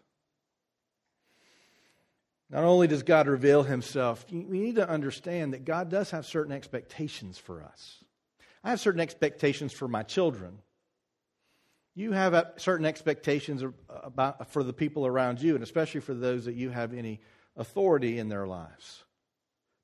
Not 2.49 2.63
only 2.63 2.87
does 2.87 3.03
God 3.03 3.27
reveal 3.27 3.63
Himself, 3.63 4.25
we 4.31 4.59
need 4.59 4.75
to 4.75 4.89
understand 4.89 5.53
that 5.53 5.65
God 5.65 5.89
does 5.89 6.11
have 6.11 6.25
certain 6.25 6.51
expectations 6.51 7.37
for 7.37 7.61
us. 7.61 8.03
I 8.63 8.71
have 8.71 8.79
certain 8.79 9.01
expectations 9.01 9.71
for 9.71 9.87
my 9.87 10.03
children 10.03 10.59
you 11.95 12.11
have 12.11 12.53
certain 12.57 12.85
expectations 12.85 13.63
about, 13.89 14.51
for 14.51 14.63
the 14.63 14.73
people 14.73 15.05
around 15.05 15.41
you, 15.41 15.55
and 15.55 15.63
especially 15.63 16.01
for 16.01 16.13
those 16.13 16.45
that 16.45 16.55
you 16.55 16.69
have 16.69 16.93
any 16.93 17.19
authority 17.57 18.19
in 18.19 18.29
their 18.29 18.47
lives. 18.47 19.03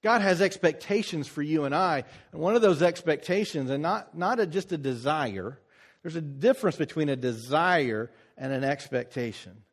God 0.02 0.22
has 0.22 0.40
expectations 0.42 1.28
for 1.28 1.42
you 1.42 1.66
and 1.66 1.74
I, 1.74 2.04
and 2.32 2.40
one 2.40 2.56
of 2.56 2.62
those 2.62 2.82
expectations, 2.82 3.70
and 3.70 3.82
not, 3.82 4.18
not 4.18 4.40
a, 4.40 4.46
just 4.46 4.72
a 4.72 4.78
desire, 4.78 5.60
there's 6.04 6.16
a 6.16 6.22
difference 6.22 6.78
between 6.78 7.10
a 7.10 7.16
desire 7.16 8.12
and 8.38 8.54
an 8.54 8.64
expectation. 8.64 9.64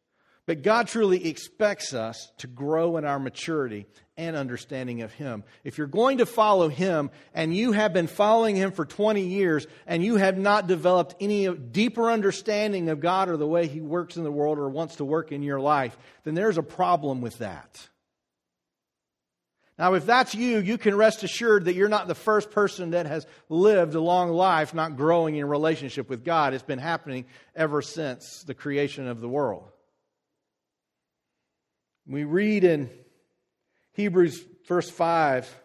But 0.45 0.63
God 0.63 0.89
truly 0.89 1.29
expects 1.29 1.95
us 1.95 2.33
to 2.39 2.49
grow 2.49 2.97
in 2.97 3.05
our 3.05 3.21
maturity 3.21 3.87
and 4.17 4.37
understanding 4.37 5.03
of 5.03 5.13
Him. 5.13 5.45
If 5.63 5.79
you're 5.79 5.87
going 5.87 6.19
to 6.19 6.27
follow 6.27 6.69
Him 6.69 7.11
and 7.33 7.55
you 7.57 7.73
have 7.73 7.93
been 7.93 8.09
following 8.09 8.57
Him 8.57 8.73
for 8.73 8.85
20 8.85 9.23
years 9.23 9.67
and 9.87 10.05
you 10.05 10.17
have 10.17 10.37
not 10.37 10.67
developed 10.67 11.15
any 11.21 11.49
deeper 11.55 12.11
understanding 12.11 12.89
of 12.89 13.01
God 13.01 13.29
or 13.29 13.37
the 13.37 13.47
way 13.47 13.69
He 13.69 13.81
works 13.81 14.17
in 14.17 14.25
the 14.25 14.33
world 14.33 14.59
or 14.59 14.69
wants 14.69 14.97
to 14.97 15.05
work 15.05 15.31
in 15.31 15.43
your 15.43 15.61
life, 15.61 15.97
then 16.25 16.35
there's 16.35 16.59
a 16.59 16.63
problem 16.63 17.21
with 17.21 17.39
that. 17.39 17.89
Now, 19.79 19.95
if 19.95 20.05
that's 20.05 20.35
you, 20.35 20.59
you 20.59 20.77
can 20.77 20.95
rest 20.95 21.23
assured 21.25 21.65
that 21.65 21.75
you're 21.75 21.89
not 21.89 22.07
the 22.07 22.15
first 22.15 22.51
person 22.51 22.91
that 22.91 23.07
has 23.07 23.27
lived 23.49 23.95
a 23.95 24.01
long 24.01 24.31
life 24.31 24.75
not 24.75 24.97
growing 24.97 25.37
in 25.37 25.49
relationship 25.49 26.11
with 26.11 26.25
God. 26.25 26.53
It's 26.53 26.63
been 26.63 26.79
happening 26.79 27.25
ever 27.57 27.81
since 27.81 28.43
the 28.43 28.55
creation 28.55 29.09
of 29.09 29.21
the 29.21 29.29
world. 29.29 29.72
We 32.07 32.25
read 32.25 32.65
in 32.65 32.91
Hebrews 33.93 34.45
verse 34.67 34.91
5, 34.91 35.63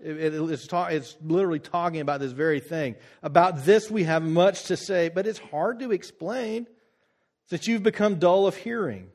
it, 0.00 0.34
it's, 0.34 0.68
it's 0.72 1.16
literally 1.22 1.58
talking 1.58 2.00
about 2.00 2.20
this 2.20 2.32
very 2.32 2.60
thing. 2.60 2.94
About 3.22 3.64
this 3.64 3.90
we 3.90 4.04
have 4.04 4.22
much 4.22 4.64
to 4.64 4.76
say, 4.76 5.08
but 5.08 5.26
it's 5.26 5.38
hard 5.38 5.80
to 5.80 5.90
explain 5.92 6.66
since 7.46 7.66
you've 7.66 7.82
become 7.82 8.16
dull 8.16 8.46
of 8.46 8.56
hearing. 8.56 9.08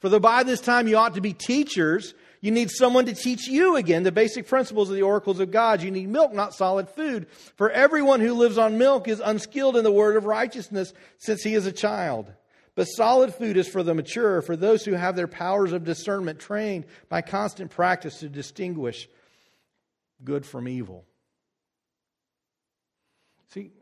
For 0.00 0.08
though 0.08 0.18
by 0.18 0.42
this 0.42 0.60
time 0.60 0.88
you 0.88 0.96
ought 0.96 1.14
to 1.14 1.20
be 1.20 1.32
teachers, 1.32 2.14
You 2.40 2.50
need 2.50 2.70
someone 2.70 3.04
to 3.06 3.14
teach 3.14 3.46
you 3.46 3.76
again 3.76 4.02
the 4.02 4.12
basic 4.12 4.48
principles 4.48 4.88
of 4.88 4.96
the 4.96 5.02
oracles 5.02 5.40
of 5.40 5.50
God. 5.50 5.82
You 5.82 5.90
need 5.90 6.08
milk, 6.08 6.32
not 6.32 6.54
solid 6.54 6.88
food. 6.88 7.28
For 7.56 7.70
everyone 7.70 8.20
who 8.20 8.34
lives 8.34 8.56
on 8.56 8.78
milk 8.78 9.08
is 9.08 9.20
unskilled 9.20 9.76
in 9.76 9.84
the 9.84 9.92
word 9.92 10.16
of 10.16 10.24
righteousness 10.24 10.94
since 11.18 11.42
he 11.42 11.54
is 11.54 11.66
a 11.66 11.72
child. 11.72 12.32
But 12.74 12.84
solid 12.84 13.34
food 13.34 13.56
is 13.56 13.68
for 13.68 13.82
the 13.82 13.94
mature, 13.94 14.42
for 14.42 14.56
those 14.56 14.84
who 14.84 14.92
have 14.92 15.16
their 15.16 15.26
powers 15.26 15.72
of 15.72 15.84
discernment 15.84 16.38
trained 16.38 16.86
by 17.08 17.20
constant 17.20 17.70
practice 17.70 18.20
to 18.20 18.28
distinguish 18.28 19.08
good 20.24 20.46
from 20.46 20.68
evil. 20.68 21.04
See, 23.52 23.72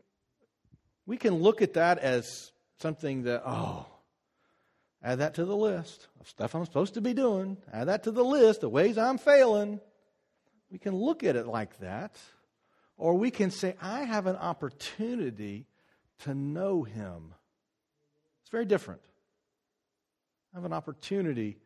we 1.05 1.17
can 1.17 1.35
look 1.35 1.61
at 1.61 1.73
that 1.73 1.99
as 1.99 2.51
something 2.79 3.23
that, 3.23 3.43
oh, 3.45 3.85
add 5.03 5.19
that 5.19 5.35
to 5.35 5.45
the 5.45 5.55
list 5.55 6.07
of 6.19 6.27
stuff 6.27 6.55
I'm 6.55 6.65
supposed 6.65 6.95
to 6.95 7.01
be 7.01 7.13
doing, 7.13 7.57
add 7.71 7.87
that 7.87 8.03
to 8.03 8.11
the 8.11 8.23
list 8.23 8.63
of 8.63 8.71
ways 8.71 8.97
I'm 8.97 9.17
failing. 9.17 9.79
We 10.71 10.79
can 10.79 10.95
look 10.95 11.23
at 11.23 11.35
it 11.35 11.47
like 11.47 11.77
that. 11.79 12.15
Or 12.97 13.13
we 13.13 13.31
can 13.31 13.49
say, 13.49 13.75
I 13.81 14.03
have 14.03 14.27
an 14.27 14.35
opportunity 14.35 15.67
to 16.23 16.35
know 16.35 16.83
him. 16.83 17.33
It's 18.49 18.51
very 18.51 18.65
different. 18.65 19.01
I 20.51 20.57
have 20.57 20.65
an 20.65 20.73
opportunity 20.73 21.59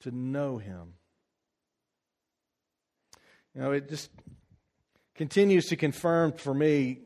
to 0.00 0.10
know 0.10 0.58
him. 0.58 0.94
You 3.54 3.60
know, 3.60 3.70
it 3.70 3.88
just 3.88 4.10
continues 5.14 5.66
to 5.66 5.76
confirm 5.76 6.32
for 6.32 6.52
me 6.52 7.02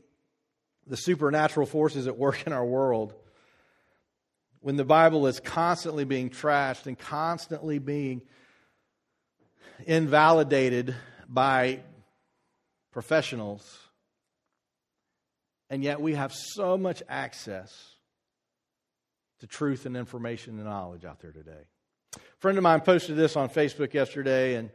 the 0.86 0.96
supernatural 0.96 1.66
forces 1.66 2.06
at 2.06 2.16
work 2.16 2.46
in 2.46 2.54
our 2.54 2.64
world. 2.64 3.12
When 4.60 4.76
the 4.76 4.84
Bible 4.86 5.26
is 5.26 5.40
constantly 5.40 6.06
being 6.06 6.30
trashed 6.30 6.86
and 6.86 6.98
constantly 6.98 7.78
being 7.78 8.22
invalidated 9.84 10.94
by 11.28 11.80
professionals, 12.92 13.78
and 15.68 15.84
yet 15.84 16.00
we 16.00 16.14
have 16.14 16.32
so 16.32 16.78
much 16.78 17.02
access 17.10 17.97
to 19.40 19.46
truth 19.46 19.86
and 19.86 19.96
information 19.96 20.54
and 20.56 20.64
knowledge 20.64 21.04
out 21.04 21.20
there 21.20 21.32
today. 21.32 21.66
A 22.16 22.40
friend 22.40 22.58
of 22.58 22.62
mine 22.62 22.80
posted 22.80 23.16
this 23.16 23.36
on 23.36 23.48
Facebook 23.48 23.94
yesterday, 23.94 24.54
and 24.54 24.70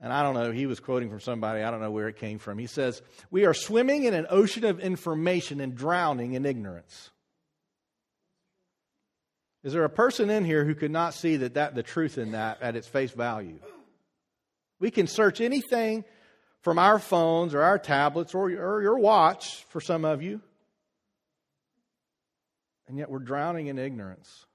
and 0.00 0.12
I 0.12 0.22
don't 0.22 0.34
know, 0.34 0.50
he 0.52 0.66
was 0.66 0.78
quoting 0.78 1.08
from 1.08 1.20
somebody, 1.20 1.62
I 1.62 1.70
don't 1.70 1.80
know 1.80 1.90
where 1.90 2.08
it 2.08 2.16
came 2.16 2.38
from. 2.38 2.58
He 2.58 2.66
says, 2.66 3.00
We 3.30 3.46
are 3.46 3.54
swimming 3.54 4.04
in 4.04 4.12
an 4.12 4.26
ocean 4.28 4.64
of 4.64 4.78
information 4.78 5.60
and 5.60 5.74
drowning 5.74 6.34
in 6.34 6.44
ignorance. 6.44 7.10
Is 9.64 9.72
there 9.72 9.84
a 9.84 9.90
person 9.90 10.30
in 10.30 10.44
here 10.44 10.64
who 10.64 10.74
could 10.74 10.90
not 10.90 11.14
see 11.14 11.36
that, 11.38 11.54
that 11.54 11.74
the 11.74 11.82
truth 11.82 12.18
in 12.18 12.32
that 12.32 12.60
at 12.60 12.76
its 12.76 12.86
face 12.86 13.10
value? 13.10 13.58
We 14.78 14.90
can 14.90 15.06
search 15.06 15.40
anything 15.40 16.04
from 16.60 16.78
our 16.78 16.98
phones 16.98 17.54
or 17.54 17.62
our 17.62 17.78
tablets 17.78 18.34
or, 18.34 18.50
or 18.50 18.82
your 18.82 18.98
watch 18.98 19.64
for 19.70 19.80
some 19.80 20.04
of 20.04 20.22
you, 20.22 20.42
and 22.88 22.98
yet 22.98 23.10
we're 23.10 23.18
drowning 23.18 23.66
in 23.66 23.78
ignorance. 23.78 24.46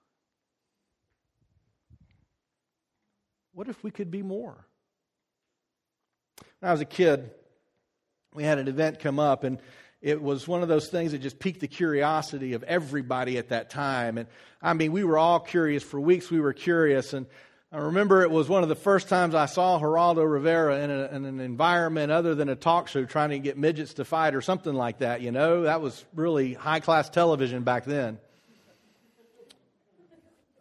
What 3.53 3.67
if 3.67 3.83
we 3.83 3.91
could 3.91 4.11
be 4.11 4.23
more? 4.23 4.65
When 6.59 6.69
I 6.69 6.71
was 6.71 6.81
a 6.81 6.85
kid, 6.85 7.31
we 8.33 8.43
had 8.43 8.59
an 8.59 8.67
event 8.67 8.99
come 8.99 9.19
up, 9.19 9.43
and 9.43 9.59
it 10.01 10.21
was 10.21 10.47
one 10.47 10.63
of 10.63 10.67
those 10.67 10.87
things 10.87 11.11
that 11.11 11.19
just 11.19 11.37
piqued 11.37 11.59
the 11.59 11.67
curiosity 11.67 12.53
of 12.53 12.63
everybody 12.63 13.37
at 13.37 13.49
that 13.49 13.69
time. 13.69 14.17
And 14.17 14.27
I 14.61 14.73
mean, 14.73 14.91
we 14.91 15.03
were 15.03 15.17
all 15.17 15.39
curious. 15.39 15.83
For 15.83 15.99
weeks, 15.99 16.31
we 16.31 16.39
were 16.39 16.53
curious. 16.53 17.13
And 17.13 17.27
I 17.73 17.77
remember 17.77 18.21
it 18.21 18.29
was 18.29 18.49
one 18.49 18.63
of 18.63 18.69
the 18.69 18.75
first 18.75 19.07
times 19.07 19.33
I 19.33 19.45
saw 19.45 19.79
Geraldo 19.79 20.29
Rivera 20.29 20.81
in, 20.81 20.91
a, 20.91 21.05
in, 21.07 21.23
an 21.23 21.39
environment 21.39 22.11
other 22.11 22.35
than 22.35 22.49
a 22.49 22.55
talk 22.55 22.89
show 22.89 23.05
trying 23.05 23.29
to 23.29 23.39
get 23.39 23.57
midgets 23.57 23.93
to 23.93 24.03
fight 24.03 24.35
or 24.35 24.41
something 24.41 24.73
like 24.73 24.97
that, 24.97 25.21
you 25.21 25.31
know? 25.31 25.61
That 25.61 25.79
was 25.79 26.03
really 26.13 26.53
high 26.53 26.81
class 26.81 27.09
television 27.09 27.63
back 27.63 27.85
then. 27.85 28.19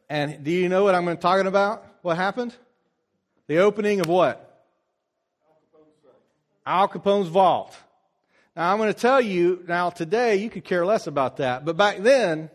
And 0.08 0.44
do 0.44 0.52
you 0.52 0.68
know 0.68 0.84
what 0.84 0.94
I'm 0.94 1.16
talking 1.16 1.48
about? 1.48 1.84
What 2.02 2.16
happened? 2.16 2.54
The 3.48 3.58
opening 3.58 3.98
of 4.00 4.06
what? 4.06 4.46
Al 6.64 6.86
Capone's 6.86 7.28
vault. 7.28 7.76
Now, 8.54 8.70
I'm 8.70 8.78
going 8.78 8.92
to 8.92 8.98
tell 8.98 9.20
you, 9.20 9.64
now 9.66 9.90
today, 9.90 10.36
you 10.36 10.48
could 10.48 10.64
care 10.64 10.86
less 10.86 11.08
about 11.08 11.38
that. 11.38 11.64
But 11.64 11.76
back 11.76 11.98
then, 11.98 12.50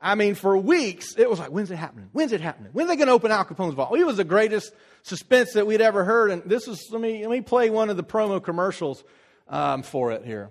I 0.00 0.14
mean, 0.14 0.34
for 0.34 0.56
weeks, 0.56 1.14
it 1.16 1.28
was 1.28 1.38
like, 1.38 1.50
when's 1.50 1.70
it 1.70 1.76
happening? 1.76 2.08
When's 2.12 2.32
it 2.32 2.40
happening? 2.40 2.70
When 2.72 2.86
are 2.86 2.88
they 2.88 2.96
going 2.96 3.08
to 3.08 3.14
open 3.14 3.30
Al 3.30 3.44
Capone's 3.44 3.74
vault? 3.74 3.96
He 3.96 4.04
was 4.04 4.18
the 4.18 4.24
greatest 4.24 4.72
suspense 5.02 5.54
that 5.54 5.66
we'd 5.66 5.80
ever 5.80 6.04
heard. 6.04 6.30
And 6.30 6.42
this 6.44 6.68
is, 6.68 6.88
let 6.90 7.00
me, 7.00 7.22
let 7.22 7.30
me 7.30 7.40
play 7.40 7.70
one 7.70 7.90
of 7.90 7.96
the 7.96 8.04
promo 8.04 8.42
commercials 8.42 9.02
um, 9.48 9.82
for 9.82 10.12
it 10.12 10.24
here. 10.24 10.50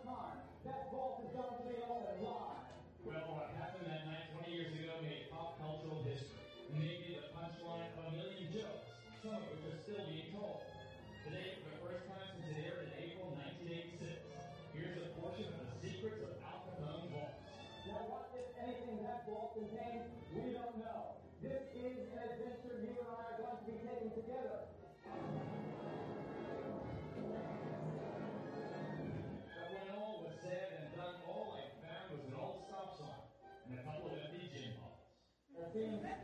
was 35.73 36.20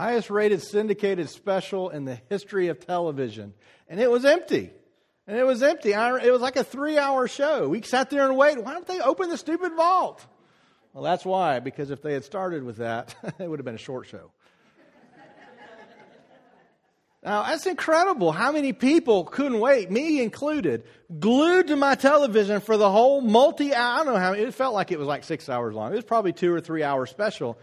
highest 0.00 0.30
rated 0.30 0.62
syndicated 0.62 1.28
special 1.28 1.90
in 1.90 2.06
the 2.06 2.18
history 2.30 2.68
of 2.68 2.84
television. 2.84 3.52
And 3.88 4.00
it 4.00 4.10
was 4.10 4.24
empty. 4.24 4.70
And 5.26 5.36
it 5.36 5.44
was 5.44 5.62
empty. 5.62 5.92
it 5.92 6.32
was 6.32 6.40
like 6.40 6.56
a 6.56 6.64
three 6.64 6.96
hour 6.96 7.28
show. 7.28 7.68
We 7.68 7.82
sat 7.82 8.08
there 8.08 8.26
and 8.26 8.36
waited. 8.36 8.64
Why 8.64 8.72
don't 8.72 8.86
they 8.86 9.00
open 9.00 9.28
the 9.28 9.36
stupid 9.36 9.74
vault? 9.76 10.26
Well, 10.92 11.04
that's 11.04 11.24
why, 11.24 11.60
because 11.60 11.90
if 11.90 12.02
they 12.02 12.14
had 12.14 12.24
started 12.24 12.64
with 12.64 12.78
that, 12.78 13.14
it 13.38 13.48
would 13.48 13.58
have 13.58 13.64
been 13.64 13.74
a 13.74 13.78
short 13.78 14.06
show. 14.06 14.32
Now, 17.22 17.42
that's 17.42 17.66
incredible 17.66 18.32
how 18.32 18.50
many 18.50 18.72
people 18.72 19.24
couldn't 19.24 19.60
wait, 19.60 19.90
me 19.90 20.22
included, 20.22 20.84
glued 21.18 21.66
to 21.66 21.76
my 21.76 21.94
television 21.94 22.62
for 22.62 22.78
the 22.78 22.90
whole 22.90 23.20
multi 23.20 23.74
I 23.74 23.98
don't 23.98 24.14
know 24.14 24.16
how 24.16 24.32
it 24.32 24.54
felt 24.54 24.72
like 24.72 24.90
it 24.90 24.98
was 24.98 25.06
like 25.06 25.24
six 25.24 25.50
hours 25.50 25.74
long. 25.74 25.92
It 25.92 25.96
was 25.96 26.04
probably 26.04 26.32
two 26.32 26.50
or 26.50 26.62
three 26.62 26.82
hour 26.82 27.04
special. 27.04 27.58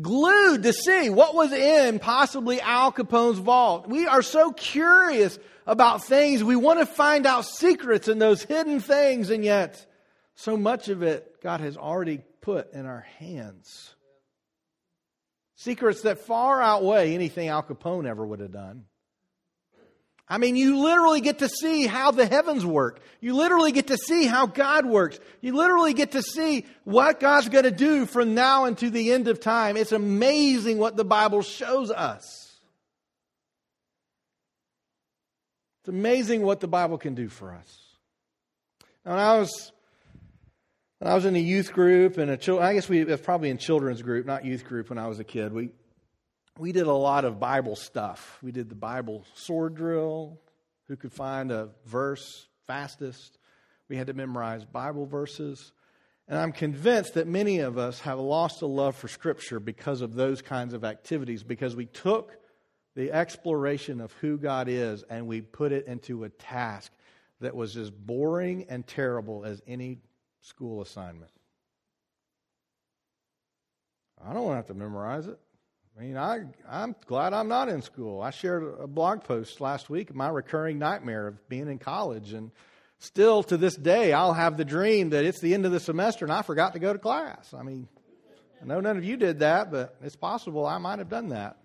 Glued 0.00 0.62
to 0.64 0.72
see 0.72 1.08
what 1.08 1.34
was 1.34 1.52
in 1.52 1.98
possibly 1.98 2.60
Al 2.60 2.92
Capone's 2.92 3.38
vault. 3.38 3.88
We 3.88 4.06
are 4.06 4.22
so 4.22 4.52
curious 4.52 5.38
about 5.66 6.04
things. 6.04 6.44
We 6.44 6.56
want 6.56 6.80
to 6.80 6.86
find 6.86 7.26
out 7.26 7.46
secrets 7.46 8.06
in 8.06 8.18
those 8.18 8.42
hidden 8.42 8.80
things, 8.80 9.30
and 9.30 9.42
yet 9.44 9.86
so 10.34 10.56
much 10.56 10.88
of 10.88 11.02
it 11.02 11.40
God 11.42 11.60
has 11.60 11.76
already 11.76 12.20
put 12.42 12.72
in 12.72 12.84
our 12.84 13.06
hands. 13.18 13.94
Secrets 15.56 16.02
that 16.02 16.18
far 16.18 16.60
outweigh 16.60 17.14
anything 17.14 17.48
Al 17.48 17.62
Capone 17.62 18.06
ever 18.06 18.24
would 18.24 18.40
have 18.40 18.52
done. 18.52 18.84
I 20.28 20.38
mean, 20.38 20.56
you 20.56 20.78
literally 20.78 21.20
get 21.20 21.38
to 21.38 21.48
see 21.48 21.86
how 21.86 22.10
the 22.10 22.26
heavens 22.26 22.66
work. 22.66 23.00
You 23.20 23.34
literally 23.36 23.70
get 23.70 23.88
to 23.88 23.96
see 23.96 24.26
how 24.26 24.46
God 24.46 24.84
works. 24.84 25.20
You 25.40 25.54
literally 25.54 25.94
get 25.94 26.12
to 26.12 26.22
see 26.22 26.66
what 26.82 27.20
God's 27.20 27.48
going 27.48 27.64
to 27.64 27.70
do 27.70 28.06
from 28.06 28.34
now 28.34 28.64
until 28.64 28.90
the 28.90 29.12
end 29.12 29.28
of 29.28 29.38
time. 29.38 29.76
It's 29.76 29.92
amazing 29.92 30.78
what 30.78 30.96
the 30.96 31.04
Bible 31.04 31.42
shows 31.42 31.92
us. 31.92 32.58
It's 35.80 35.88
amazing 35.88 36.42
what 36.42 36.58
the 36.58 36.66
Bible 36.66 36.98
can 36.98 37.14
do 37.14 37.28
for 37.28 37.52
us. 37.52 37.78
Now, 39.04 39.12
when 39.12 39.20
I 39.20 39.38
was 39.38 39.72
when 40.98 41.12
I 41.12 41.14
was 41.14 41.24
in 41.24 41.36
a 41.36 41.40
youth 41.40 41.72
group 41.72 42.18
and 42.18 42.32
a 42.32 42.36
child, 42.36 42.62
I 42.62 42.74
guess 42.74 42.88
we 42.88 43.04
was 43.04 43.20
probably 43.20 43.50
in 43.50 43.58
children's 43.58 44.02
group, 44.02 44.26
not 44.26 44.44
youth 44.44 44.64
group 44.64 44.88
when 44.88 44.98
I 44.98 45.06
was 45.06 45.20
a 45.20 45.24
kid. 45.24 45.52
We 45.52 45.70
we 46.58 46.72
did 46.72 46.86
a 46.86 46.92
lot 46.92 47.24
of 47.24 47.38
Bible 47.38 47.76
stuff. 47.76 48.38
We 48.42 48.52
did 48.52 48.68
the 48.68 48.74
Bible 48.74 49.24
sword 49.34 49.74
drill, 49.74 50.40
who 50.88 50.96
could 50.96 51.12
find 51.12 51.50
a 51.50 51.70
verse 51.84 52.46
fastest. 52.66 53.38
We 53.88 53.96
had 53.96 54.06
to 54.08 54.14
memorize 54.14 54.64
Bible 54.64 55.06
verses. 55.06 55.72
And 56.28 56.38
I'm 56.38 56.52
convinced 56.52 57.14
that 57.14 57.26
many 57.26 57.60
of 57.60 57.78
us 57.78 58.00
have 58.00 58.18
lost 58.18 58.62
a 58.62 58.66
love 58.66 58.96
for 58.96 59.08
Scripture 59.08 59.60
because 59.60 60.00
of 60.00 60.14
those 60.14 60.42
kinds 60.42 60.74
of 60.74 60.84
activities, 60.84 61.42
because 61.42 61.76
we 61.76 61.86
took 61.86 62.32
the 62.96 63.12
exploration 63.12 64.00
of 64.00 64.12
who 64.14 64.38
God 64.38 64.68
is 64.68 65.04
and 65.04 65.26
we 65.26 65.40
put 65.40 65.70
it 65.70 65.86
into 65.86 66.24
a 66.24 66.28
task 66.28 66.90
that 67.40 67.54
was 67.54 67.76
as 67.76 67.90
boring 67.90 68.66
and 68.68 68.86
terrible 68.86 69.44
as 69.44 69.62
any 69.66 69.98
school 70.40 70.80
assignment. 70.80 71.30
I 74.24 74.32
don't 74.32 74.44
want 74.44 74.54
to 74.54 74.56
have 74.56 74.66
to 74.68 74.74
memorize 74.74 75.26
it. 75.26 75.38
I 75.96 76.02
mean, 76.02 76.16
I, 76.18 76.40
I'm 76.68 76.94
glad 77.06 77.32
I'm 77.32 77.48
not 77.48 77.70
in 77.70 77.80
school. 77.80 78.20
I 78.20 78.30
shared 78.30 78.62
a 78.80 78.86
blog 78.86 79.24
post 79.24 79.62
last 79.62 79.88
week, 79.88 80.14
my 80.14 80.28
recurring 80.28 80.78
nightmare 80.78 81.26
of 81.26 81.48
being 81.48 81.68
in 81.68 81.78
college. 81.78 82.34
And 82.34 82.50
still 82.98 83.42
to 83.44 83.56
this 83.56 83.76
day, 83.76 84.12
I'll 84.12 84.34
have 84.34 84.58
the 84.58 84.64
dream 84.64 85.10
that 85.10 85.24
it's 85.24 85.40
the 85.40 85.54
end 85.54 85.64
of 85.64 85.72
the 85.72 85.80
semester 85.80 86.26
and 86.26 86.32
I 86.32 86.42
forgot 86.42 86.74
to 86.74 86.78
go 86.78 86.92
to 86.92 86.98
class. 86.98 87.54
I 87.54 87.62
mean, 87.62 87.88
I 88.60 88.66
know 88.66 88.80
none 88.80 88.98
of 88.98 89.04
you 89.04 89.16
did 89.16 89.38
that, 89.38 89.70
but 89.70 89.96
it's 90.02 90.16
possible 90.16 90.66
I 90.66 90.76
might 90.76 90.98
have 90.98 91.08
done 91.08 91.28
that 91.30 91.56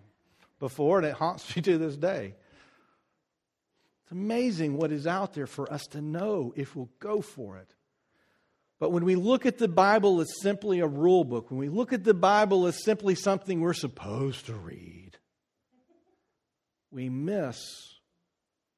before, 0.60 1.00
and 1.00 1.08
it 1.08 1.14
haunts 1.14 1.54
me 1.56 1.62
to 1.64 1.78
this 1.78 1.98
day. 1.98 2.36
It's 4.04 4.12
amazing 4.12 4.78
what 4.78 4.94
is 4.94 5.08
out 5.08 5.34
there 5.34 5.48
for 5.48 5.72
us 5.72 5.88
to 5.88 6.02
know 6.02 6.54
if 6.56 6.74
we'll 6.76 6.90
go 7.00 7.22
for 7.22 7.58
it. 7.58 7.74
But 8.82 8.92
when 8.92 9.06
we 9.06 9.16
look 9.16 9.46
at 9.46 9.60
the 9.60 9.68
Bible 9.68 10.22
as 10.22 10.42
simply 10.42 10.80
a 10.80 10.88
rule 10.88 11.24
book, 11.24 11.52
when 11.52 11.60
we 11.60 11.70
look 11.70 11.94
at 11.94 12.04
the 12.04 12.16
Bible 12.16 12.66
as 12.66 12.84
simply 12.84 13.14
something 13.14 13.62
we're 13.62 13.74
supposed 13.74 14.48
to 14.48 14.56
read, 14.56 15.20
we 16.90 17.08
miss 17.08 17.60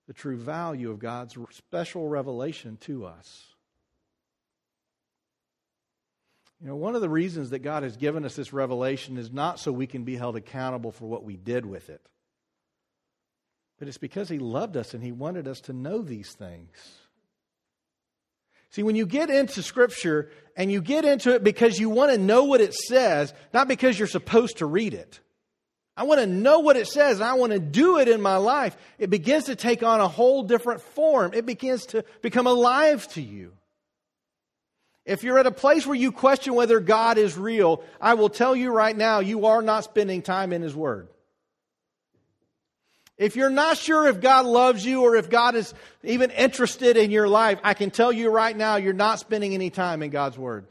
the 0.05 0.13
true 0.13 0.35
value 0.35 0.91
of 0.91 0.99
God's 0.99 1.37
special 1.51 2.09
revelation 2.09 2.75
to 2.81 3.05
us. 3.05 3.55
You 6.59 6.67
know, 6.67 6.75
one 6.75 6.95
of 6.95 7.01
the 7.01 7.09
reasons 7.09 7.51
that 7.51 7.59
God 7.59 7.83
has 7.83 7.95
given 7.95 8.25
us 8.25 8.35
this 8.35 8.51
revelation 8.51 9.17
is 9.17 9.31
not 9.31 9.57
so 9.57 9.71
we 9.71 9.87
can 9.87 10.03
be 10.03 10.17
held 10.17 10.35
accountable 10.35 10.91
for 10.91 11.05
what 11.05 11.23
we 11.23 11.37
did 11.37 11.65
with 11.65 11.89
it, 11.89 12.05
but 13.79 13.87
it's 13.87 13.97
because 13.97 14.27
He 14.27 14.37
loved 14.37 14.75
us 14.75 14.93
and 14.93 15.01
He 15.01 15.13
wanted 15.13 15.47
us 15.47 15.61
to 15.61 15.71
know 15.71 16.01
these 16.01 16.33
things. 16.33 17.02
See, 18.73 18.81
when 18.81 18.95
you 18.95 19.05
get 19.05 19.29
into 19.29 19.61
Scripture 19.61 20.31
and 20.55 20.71
you 20.71 20.81
get 20.81 21.05
into 21.05 21.35
it 21.35 21.43
because 21.43 21.79
you 21.79 21.91
want 21.91 22.11
to 22.11 22.17
know 22.17 22.45
what 22.45 22.59
it 22.59 22.73
says, 22.73 23.31
not 23.53 23.67
because 23.67 23.97
you're 23.99 24.07
supposed 24.07 24.57
to 24.57 24.65
read 24.65 24.95
it. 24.95 25.19
I 25.95 26.03
want 26.03 26.21
to 26.21 26.25
know 26.25 26.59
what 26.59 26.75
it 26.75 26.87
says 26.87 27.21
I 27.21 27.33
want 27.33 27.51
to 27.51 27.59
do 27.59 27.99
it 27.99 28.07
in 28.07 28.19
my 28.19 28.37
life. 28.37 28.75
It 28.97 29.11
begins 29.11 29.43
to 29.43 29.55
take 29.55 29.83
on 29.83 29.99
a 29.99 30.07
whole 30.07 30.41
different 30.41 30.81
form. 30.81 31.35
It 31.35 31.45
begins 31.45 31.85
to 31.87 32.03
become 32.23 32.47
alive 32.47 33.07
to 33.09 33.21
you. 33.21 33.53
If 35.05 35.23
you're 35.23 35.37
at 35.37 35.45
a 35.45 35.51
place 35.51 35.85
where 35.85 35.95
you 35.95 36.11
question 36.11 36.55
whether 36.55 36.79
God 36.79 37.19
is 37.19 37.37
real, 37.37 37.83
I 38.01 38.15
will 38.15 38.29
tell 38.29 38.55
you 38.55 38.71
right 38.71 38.97
now, 38.97 39.19
you 39.19 39.45
are 39.45 39.61
not 39.61 39.83
spending 39.83 40.23
time 40.23 40.51
in 40.51 40.63
His 40.63 40.75
Word. 40.75 41.09
If 43.17 43.35
you're 43.35 43.49
not 43.49 43.77
sure 43.77 44.07
if 44.07 44.21
God 44.21 44.45
loves 44.45 44.85
you 44.85 45.03
or 45.03 45.15
if 45.15 45.29
God 45.29 45.55
is 45.55 45.73
even 46.03 46.31
interested 46.31 46.97
in 46.97 47.11
your 47.11 47.27
life, 47.27 47.59
I 47.63 47.73
can 47.75 47.91
tell 47.91 48.11
you 48.11 48.29
right 48.29 48.55
now, 48.55 48.77
you're 48.77 48.93
not 48.93 49.19
spending 49.19 49.53
any 49.53 49.69
time 49.69 50.01
in 50.01 50.09
God's 50.09 50.37
Word. 50.37 50.67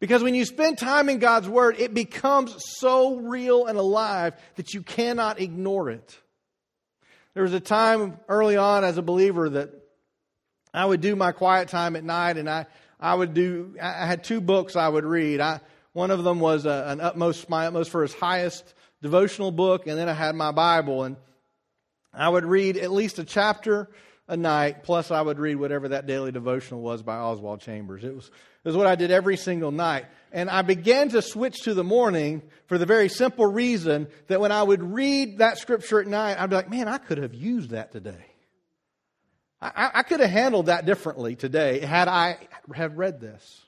Because 0.00 0.22
when 0.22 0.34
you 0.34 0.44
spend 0.44 0.78
time 0.78 1.08
in 1.08 1.18
God's 1.18 1.48
Word, 1.48 1.76
it 1.78 1.94
becomes 1.94 2.56
so 2.78 3.16
real 3.16 3.66
and 3.66 3.78
alive 3.78 4.34
that 4.56 4.74
you 4.74 4.82
cannot 4.82 5.40
ignore 5.40 5.90
it. 5.90 6.18
There 7.34 7.44
was 7.44 7.52
a 7.52 7.60
time 7.60 8.18
early 8.28 8.56
on 8.56 8.84
as 8.84 8.98
a 8.98 9.02
believer 9.02 9.48
that 9.50 9.70
I 10.72 10.84
would 10.84 11.00
do 11.00 11.14
my 11.14 11.32
quiet 11.32 11.68
time 11.68 11.94
at 11.94 12.04
night 12.04 12.36
and 12.36 12.50
I, 12.50 12.66
I 12.98 13.14
would 13.14 13.32
do, 13.32 13.76
I 13.80 14.06
had 14.06 14.24
two 14.24 14.40
books 14.40 14.76
I 14.76 14.88
would 14.88 15.04
read. 15.04 15.40
I, 15.40 15.60
one 15.92 16.10
of 16.10 16.24
them 16.24 16.40
was 16.40 16.66
a, 16.66 16.84
an 16.88 17.00
utmost, 17.00 17.48
my 17.48 17.66
utmost 17.66 17.90
for 17.90 18.02
his 18.02 18.12
highest 18.12 18.74
devotional 19.04 19.52
book, 19.52 19.86
and 19.86 19.98
then 19.98 20.08
I 20.08 20.14
had 20.14 20.34
my 20.34 20.50
Bible. 20.50 21.04
And 21.04 21.16
I 22.12 22.28
would 22.28 22.44
read 22.44 22.78
at 22.78 22.90
least 22.90 23.18
a 23.18 23.24
chapter 23.24 23.88
a 24.26 24.36
night, 24.36 24.82
plus 24.82 25.10
I 25.10 25.20
would 25.20 25.38
read 25.38 25.56
whatever 25.56 25.88
that 25.88 26.06
daily 26.06 26.32
devotional 26.32 26.80
was 26.80 27.02
by 27.02 27.16
Oswald 27.16 27.60
Chambers. 27.60 28.02
It 28.02 28.14
was, 28.14 28.28
it 28.28 28.68
was 28.68 28.76
what 28.76 28.86
I 28.86 28.94
did 28.94 29.10
every 29.10 29.36
single 29.36 29.70
night. 29.70 30.06
And 30.32 30.48
I 30.48 30.62
began 30.62 31.10
to 31.10 31.20
switch 31.20 31.62
to 31.64 31.74
the 31.74 31.84
morning 31.84 32.42
for 32.66 32.78
the 32.78 32.86
very 32.86 33.10
simple 33.10 33.46
reason 33.46 34.08
that 34.28 34.40
when 34.40 34.50
I 34.50 34.62
would 34.62 34.82
read 34.82 35.38
that 35.38 35.58
scripture 35.58 36.00
at 36.00 36.06
night, 36.06 36.40
I'd 36.40 36.48
be 36.48 36.56
like, 36.56 36.70
man, 36.70 36.88
I 36.88 36.96
could 36.96 37.18
have 37.18 37.34
used 37.34 37.70
that 37.70 37.92
today. 37.92 38.24
I, 39.60 39.90
I 39.94 40.02
could 40.02 40.20
have 40.20 40.30
handled 40.30 40.66
that 40.66 40.86
differently 40.86 41.36
today 41.36 41.80
had 41.80 42.08
I 42.08 42.38
have 42.74 42.96
read 42.96 43.20
this. 43.20 43.60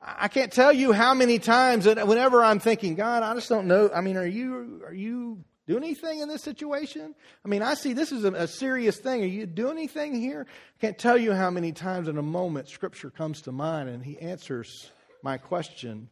I 0.00 0.28
can't 0.28 0.52
tell 0.52 0.72
you 0.72 0.92
how 0.92 1.12
many 1.14 1.38
times 1.38 1.84
that 1.84 2.06
whenever 2.06 2.42
I'm 2.42 2.60
thinking, 2.60 2.94
God, 2.94 3.22
I 3.22 3.34
just 3.34 3.48
don't 3.48 3.66
know. 3.66 3.90
I 3.92 4.00
mean, 4.00 4.16
are 4.16 4.26
you 4.26 4.82
are 4.86 4.94
you 4.94 5.42
doing 5.66 5.82
anything 5.82 6.20
in 6.20 6.28
this 6.28 6.42
situation? 6.42 7.14
I 7.44 7.48
mean, 7.48 7.62
I 7.62 7.74
see 7.74 7.92
this 7.94 8.12
is 8.12 8.24
a, 8.24 8.32
a 8.32 8.46
serious 8.46 8.98
thing. 8.98 9.22
Are 9.22 9.26
you 9.26 9.44
doing 9.44 9.76
anything 9.76 10.14
here? 10.14 10.46
I 10.48 10.80
can't 10.80 10.98
tell 10.98 11.18
you 11.18 11.32
how 11.32 11.50
many 11.50 11.72
times 11.72 12.06
in 12.06 12.16
a 12.16 12.22
moment 12.22 12.68
Scripture 12.68 13.10
comes 13.10 13.42
to 13.42 13.52
mind 13.52 13.88
and 13.88 14.04
He 14.04 14.18
answers 14.18 14.90
my 15.22 15.36
question 15.36 16.08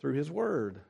through 0.00 0.14
His 0.14 0.30
Word. 0.30 0.80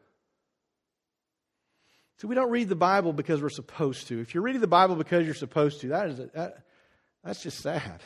So 2.18 2.28
we 2.28 2.34
don't 2.34 2.50
read 2.50 2.68
the 2.68 2.76
Bible 2.76 3.12
because 3.12 3.42
we're 3.42 3.50
supposed 3.50 4.08
to. 4.08 4.20
If 4.20 4.34
you're 4.34 4.42
reading 4.42 4.60
the 4.60 4.66
Bible 4.66 4.94
because 4.94 5.24
you're 5.24 5.34
supposed 5.34 5.80
to, 5.82 5.88
that 5.88 6.08
is 6.08 6.18
a, 6.18 6.26
that, 6.34 6.58
that's 7.24 7.42
just 7.42 7.58
sad. 7.60 8.00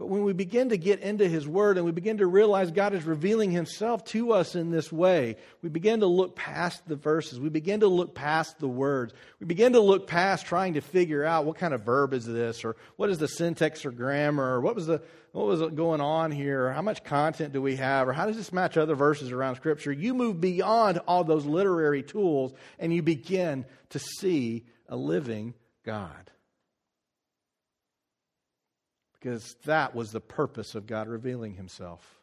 But 0.00 0.08
when 0.08 0.24
we 0.24 0.32
begin 0.32 0.70
to 0.70 0.78
get 0.78 1.00
into 1.00 1.28
His 1.28 1.46
Word 1.46 1.76
and 1.76 1.84
we 1.84 1.92
begin 1.92 2.16
to 2.18 2.26
realize 2.26 2.70
God 2.70 2.94
is 2.94 3.04
revealing 3.04 3.50
Himself 3.50 4.02
to 4.06 4.32
us 4.32 4.54
in 4.54 4.70
this 4.70 4.90
way, 4.90 5.36
we 5.60 5.68
begin 5.68 6.00
to 6.00 6.06
look 6.06 6.34
past 6.34 6.88
the 6.88 6.96
verses. 6.96 7.38
We 7.38 7.50
begin 7.50 7.80
to 7.80 7.86
look 7.86 8.14
past 8.14 8.58
the 8.60 8.66
words. 8.66 9.12
We 9.40 9.46
begin 9.46 9.74
to 9.74 9.80
look 9.80 10.06
past 10.06 10.46
trying 10.46 10.72
to 10.72 10.80
figure 10.80 11.22
out 11.22 11.44
what 11.44 11.58
kind 11.58 11.74
of 11.74 11.82
verb 11.82 12.14
is 12.14 12.24
this, 12.24 12.64
or 12.64 12.76
what 12.96 13.10
is 13.10 13.18
the 13.18 13.28
syntax 13.28 13.84
or 13.84 13.90
grammar, 13.90 14.54
or 14.54 14.62
what 14.62 14.74
was 14.74 14.86
the 14.86 15.02
what 15.32 15.44
was 15.44 15.60
going 15.72 16.00
on 16.00 16.32
here, 16.32 16.68
or 16.68 16.72
how 16.72 16.80
much 16.80 17.04
content 17.04 17.52
do 17.52 17.60
we 17.60 17.76
have, 17.76 18.08
or 18.08 18.14
how 18.14 18.24
does 18.24 18.38
this 18.38 18.54
match 18.54 18.78
other 18.78 18.94
verses 18.94 19.32
around 19.32 19.56
Scripture? 19.56 19.92
You 19.92 20.14
move 20.14 20.40
beyond 20.40 20.98
all 21.06 21.24
those 21.24 21.44
literary 21.44 22.02
tools 22.02 22.54
and 22.78 22.90
you 22.90 23.02
begin 23.02 23.66
to 23.90 23.98
see 23.98 24.64
a 24.88 24.96
living 24.96 25.52
God 25.84 26.30
because 29.20 29.54
that 29.66 29.94
was 29.94 30.12
the 30.12 30.20
purpose 30.20 30.74
of 30.74 30.86
God 30.86 31.08
revealing 31.08 31.54
himself. 31.54 32.18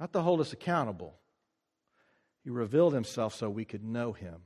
Not 0.00 0.12
to 0.14 0.20
hold 0.20 0.40
us 0.40 0.52
accountable, 0.52 1.14
he 2.44 2.50
revealed 2.50 2.94
himself 2.94 3.34
so 3.34 3.50
we 3.50 3.64
could 3.64 3.84
know 3.84 4.12
him. 4.12 4.42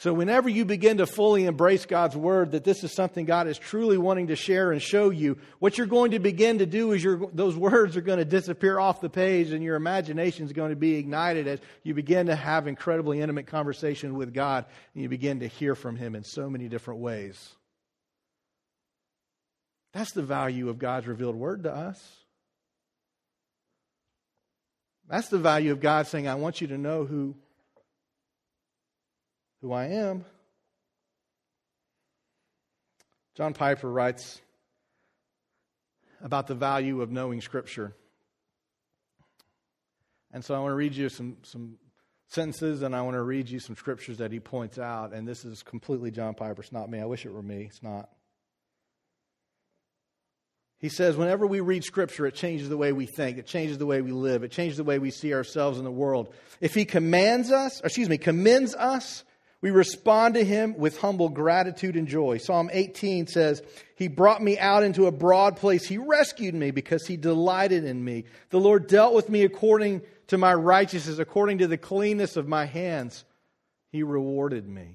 So, 0.00 0.12
whenever 0.12 0.48
you 0.48 0.64
begin 0.64 0.98
to 0.98 1.06
fully 1.06 1.44
embrace 1.44 1.84
God's 1.84 2.16
word, 2.16 2.52
that 2.52 2.62
this 2.62 2.84
is 2.84 2.92
something 2.92 3.24
God 3.24 3.48
is 3.48 3.58
truly 3.58 3.98
wanting 3.98 4.28
to 4.28 4.36
share 4.36 4.70
and 4.70 4.80
show 4.80 5.10
you, 5.10 5.38
what 5.58 5.76
you're 5.76 5.88
going 5.88 6.12
to 6.12 6.20
begin 6.20 6.58
to 6.58 6.66
do 6.66 6.92
is 6.92 7.04
those 7.32 7.56
words 7.56 7.96
are 7.96 8.00
going 8.00 8.20
to 8.20 8.24
disappear 8.24 8.78
off 8.78 9.00
the 9.00 9.10
page 9.10 9.50
and 9.50 9.64
your 9.64 9.74
imagination 9.74 10.46
is 10.46 10.52
going 10.52 10.70
to 10.70 10.76
be 10.76 10.94
ignited 10.94 11.48
as 11.48 11.58
you 11.82 11.94
begin 11.94 12.26
to 12.26 12.36
have 12.36 12.68
incredibly 12.68 13.20
intimate 13.20 13.48
conversation 13.48 14.14
with 14.14 14.32
God 14.32 14.66
and 14.94 15.02
you 15.02 15.08
begin 15.08 15.40
to 15.40 15.48
hear 15.48 15.74
from 15.74 15.96
Him 15.96 16.14
in 16.14 16.22
so 16.22 16.48
many 16.48 16.68
different 16.68 17.00
ways. 17.00 17.56
That's 19.98 20.12
the 20.12 20.22
value 20.22 20.68
of 20.68 20.78
God's 20.78 21.08
revealed 21.08 21.34
word 21.34 21.64
to 21.64 21.74
us. 21.74 22.00
That's 25.08 25.26
the 25.26 25.38
value 25.38 25.72
of 25.72 25.80
God 25.80 26.06
saying, 26.06 26.28
I 26.28 26.36
want 26.36 26.60
you 26.60 26.68
to 26.68 26.78
know 26.78 27.04
who 27.04 27.34
who 29.60 29.72
I 29.72 29.86
am. 29.86 30.24
John 33.34 33.54
Piper 33.54 33.90
writes 33.90 34.40
about 36.22 36.46
the 36.46 36.54
value 36.54 37.02
of 37.02 37.10
knowing 37.10 37.40
Scripture. 37.40 37.92
And 40.30 40.44
so 40.44 40.54
I 40.54 40.60
want 40.60 40.70
to 40.70 40.76
read 40.76 40.94
you 40.94 41.08
some, 41.08 41.38
some 41.42 41.76
sentences 42.28 42.82
and 42.82 42.94
I 42.94 43.02
want 43.02 43.14
to 43.14 43.22
read 43.22 43.48
you 43.48 43.58
some 43.58 43.74
scriptures 43.74 44.18
that 44.18 44.30
he 44.30 44.38
points 44.38 44.78
out. 44.78 45.12
And 45.12 45.26
this 45.26 45.44
is 45.44 45.64
completely 45.64 46.12
John 46.12 46.34
Piper. 46.34 46.62
It's 46.62 46.70
not 46.70 46.88
me. 46.88 47.00
I 47.00 47.04
wish 47.04 47.26
it 47.26 47.32
were 47.32 47.42
me. 47.42 47.64
It's 47.64 47.82
not. 47.82 48.10
He 50.78 50.88
says, 50.88 51.16
whenever 51.16 51.46
we 51.46 51.60
read 51.60 51.82
Scripture, 51.82 52.26
it 52.26 52.34
changes 52.34 52.68
the 52.68 52.76
way 52.76 52.92
we 52.92 53.06
think, 53.06 53.36
it 53.38 53.46
changes 53.46 53.78
the 53.78 53.86
way 53.86 54.00
we 54.00 54.12
live, 54.12 54.44
it 54.44 54.52
changes 54.52 54.76
the 54.76 54.84
way 54.84 54.98
we 54.98 55.10
see 55.10 55.34
ourselves 55.34 55.78
in 55.78 55.84
the 55.84 55.90
world. 55.90 56.32
If 56.60 56.74
He 56.74 56.84
commands 56.84 57.50
us, 57.50 57.80
excuse 57.82 58.08
me, 58.08 58.18
commends 58.18 58.74
us, 58.74 59.24
we 59.60 59.70
respond 59.70 60.34
to 60.34 60.44
him 60.44 60.78
with 60.78 61.00
humble 61.00 61.28
gratitude 61.28 61.96
and 61.96 62.06
joy. 62.06 62.38
Psalm 62.38 62.70
18 62.72 63.26
says, 63.26 63.60
He 63.96 64.06
brought 64.06 64.40
me 64.40 64.56
out 64.56 64.84
into 64.84 65.06
a 65.06 65.12
broad 65.12 65.56
place. 65.56 65.84
He 65.84 65.98
rescued 65.98 66.54
me 66.54 66.70
because 66.70 67.06
he 67.06 67.16
delighted 67.16 67.84
in 67.84 68.04
me. 68.04 68.24
The 68.50 68.60
Lord 68.60 68.86
dealt 68.86 69.14
with 69.14 69.28
me 69.28 69.42
according 69.42 70.02
to 70.28 70.38
my 70.38 70.54
righteousness, 70.54 71.18
according 71.18 71.58
to 71.58 71.66
the 71.66 71.76
cleanness 71.76 72.36
of 72.36 72.46
my 72.46 72.66
hands. 72.66 73.24
He 73.90 74.04
rewarded 74.04 74.68
me. 74.68 74.94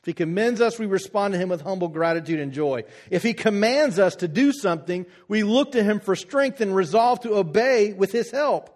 If 0.00 0.06
he 0.06 0.12
commends 0.12 0.60
us, 0.60 0.78
we 0.78 0.86
respond 0.86 1.32
to 1.34 1.38
him 1.38 1.48
with 1.48 1.62
humble 1.62 1.88
gratitude 1.88 2.40
and 2.40 2.52
joy. 2.52 2.84
If 3.10 3.22
he 3.22 3.34
commands 3.34 3.98
us 3.98 4.16
to 4.16 4.28
do 4.28 4.52
something, 4.52 5.06
we 5.28 5.42
look 5.42 5.72
to 5.72 5.82
him 5.82 6.00
for 6.00 6.16
strength 6.16 6.60
and 6.60 6.74
resolve 6.74 7.20
to 7.20 7.34
obey 7.36 7.92
with 7.92 8.12
his 8.12 8.30
help. 8.30 8.70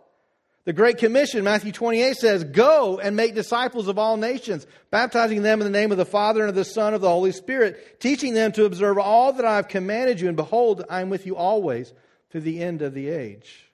The 0.64 0.75
Great 0.75 0.99
Commission, 0.99 1.45
Matthew 1.45 1.73
28 1.73 2.16
says, 2.16 2.45
Go 2.45 2.99
and 2.99 3.16
make 3.16 3.35
disciples 3.35 3.89
of 3.89 3.99
all 3.99 4.19
nations, 4.19 4.66
baptizing 4.91 5.41
them 5.43 5.62
in 5.62 5.64
the 5.64 5.79
name 5.79 5.93
of 5.93 5.97
the 5.97 6.05
Father 6.05 6.41
and 6.41 6.51
of 6.51 6.55
the 6.55 6.64
Son 6.64 6.89
and 6.89 6.97
of 6.97 7.01
the 7.01 7.09
Holy 7.09 7.33
Spirit, 7.33 8.01
teaching 8.01 8.35
them 8.35 8.53
to 8.53 8.66
observe 8.66 8.99
all 8.99 9.33
that 9.33 9.47
I 9.47 9.57
have 9.57 9.69
commanded 9.69 10.21
you, 10.21 10.29
and 10.29 10.37
behold, 10.37 10.85
I 10.91 11.01
am 11.01 11.09
with 11.09 11.25
you 11.25 11.37
always 11.37 11.95
to 12.33 12.41
the 12.41 12.61
end 12.61 12.83
of 12.83 12.93
the 12.93 13.09
age. 13.09 13.68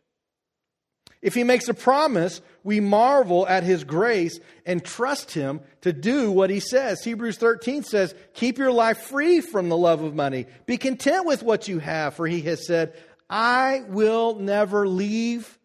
If 1.24 1.32
he 1.32 1.42
makes 1.42 1.68
a 1.68 1.74
promise, 1.74 2.42
we 2.64 2.80
marvel 2.80 3.48
at 3.48 3.62
his 3.62 3.82
grace 3.82 4.38
and 4.66 4.84
trust 4.84 5.32
him 5.32 5.62
to 5.80 5.90
do 5.90 6.30
what 6.30 6.50
he 6.50 6.60
says. 6.60 7.02
Hebrews 7.02 7.38
13 7.38 7.82
says, 7.82 8.14
Keep 8.34 8.58
your 8.58 8.70
life 8.70 8.98
free 8.98 9.40
from 9.40 9.70
the 9.70 9.76
love 9.76 10.02
of 10.02 10.14
money. 10.14 10.44
Be 10.66 10.76
content 10.76 11.24
with 11.24 11.42
what 11.42 11.66
you 11.66 11.78
have, 11.78 12.12
for 12.12 12.26
he 12.26 12.42
has 12.42 12.66
said, 12.66 12.92
I 13.30 13.84
will 13.88 14.34
never 14.34 14.86
leave 14.86 15.58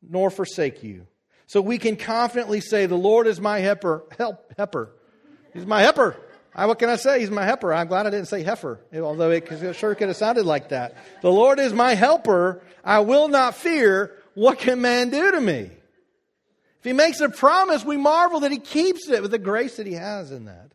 nor 0.00 0.30
forsake 0.30 0.82
you. 0.82 1.06
So 1.46 1.60
we 1.60 1.76
can 1.76 1.96
confidently 1.96 2.62
say, 2.62 2.86
The 2.86 2.94
Lord 2.96 3.26
is 3.26 3.38
my 3.38 3.58
helper. 3.58 4.04
Help, 4.16 4.54
helper. 4.56 4.92
He's 5.52 5.66
my 5.66 5.82
helper. 5.82 6.16
what 6.54 6.78
can 6.78 6.88
I 6.88 6.96
say? 6.96 7.20
He's 7.20 7.30
my 7.30 7.44
helper. 7.44 7.74
I'm 7.74 7.86
glad 7.86 8.06
I 8.06 8.10
didn't 8.10 8.28
say 8.28 8.42
heifer, 8.42 8.80
although 8.96 9.30
it 9.30 9.76
sure 9.76 9.94
could 9.94 10.08
have 10.08 10.16
sounded 10.16 10.46
like 10.46 10.70
that. 10.70 10.96
The 11.20 11.30
Lord 11.30 11.60
is 11.60 11.74
my 11.74 11.92
helper. 11.92 12.62
I 12.82 13.00
will 13.00 13.28
not 13.28 13.54
fear. 13.54 14.16
What 14.34 14.58
can 14.58 14.80
man 14.80 15.10
do 15.10 15.32
to 15.32 15.40
me? 15.40 15.70
If 16.78 16.84
he 16.84 16.92
makes 16.92 17.20
a 17.20 17.28
promise, 17.28 17.84
we 17.84 17.96
marvel 17.96 18.40
that 18.40 18.50
he 18.50 18.58
keeps 18.58 19.08
it 19.08 19.22
with 19.22 19.30
the 19.30 19.38
grace 19.38 19.76
that 19.76 19.86
he 19.86 19.94
has 19.94 20.32
in 20.32 20.46
that. 20.46 20.72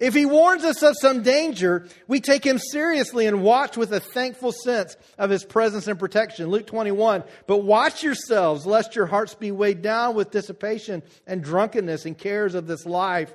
If 0.00 0.14
he 0.14 0.26
warns 0.26 0.64
us 0.64 0.82
of 0.82 0.94
some 1.00 1.22
danger, 1.22 1.88
we 2.06 2.20
take 2.20 2.44
him 2.44 2.58
seriously 2.58 3.26
and 3.26 3.42
watch 3.42 3.76
with 3.76 3.92
a 3.92 4.00
thankful 4.00 4.52
sense 4.52 4.96
of 5.16 5.30
his 5.30 5.44
presence 5.44 5.86
and 5.86 5.98
protection. 5.98 6.48
Luke 6.48 6.66
21. 6.66 7.24
But 7.46 7.58
watch 7.58 8.02
yourselves, 8.02 8.66
lest 8.66 8.94
your 8.94 9.06
hearts 9.06 9.34
be 9.34 9.50
weighed 9.50 9.82
down 9.82 10.14
with 10.14 10.30
dissipation 10.30 11.02
and 11.26 11.42
drunkenness 11.42 12.04
and 12.06 12.16
cares 12.16 12.54
of 12.54 12.66
this 12.66 12.86
life, 12.86 13.34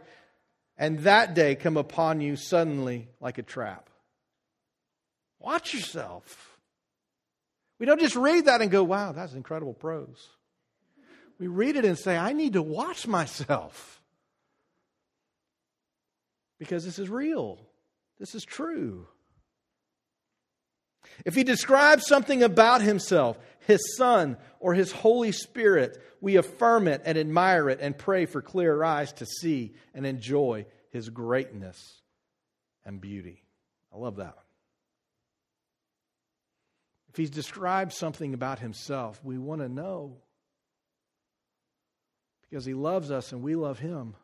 and 0.78 1.00
that 1.00 1.34
day 1.34 1.56
come 1.56 1.78
upon 1.78 2.22
you 2.22 2.36
suddenly 2.36 3.08
like 3.20 3.38
a 3.38 3.44
trap. 3.44 3.90
Watch 5.40 5.74
yourself. 5.74 6.53
We 7.84 7.88
don't 7.88 8.00
just 8.00 8.16
read 8.16 8.46
that 8.46 8.62
and 8.62 8.72
go, 8.72 8.82
wow, 8.82 9.12
that's 9.12 9.34
incredible 9.34 9.74
prose. 9.74 10.30
We 11.38 11.48
read 11.48 11.76
it 11.76 11.84
and 11.84 12.00
say, 12.00 12.16
I 12.16 12.32
need 12.32 12.54
to 12.54 12.62
watch 12.62 13.08
myself 13.08 14.02
because 16.60 16.86
this 16.86 16.98
is 16.98 17.10
real. 17.10 17.60
This 18.22 18.36
is 18.36 18.46
true. 18.46 19.06
If 21.26 21.36
he 21.36 21.44
describes 21.44 22.08
something 22.08 22.42
about 22.42 22.82
himself, 22.82 23.38
his 23.68 23.82
son, 23.98 24.38
or 24.62 24.74
his 24.74 24.94
Holy 24.94 25.34
Spirit, 25.34 26.02
we 26.22 26.38
affirm 26.38 26.88
it 26.88 27.02
and 27.04 27.18
admire 27.18 27.70
it 27.70 27.80
and 27.82 27.98
pray 27.98 28.28
for 28.28 28.42
clear 28.42 28.82
eyes 28.82 29.12
to 29.12 29.26
see 29.26 29.74
and 29.94 30.06
enjoy 30.06 30.68
his 30.92 31.10
greatness 31.10 32.00
and 32.86 33.02
beauty. 33.02 33.44
I 33.94 33.98
love 33.98 34.16
that. 34.16 34.43
If 37.14 37.18
he's 37.18 37.30
described 37.30 37.94
something 37.94 38.34
about 38.34 38.58
himself, 38.58 39.22
we 39.24 39.38
want 39.38 39.62
to 39.62 39.70
know 39.70 40.18
because 42.42 42.66
he 42.66 42.74
loves 42.74 43.12
us 43.12 43.32
and 43.32 43.44
we 43.44 43.54
love 43.54 43.78
him. 43.78 44.16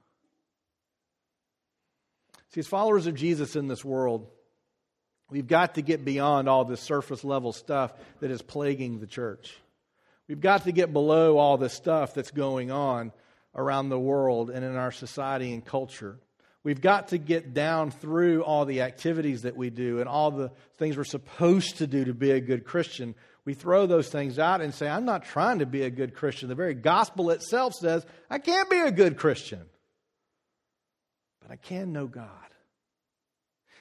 See, 2.51 2.61
as 2.61 2.67
followers 2.67 3.05
of 3.05 3.13
Jesus 3.13 3.55
in 3.55 3.67
this 3.67 3.85
world, 3.85 4.27
we've 5.29 5.45
got 5.45 5.75
to 5.75 5.83
get 5.83 6.03
beyond 6.03 6.49
all 6.49 6.65
this 6.65 6.81
surface 6.81 7.23
level 7.23 7.53
stuff 7.53 7.93
that 8.21 8.31
is 8.31 8.41
plaguing 8.41 8.99
the 8.99 9.05
church. 9.05 9.55
We've 10.27 10.41
got 10.41 10.63
to 10.63 10.71
get 10.71 10.91
below 10.91 11.37
all 11.37 11.57
this 11.57 11.73
stuff 11.73 12.15
that's 12.15 12.31
going 12.31 12.71
on 12.71 13.11
around 13.53 13.89
the 13.89 13.99
world 13.99 14.49
and 14.49 14.65
in 14.65 14.75
our 14.75 14.91
society 14.91 15.53
and 15.53 15.63
culture. 15.63 16.17
We've 16.69 16.79
got 16.79 17.07
to 17.07 17.17
get 17.17 17.55
down 17.55 17.89
through 17.89 18.43
all 18.43 18.65
the 18.65 18.81
activities 18.81 19.41
that 19.41 19.57
we 19.57 19.71
do 19.71 19.99
and 20.01 20.07
all 20.07 20.29
the 20.29 20.51
things 20.77 20.95
we're 20.95 21.03
supposed 21.03 21.79
to 21.79 21.87
do 21.87 22.05
to 22.05 22.13
be 22.13 22.29
a 22.29 22.39
good 22.39 22.63
Christian. 22.63 23.15
We 23.43 23.55
throw 23.55 23.87
those 23.87 24.09
things 24.09 24.37
out 24.37 24.61
and 24.61 24.71
say, 24.71 24.87
I'm 24.87 25.05
not 25.05 25.25
trying 25.25 25.59
to 25.59 25.65
be 25.65 25.81
a 25.81 25.89
good 25.89 26.13
Christian. 26.13 26.47
The 26.47 26.53
very 26.53 26.75
gospel 26.75 27.31
itself 27.31 27.73
says, 27.73 28.05
I 28.29 28.37
can't 28.37 28.69
be 28.69 28.79
a 28.79 28.91
good 28.91 29.17
Christian 29.17 29.61
but 31.49 31.53
I 31.53 31.55
can 31.55 31.91
know 31.91 32.05
God. 32.05 32.27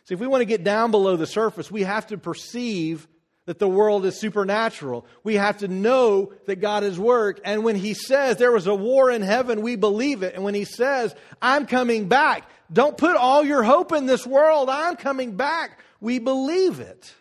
See, 0.04 0.14
if 0.14 0.20
we 0.20 0.26
want 0.26 0.40
to 0.40 0.46
get 0.46 0.64
down 0.64 0.90
below 0.90 1.16
the 1.16 1.26
surface, 1.26 1.70
we 1.70 1.82
have 1.82 2.06
to 2.06 2.16
perceive 2.16 3.06
that 3.44 3.58
the 3.58 3.68
world 3.68 4.04
is 4.04 4.18
supernatural. 4.18 5.06
We 5.24 5.36
have 5.36 5.58
to 5.58 5.68
know 5.68 6.32
that 6.46 6.56
God 6.56 6.84
is 6.84 6.98
work. 6.98 7.40
And 7.44 7.64
when 7.64 7.76
He 7.76 7.94
says 7.94 8.36
there 8.36 8.52
was 8.52 8.66
a 8.66 8.74
war 8.74 9.10
in 9.10 9.22
heaven, 9.22 9.62
we 9.62 9.76
believe 9.76 10.22
it. 10.22 10.34
And 10.34 10.44
when 10.44 10.54
He 10.54 10.64
says, 10.64 11.14
I'm 11.40 11.66
coming 11.66 12.08
back, 12.08 12.48
don't 12.72 12.96
put 12.96 13.16
all 13.16 13.44
your 13.44 13.62
hope 13.62 13.92
in 13.92 14.06
this 14.06 14.26
world, 14.26 14.68
I'm 14.68 14.96
coming 14.96 15.36
back, 15.36 15.80
we 16.00 16.18
believe 16.18 16.80
it. 16.80 17.14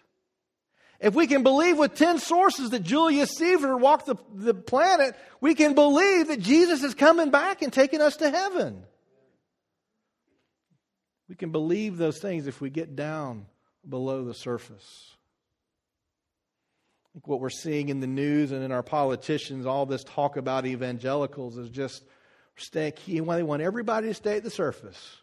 If 0.99 1.13
we 1.13 1.27
can 1.27 1.43
believe 1.43 1.77
with 1.77 1.95
10 1.95 2.19
sources 2.19 2.71
that 2.71 2.81
Julius 2.81 3.29
Caesar 3.37 3.77
walked 3.77 4.07
the, 4.07 4.15
the 4.33 4.53
planet, 4.53 5.15
we 5.39 5.53
can 5.53 5.75
believe 5.75 6.29
that 6.29 6.39
Jesus 6.39 6.83
is 6.83 6.95
coming 6.95 7.29
back 7.29 7.61
and 7.61 7.71
taking 7.71 8.01
us 8.01 8.17
to 8.17 8.29
heaven. 8.29 8.83
We 11.29 11.35
can 11.35 11.51
believe 11.51 11.97
those 11.97 12.19
things 12.19 12.47
if 12.47 12.61
we 12.61 12.69
get 12.69 12.95
down 12.95 13.45
below 13.87 14.25
the 14.25 14.33
surface. 14.33 15.15
I 17.05 17.07
think 17.13 17.27
what 17.27 17.41
we're 17.41 17.49
seeing 17.49 17.89
in 17.89 17.99
the 17.99 18.07
news 18.07 18.51
and 18.51 18.63
in 18.63 18.71
our 18.71 18.83
politicians, 18.83 19.65
all 19.65 19.85
this 19.85 20.03
talk 20.03 20.35
about 20.35 20.65
evangelicals 20.65 21.57
is 21.57 21.69
just 21.69 22.03
stay 22.55 22.91
key. 22.91 23.19
They 23.19 23.43
want 23.43 23.61
everybody 23.61 24.07
to 24.07 24.13
stay 24.15 24.37
at 24.37 24.43
the 24.43 24.49
surface. 24.49 25.17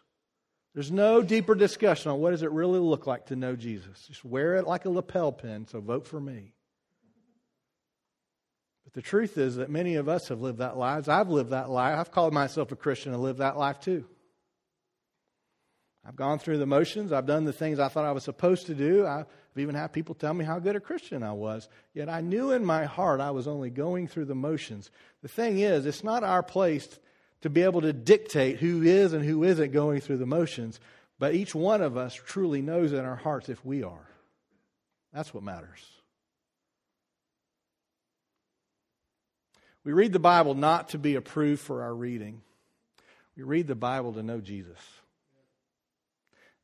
There's 0.75 0.91
no 0.91 1.21
deeper 1.21 1.55
discussion 1.55 2.11
on 2.11 2.19
what 2.19 2.31
does 2.31 2.43
it 2.43 2.51
really 2.51 2.79
look 2.79 3.07
like 3.07 3.27
to 3.27 3.37
know 3.37 3.55
Jesus. 3.55 4.07
Just 4.07 4.25
wear 4.25 4.55
it 4.55 4.67
like 4.67 4.83
a 4.83 4.89
lapel 4.89 5.31
pin, 5.31 5.65
so 5.65 5.79
vote 5.79 6.05
for 6.05 6.19
me. 6.19 6.51
But 8.83 8.91
the 8.91 9.01
truth 9.01 9.37
is 9.37 9.55
that 9.55 9.69
many 9.69 9.95
of 9.95 10.09
us 10.09 10.27
have 10.27 10.41
lived 10.41 10.59
that 10.59 10.77
lives. 10.77 11.07
I've 11.07 11.29
lived 11.29 11.51
that 11.51 11.69
life. 11.69 11.97
I've 11.97 12.11
called 12.11 12.33
myself 12.33 12.73
a 12.73 12.75
Christian 12.75 13.13
and 13.13 13.23
lived 13.23 13.39
that 13.39 13.57
life 13.57 13.79
too. 13.79 14.03
I've 16.05 16.17
gone 16.17 16.39
through 16.39 16.57
the 16.57 16.65
motions. 16.65 17.13
I've 17.13 17.25
done 17.25 17.45
the 17.45 17.53
things 17.53 17.79
I 17.79 17.87
thought 17.87 18.05
I 18.05 18.11
was 18.11 18.25
supposed 18.25 18.65
to 18.65 18.75
do. 18.75 19.07
I've 19.07 19.27
even 19.55 19.75
had 19.75 19.93
people 19.93 20.13
tell 20.13 20.33
me 20.33 20.43
how 20.43 20.59
good 20.59 20.75
a 20.75 20.81
Christian 20.81 21.23
I 21.23 21.31
was. 21.31 21.69
Yet 21.93 22.09
I 22.09 22.19
knew 22.19 22.51
in 22.51 22.65
my 22.65 22.83
heart 22.83 23.21
I 23.21 23.31
was 23.31 23.47
only 23.47 23.69
going 23.69 24.09
through 24.09 24.25
the 24.25 24.35
motions. 24.35 24.91
The 25.21 25.29
thing 25.29 25.59
is, 25.59 25.85
it's 25.85 26.03
not 26.03 26.25
our 26.25 26.43
place 26.43 26.99
to 27.45 27.49
be 27.51 27.61
able 27.61 27.81
to 27.81 27.93
dictate 27.93 28.57
who 28.57 28.81
is 28.81 29.13
and 29.13 29.23
who 29.23 29.43
isn't 29.43 29.71
going 29.71 30.01
through 30.01 30.17
the 30.17 30.25
motions, 30.25 30.79
but 31.19 31.35
each 31.35 31.53
one 31.53 31.79
of 31.79 31.95
us 31.95 32.15
truly 32.15 32.59
knows 32.59 32.91
in 32.91 33.05
our 33.05 33.15
hearts 33.15 33.49
if 33.49 33.63
we 33.63 33.83
are. 33.83 34.09
That's 35.13 35.31
what 35.31 35.43
matters. 35.43 35.85
We 39.83 39.93
read 39.93 40.11
the 40.11 40.17
Bible 40.17 40.55
not 40.55 40.89
to 40.89 40.97
be 40.97 41.13
approved 41.13 41.61
for 41.61 41.83
our 41.83 41.93
reading. 41.93 42.41
We 43.37 43.43
read 43.43 43.67
the 43.67 43.75
Bible 43.75 44.13
to 44.13 44.23
know 44.23 44.41
Jesus. 44.41 44.79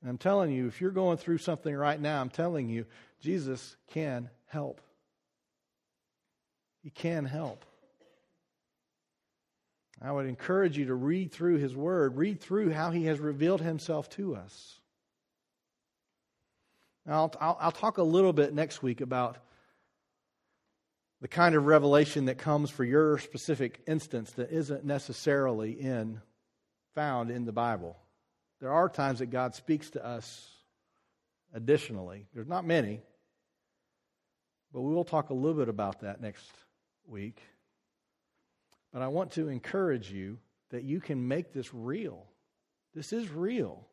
And 0.01 0.09
I'm 0.09 0.17
telling 0.17 0.51
you, 0.51 0.65
if 0.65 0.82
you're 0.82 0.89
going 0.89 1.17
through 1.17 1.38
something 1.38 1.75
right 1.75 2.01
now, 2.01 2.19
I'm 2.19 2.32
telling 2.32 2.69
you, 2.69 2.88
Jesus 3.19 3.75
can 3.91 4.32
help. 4.47 4.82
He 6.82 6.89
can 6.89 7.25
help. 7.25 7.65
I 10.04 10.12
would 10.12 10.26
encourage 10.26 10.78
you 10.78 10.86
to 10.86 10.95
read 10.95 11.32
through 11.32 11.58
His 11.58 11.76
Word, 11.76 12.18
read 12.18 12.41
through 12.41 12.72
how 12.72 12.91
He 12.91 13.06
has 13.06 13.20
revealed 13.20 13.62
Himself 13.62 14.10
to 14.12 14.36
us. 14.36 14.80
Now, 17.06 17.32
I'll, 17.39 17.58
I'll, 17.60 17.72
talk 17.72 17.97
a 17.97 18.04
little 18.04 18.34
bit 18.34 18.54
next 18.54 18.84
week 18.84 19.02
about 19.02 19.38
the 21.20 21.28
kind 21.28 21.56
of 21.56 21.66
revelation 21.66 22.26
that 22.26 22.38
comes 22.38 22.70
for 22.70 22.84
your 22.84 23.18
specific 23.20 23.82
instance 23.88 24.32
that 24.34 24.52
isn't 24.52 24.86
necessarily 24.86 25.72
in 25.72 26.22
found 26.93 27.32
in 27.32 27.45
the 27.45 27.52
Bible. 27.52 27.97
There 28.60 28.72
are 28.72 28.89
times 28.89 29.20
that 29.20 29.28
God 29.28 29.56
speaks 29.56 29.91
to 29.91 30.06
us 30.06 30.47
additionally. 31.54 32.28
There's 32.34 32.47
not 32.47 32.66
many, 32.66 33.02
but 34.74 34.82
we 34.82 34.93
will 34.93 35.04
talk 35.04 35.30
a 35.30 35.34
little 35.34 35.58
bit 35.58 35.70
about 35.70 36.02
that 36.02 36.22
next 36.22 36.45
week. 37.08 37.41
But 38.91 39.01
I 39.01 39.07
want 39.07 39.31
to 39.33 39.47
encourage 39.47 40.11
you 40.11 40.37
that 40.71 40.83
you 40.83 40.99
can 40.99 41.27
make 41.27 41.53
this 41.53 41.73
real. 41.73 42.25
This 42.93 43.13
is 43.13 43.29
real. 43.29 43.87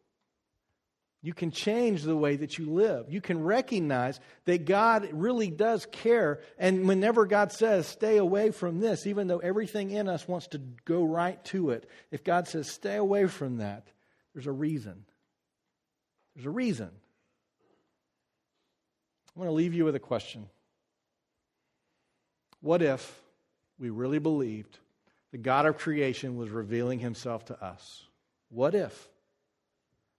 You 1.20 1.34
can 1.34 1.50
change 1.50 2.02
the 2.02 2.16
way 2.16 2.36
that 2.36 2.58
you 2.58 2.70
live. 2.70 3.06
You 3.10 3.20
can 3.20 3.42
recognize 3.42 4.20
that 4.44 4.66
God 4.66 5.08
really 5.12 5.50
does 5.50 5.84
care. 5.90 6.40
And 6.58 6.86
whenever 6.86 7.26
God 7.26 7.50
says, 7.50 7.88
stay 7.88 8.18
away 8.18 8.52
from 8.52 8.78
this, 8.78 9.06
even 9.06 9.26
though 9.26 9.38
everything 9.38 9.90
in 9.90 10.08
us 10.08 10.28
wants 10.28 10.46
to 10.48 10.58
go 10.84 11.02
right 11.02 11.42
to 11.46 11.70
it, 11.70 11.88
if 12.12 12.22
God 12.22 12.46
says, 12.46 12.70
stay 12.70 12.94
away 12.94 13.26
from 13.26 13.58
that, 13.58 13.88
there's 14.32 14.46
a 14.46 14.52
reason. 14.52 15.04
There's 16.36 16.46
a 16.46 16.50
reason. 16.50 16.90
I 19.34 19.40
want 19.40 19.48
to 19.48 19.54
leave 19.54 19.74
you 19.74 19.84
with 19.84 19.96
a 19.96 20.00
question. 20.00 20.48
What 22.60 22.80
if 22.80 23.20
we 23.76 23.90
really 23.90 24.20
believed 24.20 24.78
the 25.30 25.38
God 25.38 25.66
of 25.66 25.78
creation 25.78 26.36
was 26.36 26.50
revealing 26.50 26.98
himself 26.98 27.46
to 27.46 27.62
us. 27.62 28.04
What 28.48 28.74
if? 28.74 29.08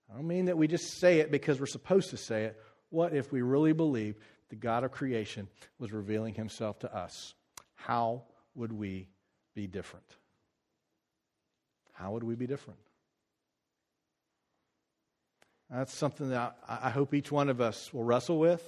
I 0.10 0.16
don't 0.16 0.28
mean 0.28 0.46
that 0.46 0.58
we 0.58 0.68
just 0.68 1.00
say 1.00 1.20
it 1.20 1.32
because 1.32 1.60
we're 1.60 1.66
supposed 1.66 2.10
to 2.12 2.18
say 2.18 2.46
it. 2.46 2.62
What 2.90 3.14
if 3.14 3.32
we 3.32 3.42
really 3.42 3.74
believe 3.74 4.16
the 4.50 4.56
God 4.56 4.84
of 4.84 4.92
creation 4.92 5.48
was 5.78 5.92
revealing 5.92 6.34
himself 6.34 6.80
to 6.80 6.96
us? 6.96 7.34
How 7.76 8.24
would 8.56 8.72
we 8.72 9.08
be 9.56 9.68
different? 9.68 10.06
How 11.94 12.12
would 12.12 12.24
we 12.24 12.36
be 12.36 12.48
different? 12.48 12.80
That's 15.70 15.94
something 15.94 16.30
that 16.30 16.58
I 16.68 16.90
hope 16.90 17.14
each 17.14 17.32
one 17.32 17.50
of 17.50 17.62
us 17.62 17.94
will 17.94 18.04
wrestle 18.04 18.40
with, 18.40 18.68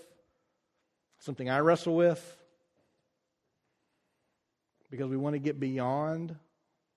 something 1.19 1.49
I 1.49 1.59
wrestle 1.59 1.95
with 1.95 2.40
because 4.91 5.09
we 5.09 5.17
want 5.17 5.33
to 5.33 5.39
get 5.39 5.59
beyond 5.59 6.35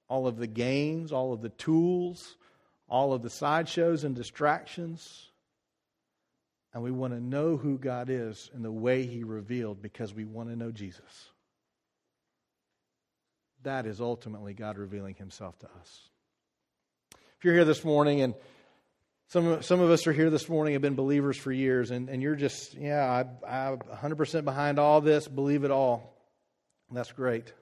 all 0.09 0.27
of 0.27 0.37
the 0.37 0.49
games, 0.49 1.13
all 1.13 1.33
of 1.33 1.41
the 1.41 1.49
tools, 1.49 2.37
all 2.89 3.15
of 3.15 3.23
the 3.23 3.31
sideshows 3.31 4.05
and 4.05 4.15
distractions. 4.15 5.31
And 6.75 6.83
we 6.83 6.91
want 6.91 7.15
to 7.15 7.21
know 7.21 7.57
who 7.57 7.79
God 7.79 8.11
is 8.11 8.51
and 8.53 8.65
the 8.65 8.73
way 8.73 9.07
He 9.07 9.23
revealed 9.23 9.81
because 9.81 10.13
we 10.13 10.25
want 10.25 10.51
to 10.51 10.57
know 10.57 10.73
Jesus. 10.73 11.31
That 13.63 13.87
is 13.87 14.01
ultimately 14.01 14.53
God 14.53 14.77
revealing 14.77 15.15
Himself 15.15 15.59
to 15.61 15.67
us. 15.81 16.09
If 17.39 17.45
you're 17.45 17.55
here 17.55 17.65
this 17.65 17.85
morning 17.85 18.21
and 18.21 18.35
some, 19.29 19.63
some 19.63 19.81
of 19.81 19.91
us 19.91 20.07
are 20.07 20.13
here 20.13 20.31
this 20.31 20.49
morning, 20.49 20.75
have 20.75 20.83
been 20.83 20.97
believers 20.97 21.37
for 21.37 21.51
years, 21.51 21.91
and, 21.91 22.09
and 22.09 22.23
you're 22.23 22.37
just, 22.37 22.75
yeah, 22.75 23.25
I, 23.49 23.71
I'm 23.73 23.79
100% 23.79 24.45
behind 24.45 24.79
all 24.79 25.01
this, 25.01 25.27
believe 25.27 25.65
it 25.65 25.71
all. 25.71 26.15
That's 26.93 27.13
great. 27.13 27.53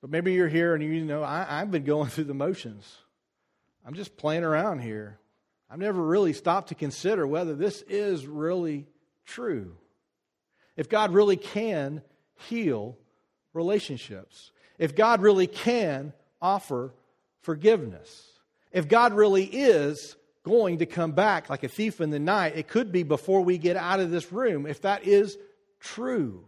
But 0.00 0.10
maybe 0.10 0.32
you're 0.32 0.48
here 0.48 0.74
and 0.74 0.82
you 0.82 1.04
know, 1.04 1.22
I, 1.22 1.46
I've 1.48 1.70
been 1.70 1.84
going 1.84 2.08
through 2.10 2.24
the 2.24 2.34
motions. 2.34 2.98
I'm 3.86 3.94
just 3.94 4.16
playing 4.16 4.44
around 4.44 4.80
here. 4.80 5.18
I've 5.70 5.78
never 5.78 6.02
really 6.02 6.32
stopped 6.32 6.68
to 6.68 6.74
consider 6.74 7.26
whether 7.26 7.54
this 7.54 7.82
is 7.82 8.26
really 8.26 8.86
true. 9.24 9.76
If 10.76 10.88
God 10.88 11.12
really 11.12 11.36
can 11.36 12.02
heal 12.48 12.96
relationships, 13.52 14.50
if 14.78 14.96
God 14.96 15.20
really 15.20 15.46
can 15.46 16.12
offer 16.42 16.92
forgiveness, 17.42 18.26
if 18.72 18.88
God 18.88 19.12
really 19.12 19.44
is 19.44 20.16
going 20.42 20.78
to 20.78 20.86
come 20.86 21.12
back 21.12 21.50
like 21.50 21.62
a 21.62 21.68
thief 21.68 22.00
in 22.00 22.10
the 22.10 22.18
night, 22.18 22.56
it 22.56 22.66
could 22.66 22.90
be 22.90 23.02
before 23.02 23.42
we 23.42 23.58
get 23.58 23.76
out 23.76 24.00
of 24.00 24.10
this 24.10 24.32
room, 24.32 24.66
if 24.66 24.82
that 24.82 25.04
is 25.04 25.36
true 25.78 26.44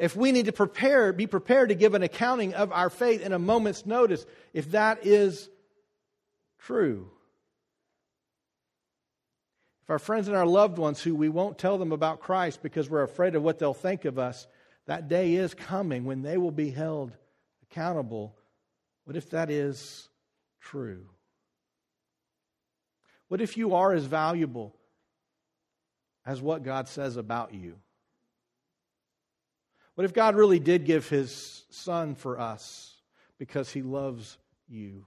if 0.00 0.16
we 0.16 0.32
need 0.32 0.46
to 0.46 0.52
prepare, 0.52 1.12
be 1.12 1.26
prepared 1.26 1.68
to 1.68 1.74
give 1.74 1.92
an 1.92 2.02
accounting 2.02 2.54
of 2.54 2.72
our 2.72 2.88
faith 2.88 3.20
in 3.20 3.34
a 3.34 3.38
moment's 3.38 3.84
notice, 3.84 4.24
if 4.54 4.70
that 4.70 5.06
is 5.06 5.50
true. 6.60 7.10
If 9.82 9.90
our 9.90 9.98
friends 9.98 10.26
and 10.26 10.34
our 10.34 10.46
loved 10.46 10.78
ones 10.78 11.02
who 11.02 11.14
we 11.14 11.28
won't 11.28 11.58
tell 11.58 11.76
them 11.76 11.92
about 11.92 12.20
Christ 12.20 12.62
because 12.62 12.88
we're 12.88 13.02
afraid 13.02 13.34
of 13.34 13.42
what 13.42 13.58
they'll 13.58 13.74
think 13.74 14.06
of 14.06 14.18
us, 14.18 14.46
that 14.86 15.08
day 15.08 15.34
is 15.34 15.52
coming 15.52 16.06
when 16.06 16.22
they 16.22 16.38
will 16.38 16.50
be 16.50 16.70
held 16.70 17.12
accountable. 17.70 18.34
What 19.04 19.16
if 19.16 19.28
that 19.30 19.50
is 19.50 20.08
true? 20.62 21.04
What 23.28 23.42
if 23.42 23.58
you 23.58 23.74
are 23.74 23.92
as 23.92 24.06
valuable 24.06 24.74
as 26.24 26.40
what 26.40 26.62
God 26.62 26.88
says 26.88 27.18
about 27.18 27.52
you? 27.52 27.76
What 29.94 30.04
if 30.04 30.12
God 30.12 30.36
really 30.36 30.58
did 30.58 30.84
give 30.84 31.08
his 31.08 31.64
son 31.70 32.14
for 32.14 32.38
us 32.38 32.94
because 33.38 33.70
he 33.70 33.82
loves 33.82 34.38
you? 34.68 35.06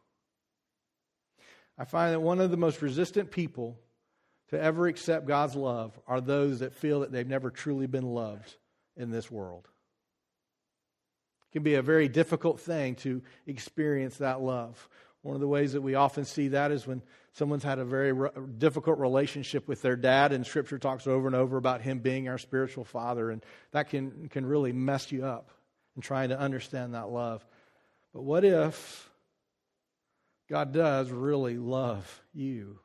I 1.77 1.85
find 1.85 2.13
that 2.13 2.19
one 2.19 2.39
of 2.39 2.51
the 2.51 2.57
most 2.57 2.81
resistant 2.81 3.31
people 3.31 3.79
to 4.49 4.61
ever 4.61 4.87
accept 4.87 5.25
God's 5.25 5.55
love 5.55 5.99
are 6.07 6.21
those 6.21 6.59
that 6.59 6.75
feel 6.75 6.99
that 6.99 7.11
they've 7.11 7.27
never 7.27 7.49
truly 7.49 7.87
been 7.87 8.05
loved 8.05 8.55
in 8.95 9.09
this 9.09 9.31
world. 9.31 9.67
It 11.49 11.53
can 11.53 11.63
be 11.63 11.75
a 11.75 11.81
very 11.81 12.07
difficult 12.07 12.59
thing 12.59 12.95
to 12.97 13.21
experience 13.47 14.17
that 14.17 14.41
love. 14.41 14.87
One 15.23 15.35
of 15.35 15.41
the 15.41 15.47
ways 15.47 15.73
that 15.73 15.81
we 15.81 15.95
often 15.95 16.25
see 16.25 16.49
that 16.49 16.71
is 16.71 16.85
when 16.85 17.01
someone's 17.33 17.63
had 17.63 17.79
a 17.79 17.85
very 17.85 18.13
re- 18.13 18.29
difficult 18.57 18.99
relationship 18.99 19.67
with 19.67 19.81
their 19.81 19.95
dad, 19.95 20.31
and 20.31 20.45
Scripture 20.45 20.79
talks 20.79 21.05
over 21.07 21.27
and 21.27 21.35
over 21.35 21.57
about 21.57 21.81
him 21.81 21.99
being 21.99 22.29
our 22.29 22.37
spiritual 22.37 22.85
father, 22.85 23.29
and 23.29 23.43
that 23.71 23.89
can, 23.89 24.29
can 24.29 24.45
really 24.45 24.71
mess 24.71 25.11
you 25.11 25.25
up 25.25 25.49
in 25.95 26.01
trying 26.01 26.29
to 26.29 26.39
understand 26.39 26.93
that 26.93 27.09
love. 27.09 27.45
But 28.13 28.23
what 28.23 28.45
if 28.45 29.09
God 30.49 30.71
does 30.71 31.09
really 31.09 31.57
love 31.57 32.21
you? 32.33 32.79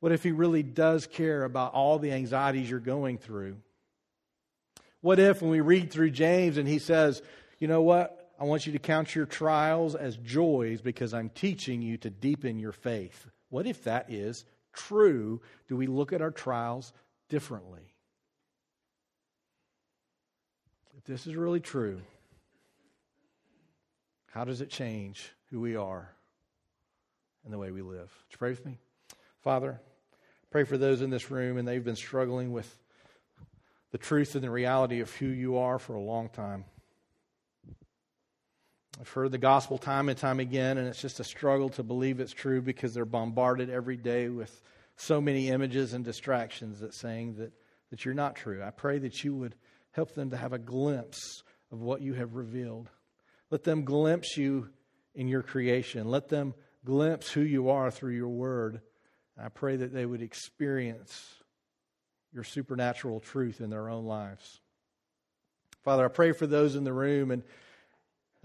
What 0.00 0.12
if 0.12 0.22
He 0.22 0.32
really 0.32 0.62
does 0.62 1.06
care 1.06 1.44
about 1.44 1.72
all 1.72 1.98
the 1.98 2.12
anxieties 2.12 2.68
you're 2.68 2.80
going 2.80 3.18
through? 3.18 3.56
What 5.00 5.18
if, 5.20 5.40
when 5.40 5.50
we 5.50 5.60
read 5.60 5.92
through 5.92 6.10
James 6.10 6.58
and 6.58 6.68
he 6.68 6.80
says, 6.80 7.22
you 7.58 7.68
know 7.68 7.82
what? 7.82 8.25
I 8.38 8.44
want 8.44 8.66
you 8.66 8.72
to 8.72 8.78
count 8.78 9.14
your 9.14 9.26
trials 9.26 9.94
as 9.94 10.16
joys 10.18 10.80
because 10.82 11.14
I'm 11.14 11.30
teaching 11.30 11.80
you 11.80 11.96
to 11.98 12.10
deepen 12.10 12.58
your 12.58 12.72
faith. 12.72 13.26
What 13.48 13.66
if 13.66 13.84
that 13.84 14.10
is 14.10 14.44
true? 14.74 15.40
Do 15.68 15.76
we 15.76 15.86
look 15.86 16.12
at 16.12 16.20
our 16.20 16.30
trials 16.30 16.92
differently? 17.28 17.94
If 20.98 21.04
this 21.04 21.26
is 21.26 21.34
really 21.34 21.60
true, 21.60 22.00
how 24.32 24.44
does 24.44 24.60
it 24.60 24.68
change 24.68 25.32
who 25.50 25.60
we 25.60 25.76
are 25.76 26.10
and 27.44 27.52
the 27.52 27.58
way 27.58 27.70
we 27.70 27.80
live? 27.80 27.96
Would 27.96 28.32
you 28.32 28.38
pray 28.38 28.50
with 28.50 28.66
me? 28.66 28.76
Father, 29.40 29.80
pray 30.50 30.64
for 30.64 30.76
those 30.76 31.00
in 31.00 31.08
this 31.08 31.30
room 31.30 31.56
and 31.56 31.66
they've 31.66 31.84
been 31.84 31.96
struggling 31.96 32.52
with 32.52 32.78
the 33.92 33.98
truth 33.98 34.34
and 34.34 34.44
the 34.44 34.50
reality 34.50 35.00
of 35.00 35.10
who 35.14 35.26
you 35.26 35.56
are 35.56 35.78
for 35.78 35.94
a 35.94 36.00
long 36.00 36.28
time. 36.28 36.66
I've 38.98 39.08
heard 39.10 39.30
the 39.30 39.38
gospel 39.38 39.76
time 39.76 40.08
and 40.08 40.16
time 40.16 40.40
again, 40.40 40.78
and 40.78 40.88
it's 40.88 41.00
just 41.00 41.20
a 41.20 41.24
struggle 41.24 41.68
to 41.70 41.82
believe 41.82 42.18
it's 42.18 42.32
true 42.32 42.62
because 42.62 42.94
they're 42.94 43.04
bombarded 43.04 43.68
every 43.68 43.98
day 43.98 44.30
with 44.30 44.62
so 44.96 45.20
many 45.20 45.48
images 45.50 45.92
and 45.92 46.02
distractions 46.02 46.80
that 46.80 46.94
saying 46.94 47.34
that, 47.36 47.52
that 47.90 48.04
you're 48.04 48.14
not 48.14 48.36
true. 48.36 48.62
I 48.62 48.70
pray 48.70 48.98
that 49.00 49.22
you 49.22 49.34
would 49.34 49.54
help 49.90 50.14
them 50.14 50.30
to 50.30 50.36
have 50.36 50.54
a 50.54 50.58
glimpse 50.58 51.42
of 51.70 51.82
what 51.82 52.00
you 52.00 52.14
have 52.14 52.34
revealed. 52.34 52.88
Let 53.50 53.64
them 53.64 53.84
glimpse 53.84 54.38
you 54.38 54.70
in 55.14 55.28
your 55.28 55.42
creation. 55.42 56.08
Let 56.08 56.28
them 56.28 56.54
glimpse 56.84 57.30
who 57.30 57.42
you 57.42 57.68
are 57.68 57.90
through 57.90 58.14
your 58.14 58.28
word. 58.28 58.80
I 59.38 59.50
pray 59.50 59.76
that 59.76 59.92
they 59.92 60.06
would 60.06 60.22
experience 60.22 61.34
your 62.32 62.44
supernatural 62.44 63.20
truth 63.20 63.60
in 63.60 63.68
their 63.68 63.90
own 63.90 64.06
lives. 64.06 64.60
Father, 65.84 66.06
I 66.06 66.08
pray 66.08 66.32
for 66.32 66.46
those 66.46 66.76
in 66.76 66.84
the 66.84 66.92
room 66.94 67.30
and 67.30 67.42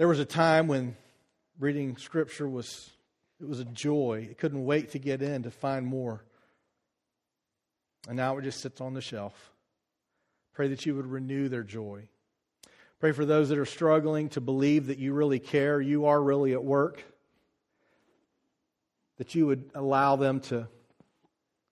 there 0.02 0.08
was 0.08 0.20
a 0.20 0.26
time 0.26 0.66
when 0.66 0.98
reading 1.60 1.96
scripture 1.96 2.50
was 2.50 2.90
it 3.40 3.48
was 3.48 3.60
a 3.60 3.66
joy. 3.66 4.28
It 4.32 4.40
couldn't 4.40 4.66
wait 4.66 4.94
to 4.94 4.98
get 4.98 5.22
in 5.22 5.44
to 5.44 5.52
find 5.52 5.86
more. 5.86 6.26
And 8.08 8.18
now 8.18 8.36
it 8.40 8.42
just 8.42 8.62
sits 8.62 8.82
on 8.82 8.96
the 8.96 9.02
shelf. 9.02 9.52
Pray 10.56 10.70
that 10.70 10.88
you 10.88 10.96
would 10.96 11.06
renew 11.06 11.50
their 11.50 11.62
joy. 11.62 12.08
Pray 13.00 13.12
for 13.12 13.26
those 13.26 13.50
that 13.50 13.60
are 13.60 13.66
struggling 13.66 14.30
to 14.30 14.42
believe 14.42 14.88
that 14.88 14.98
you 14.98 15.14
really 15.14 15.38
care, 15.38 15.80
you 15.80 16.08
are 16.08 16.20
really 16.20 16.54
at 16.54 16.64
work. 16.64 17.04
That 19.20 19.36
you 19.36 19.46
would 19.46 19.70
allow 19.76 20.16
them 20.16 20.40
to 20.40 20.68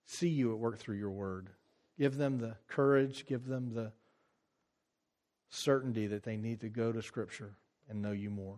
see 0.05 0.29
you 0.29 0.51
at 0.51 0.59
work 0.59 0.77
through 0.77 0.97
your 0.97 1.09
word. 1.09 1.49
Give 1.97 2.15
them 2.15 2.37
the 2.37 2.57
courage, 2.67 3.25
give 3.25 3.47
them 3.47 3.73
the 3.73 3.91
certainty 5.49 6.05
that 6.05 6.21
they 6.21 6.37
need 6.37 6.61
to 6.61 6.69
go 6.69 6.91
to 6.91 7.01
Scripture 7.01 7.55
and 7.89 8.01
know 8.01 8.11
you 8.11 8.29
more. 8.29 8.57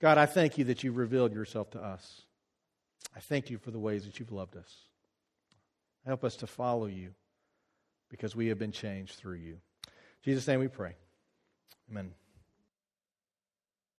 God, 0.00 0.18
I 0.18 0.26
thank 0.26 0.58
you 0.58 0.64
that 0.64 0.84
you've 0.84 0.98
revealed 0.98 1.32
yourself 1.32 1.70
to 1.70 1.82
us. 1.82 2.22
I 3.14 3.20
thank 3.20 3.50
you 3.50 3.58
for 3.58 3.70
the 3.70 3.78
ways 3.78 4.04
that 4.04 4.18
you've 4.18 4.32
loved 4.32 4.56
us. 4.56 4.72
Help 6.04 6.22
us 6.22 6.36
to 6.36 6.46
follow 6.46 6.86
you 6.86 7.10
because 8.10 8.36
we 8.36 8.48
have 8.48 8.58
been 8.58 8.72
changed 8.72 9.14
through 9.14 9.36
you. 9.36 9.52
In 9.86 10.22
Jesus' 10.22 10.46
name 10.46 10.60
we 10.60 10.68
pray. 10.68 10.94
Amen. 11.90 12.12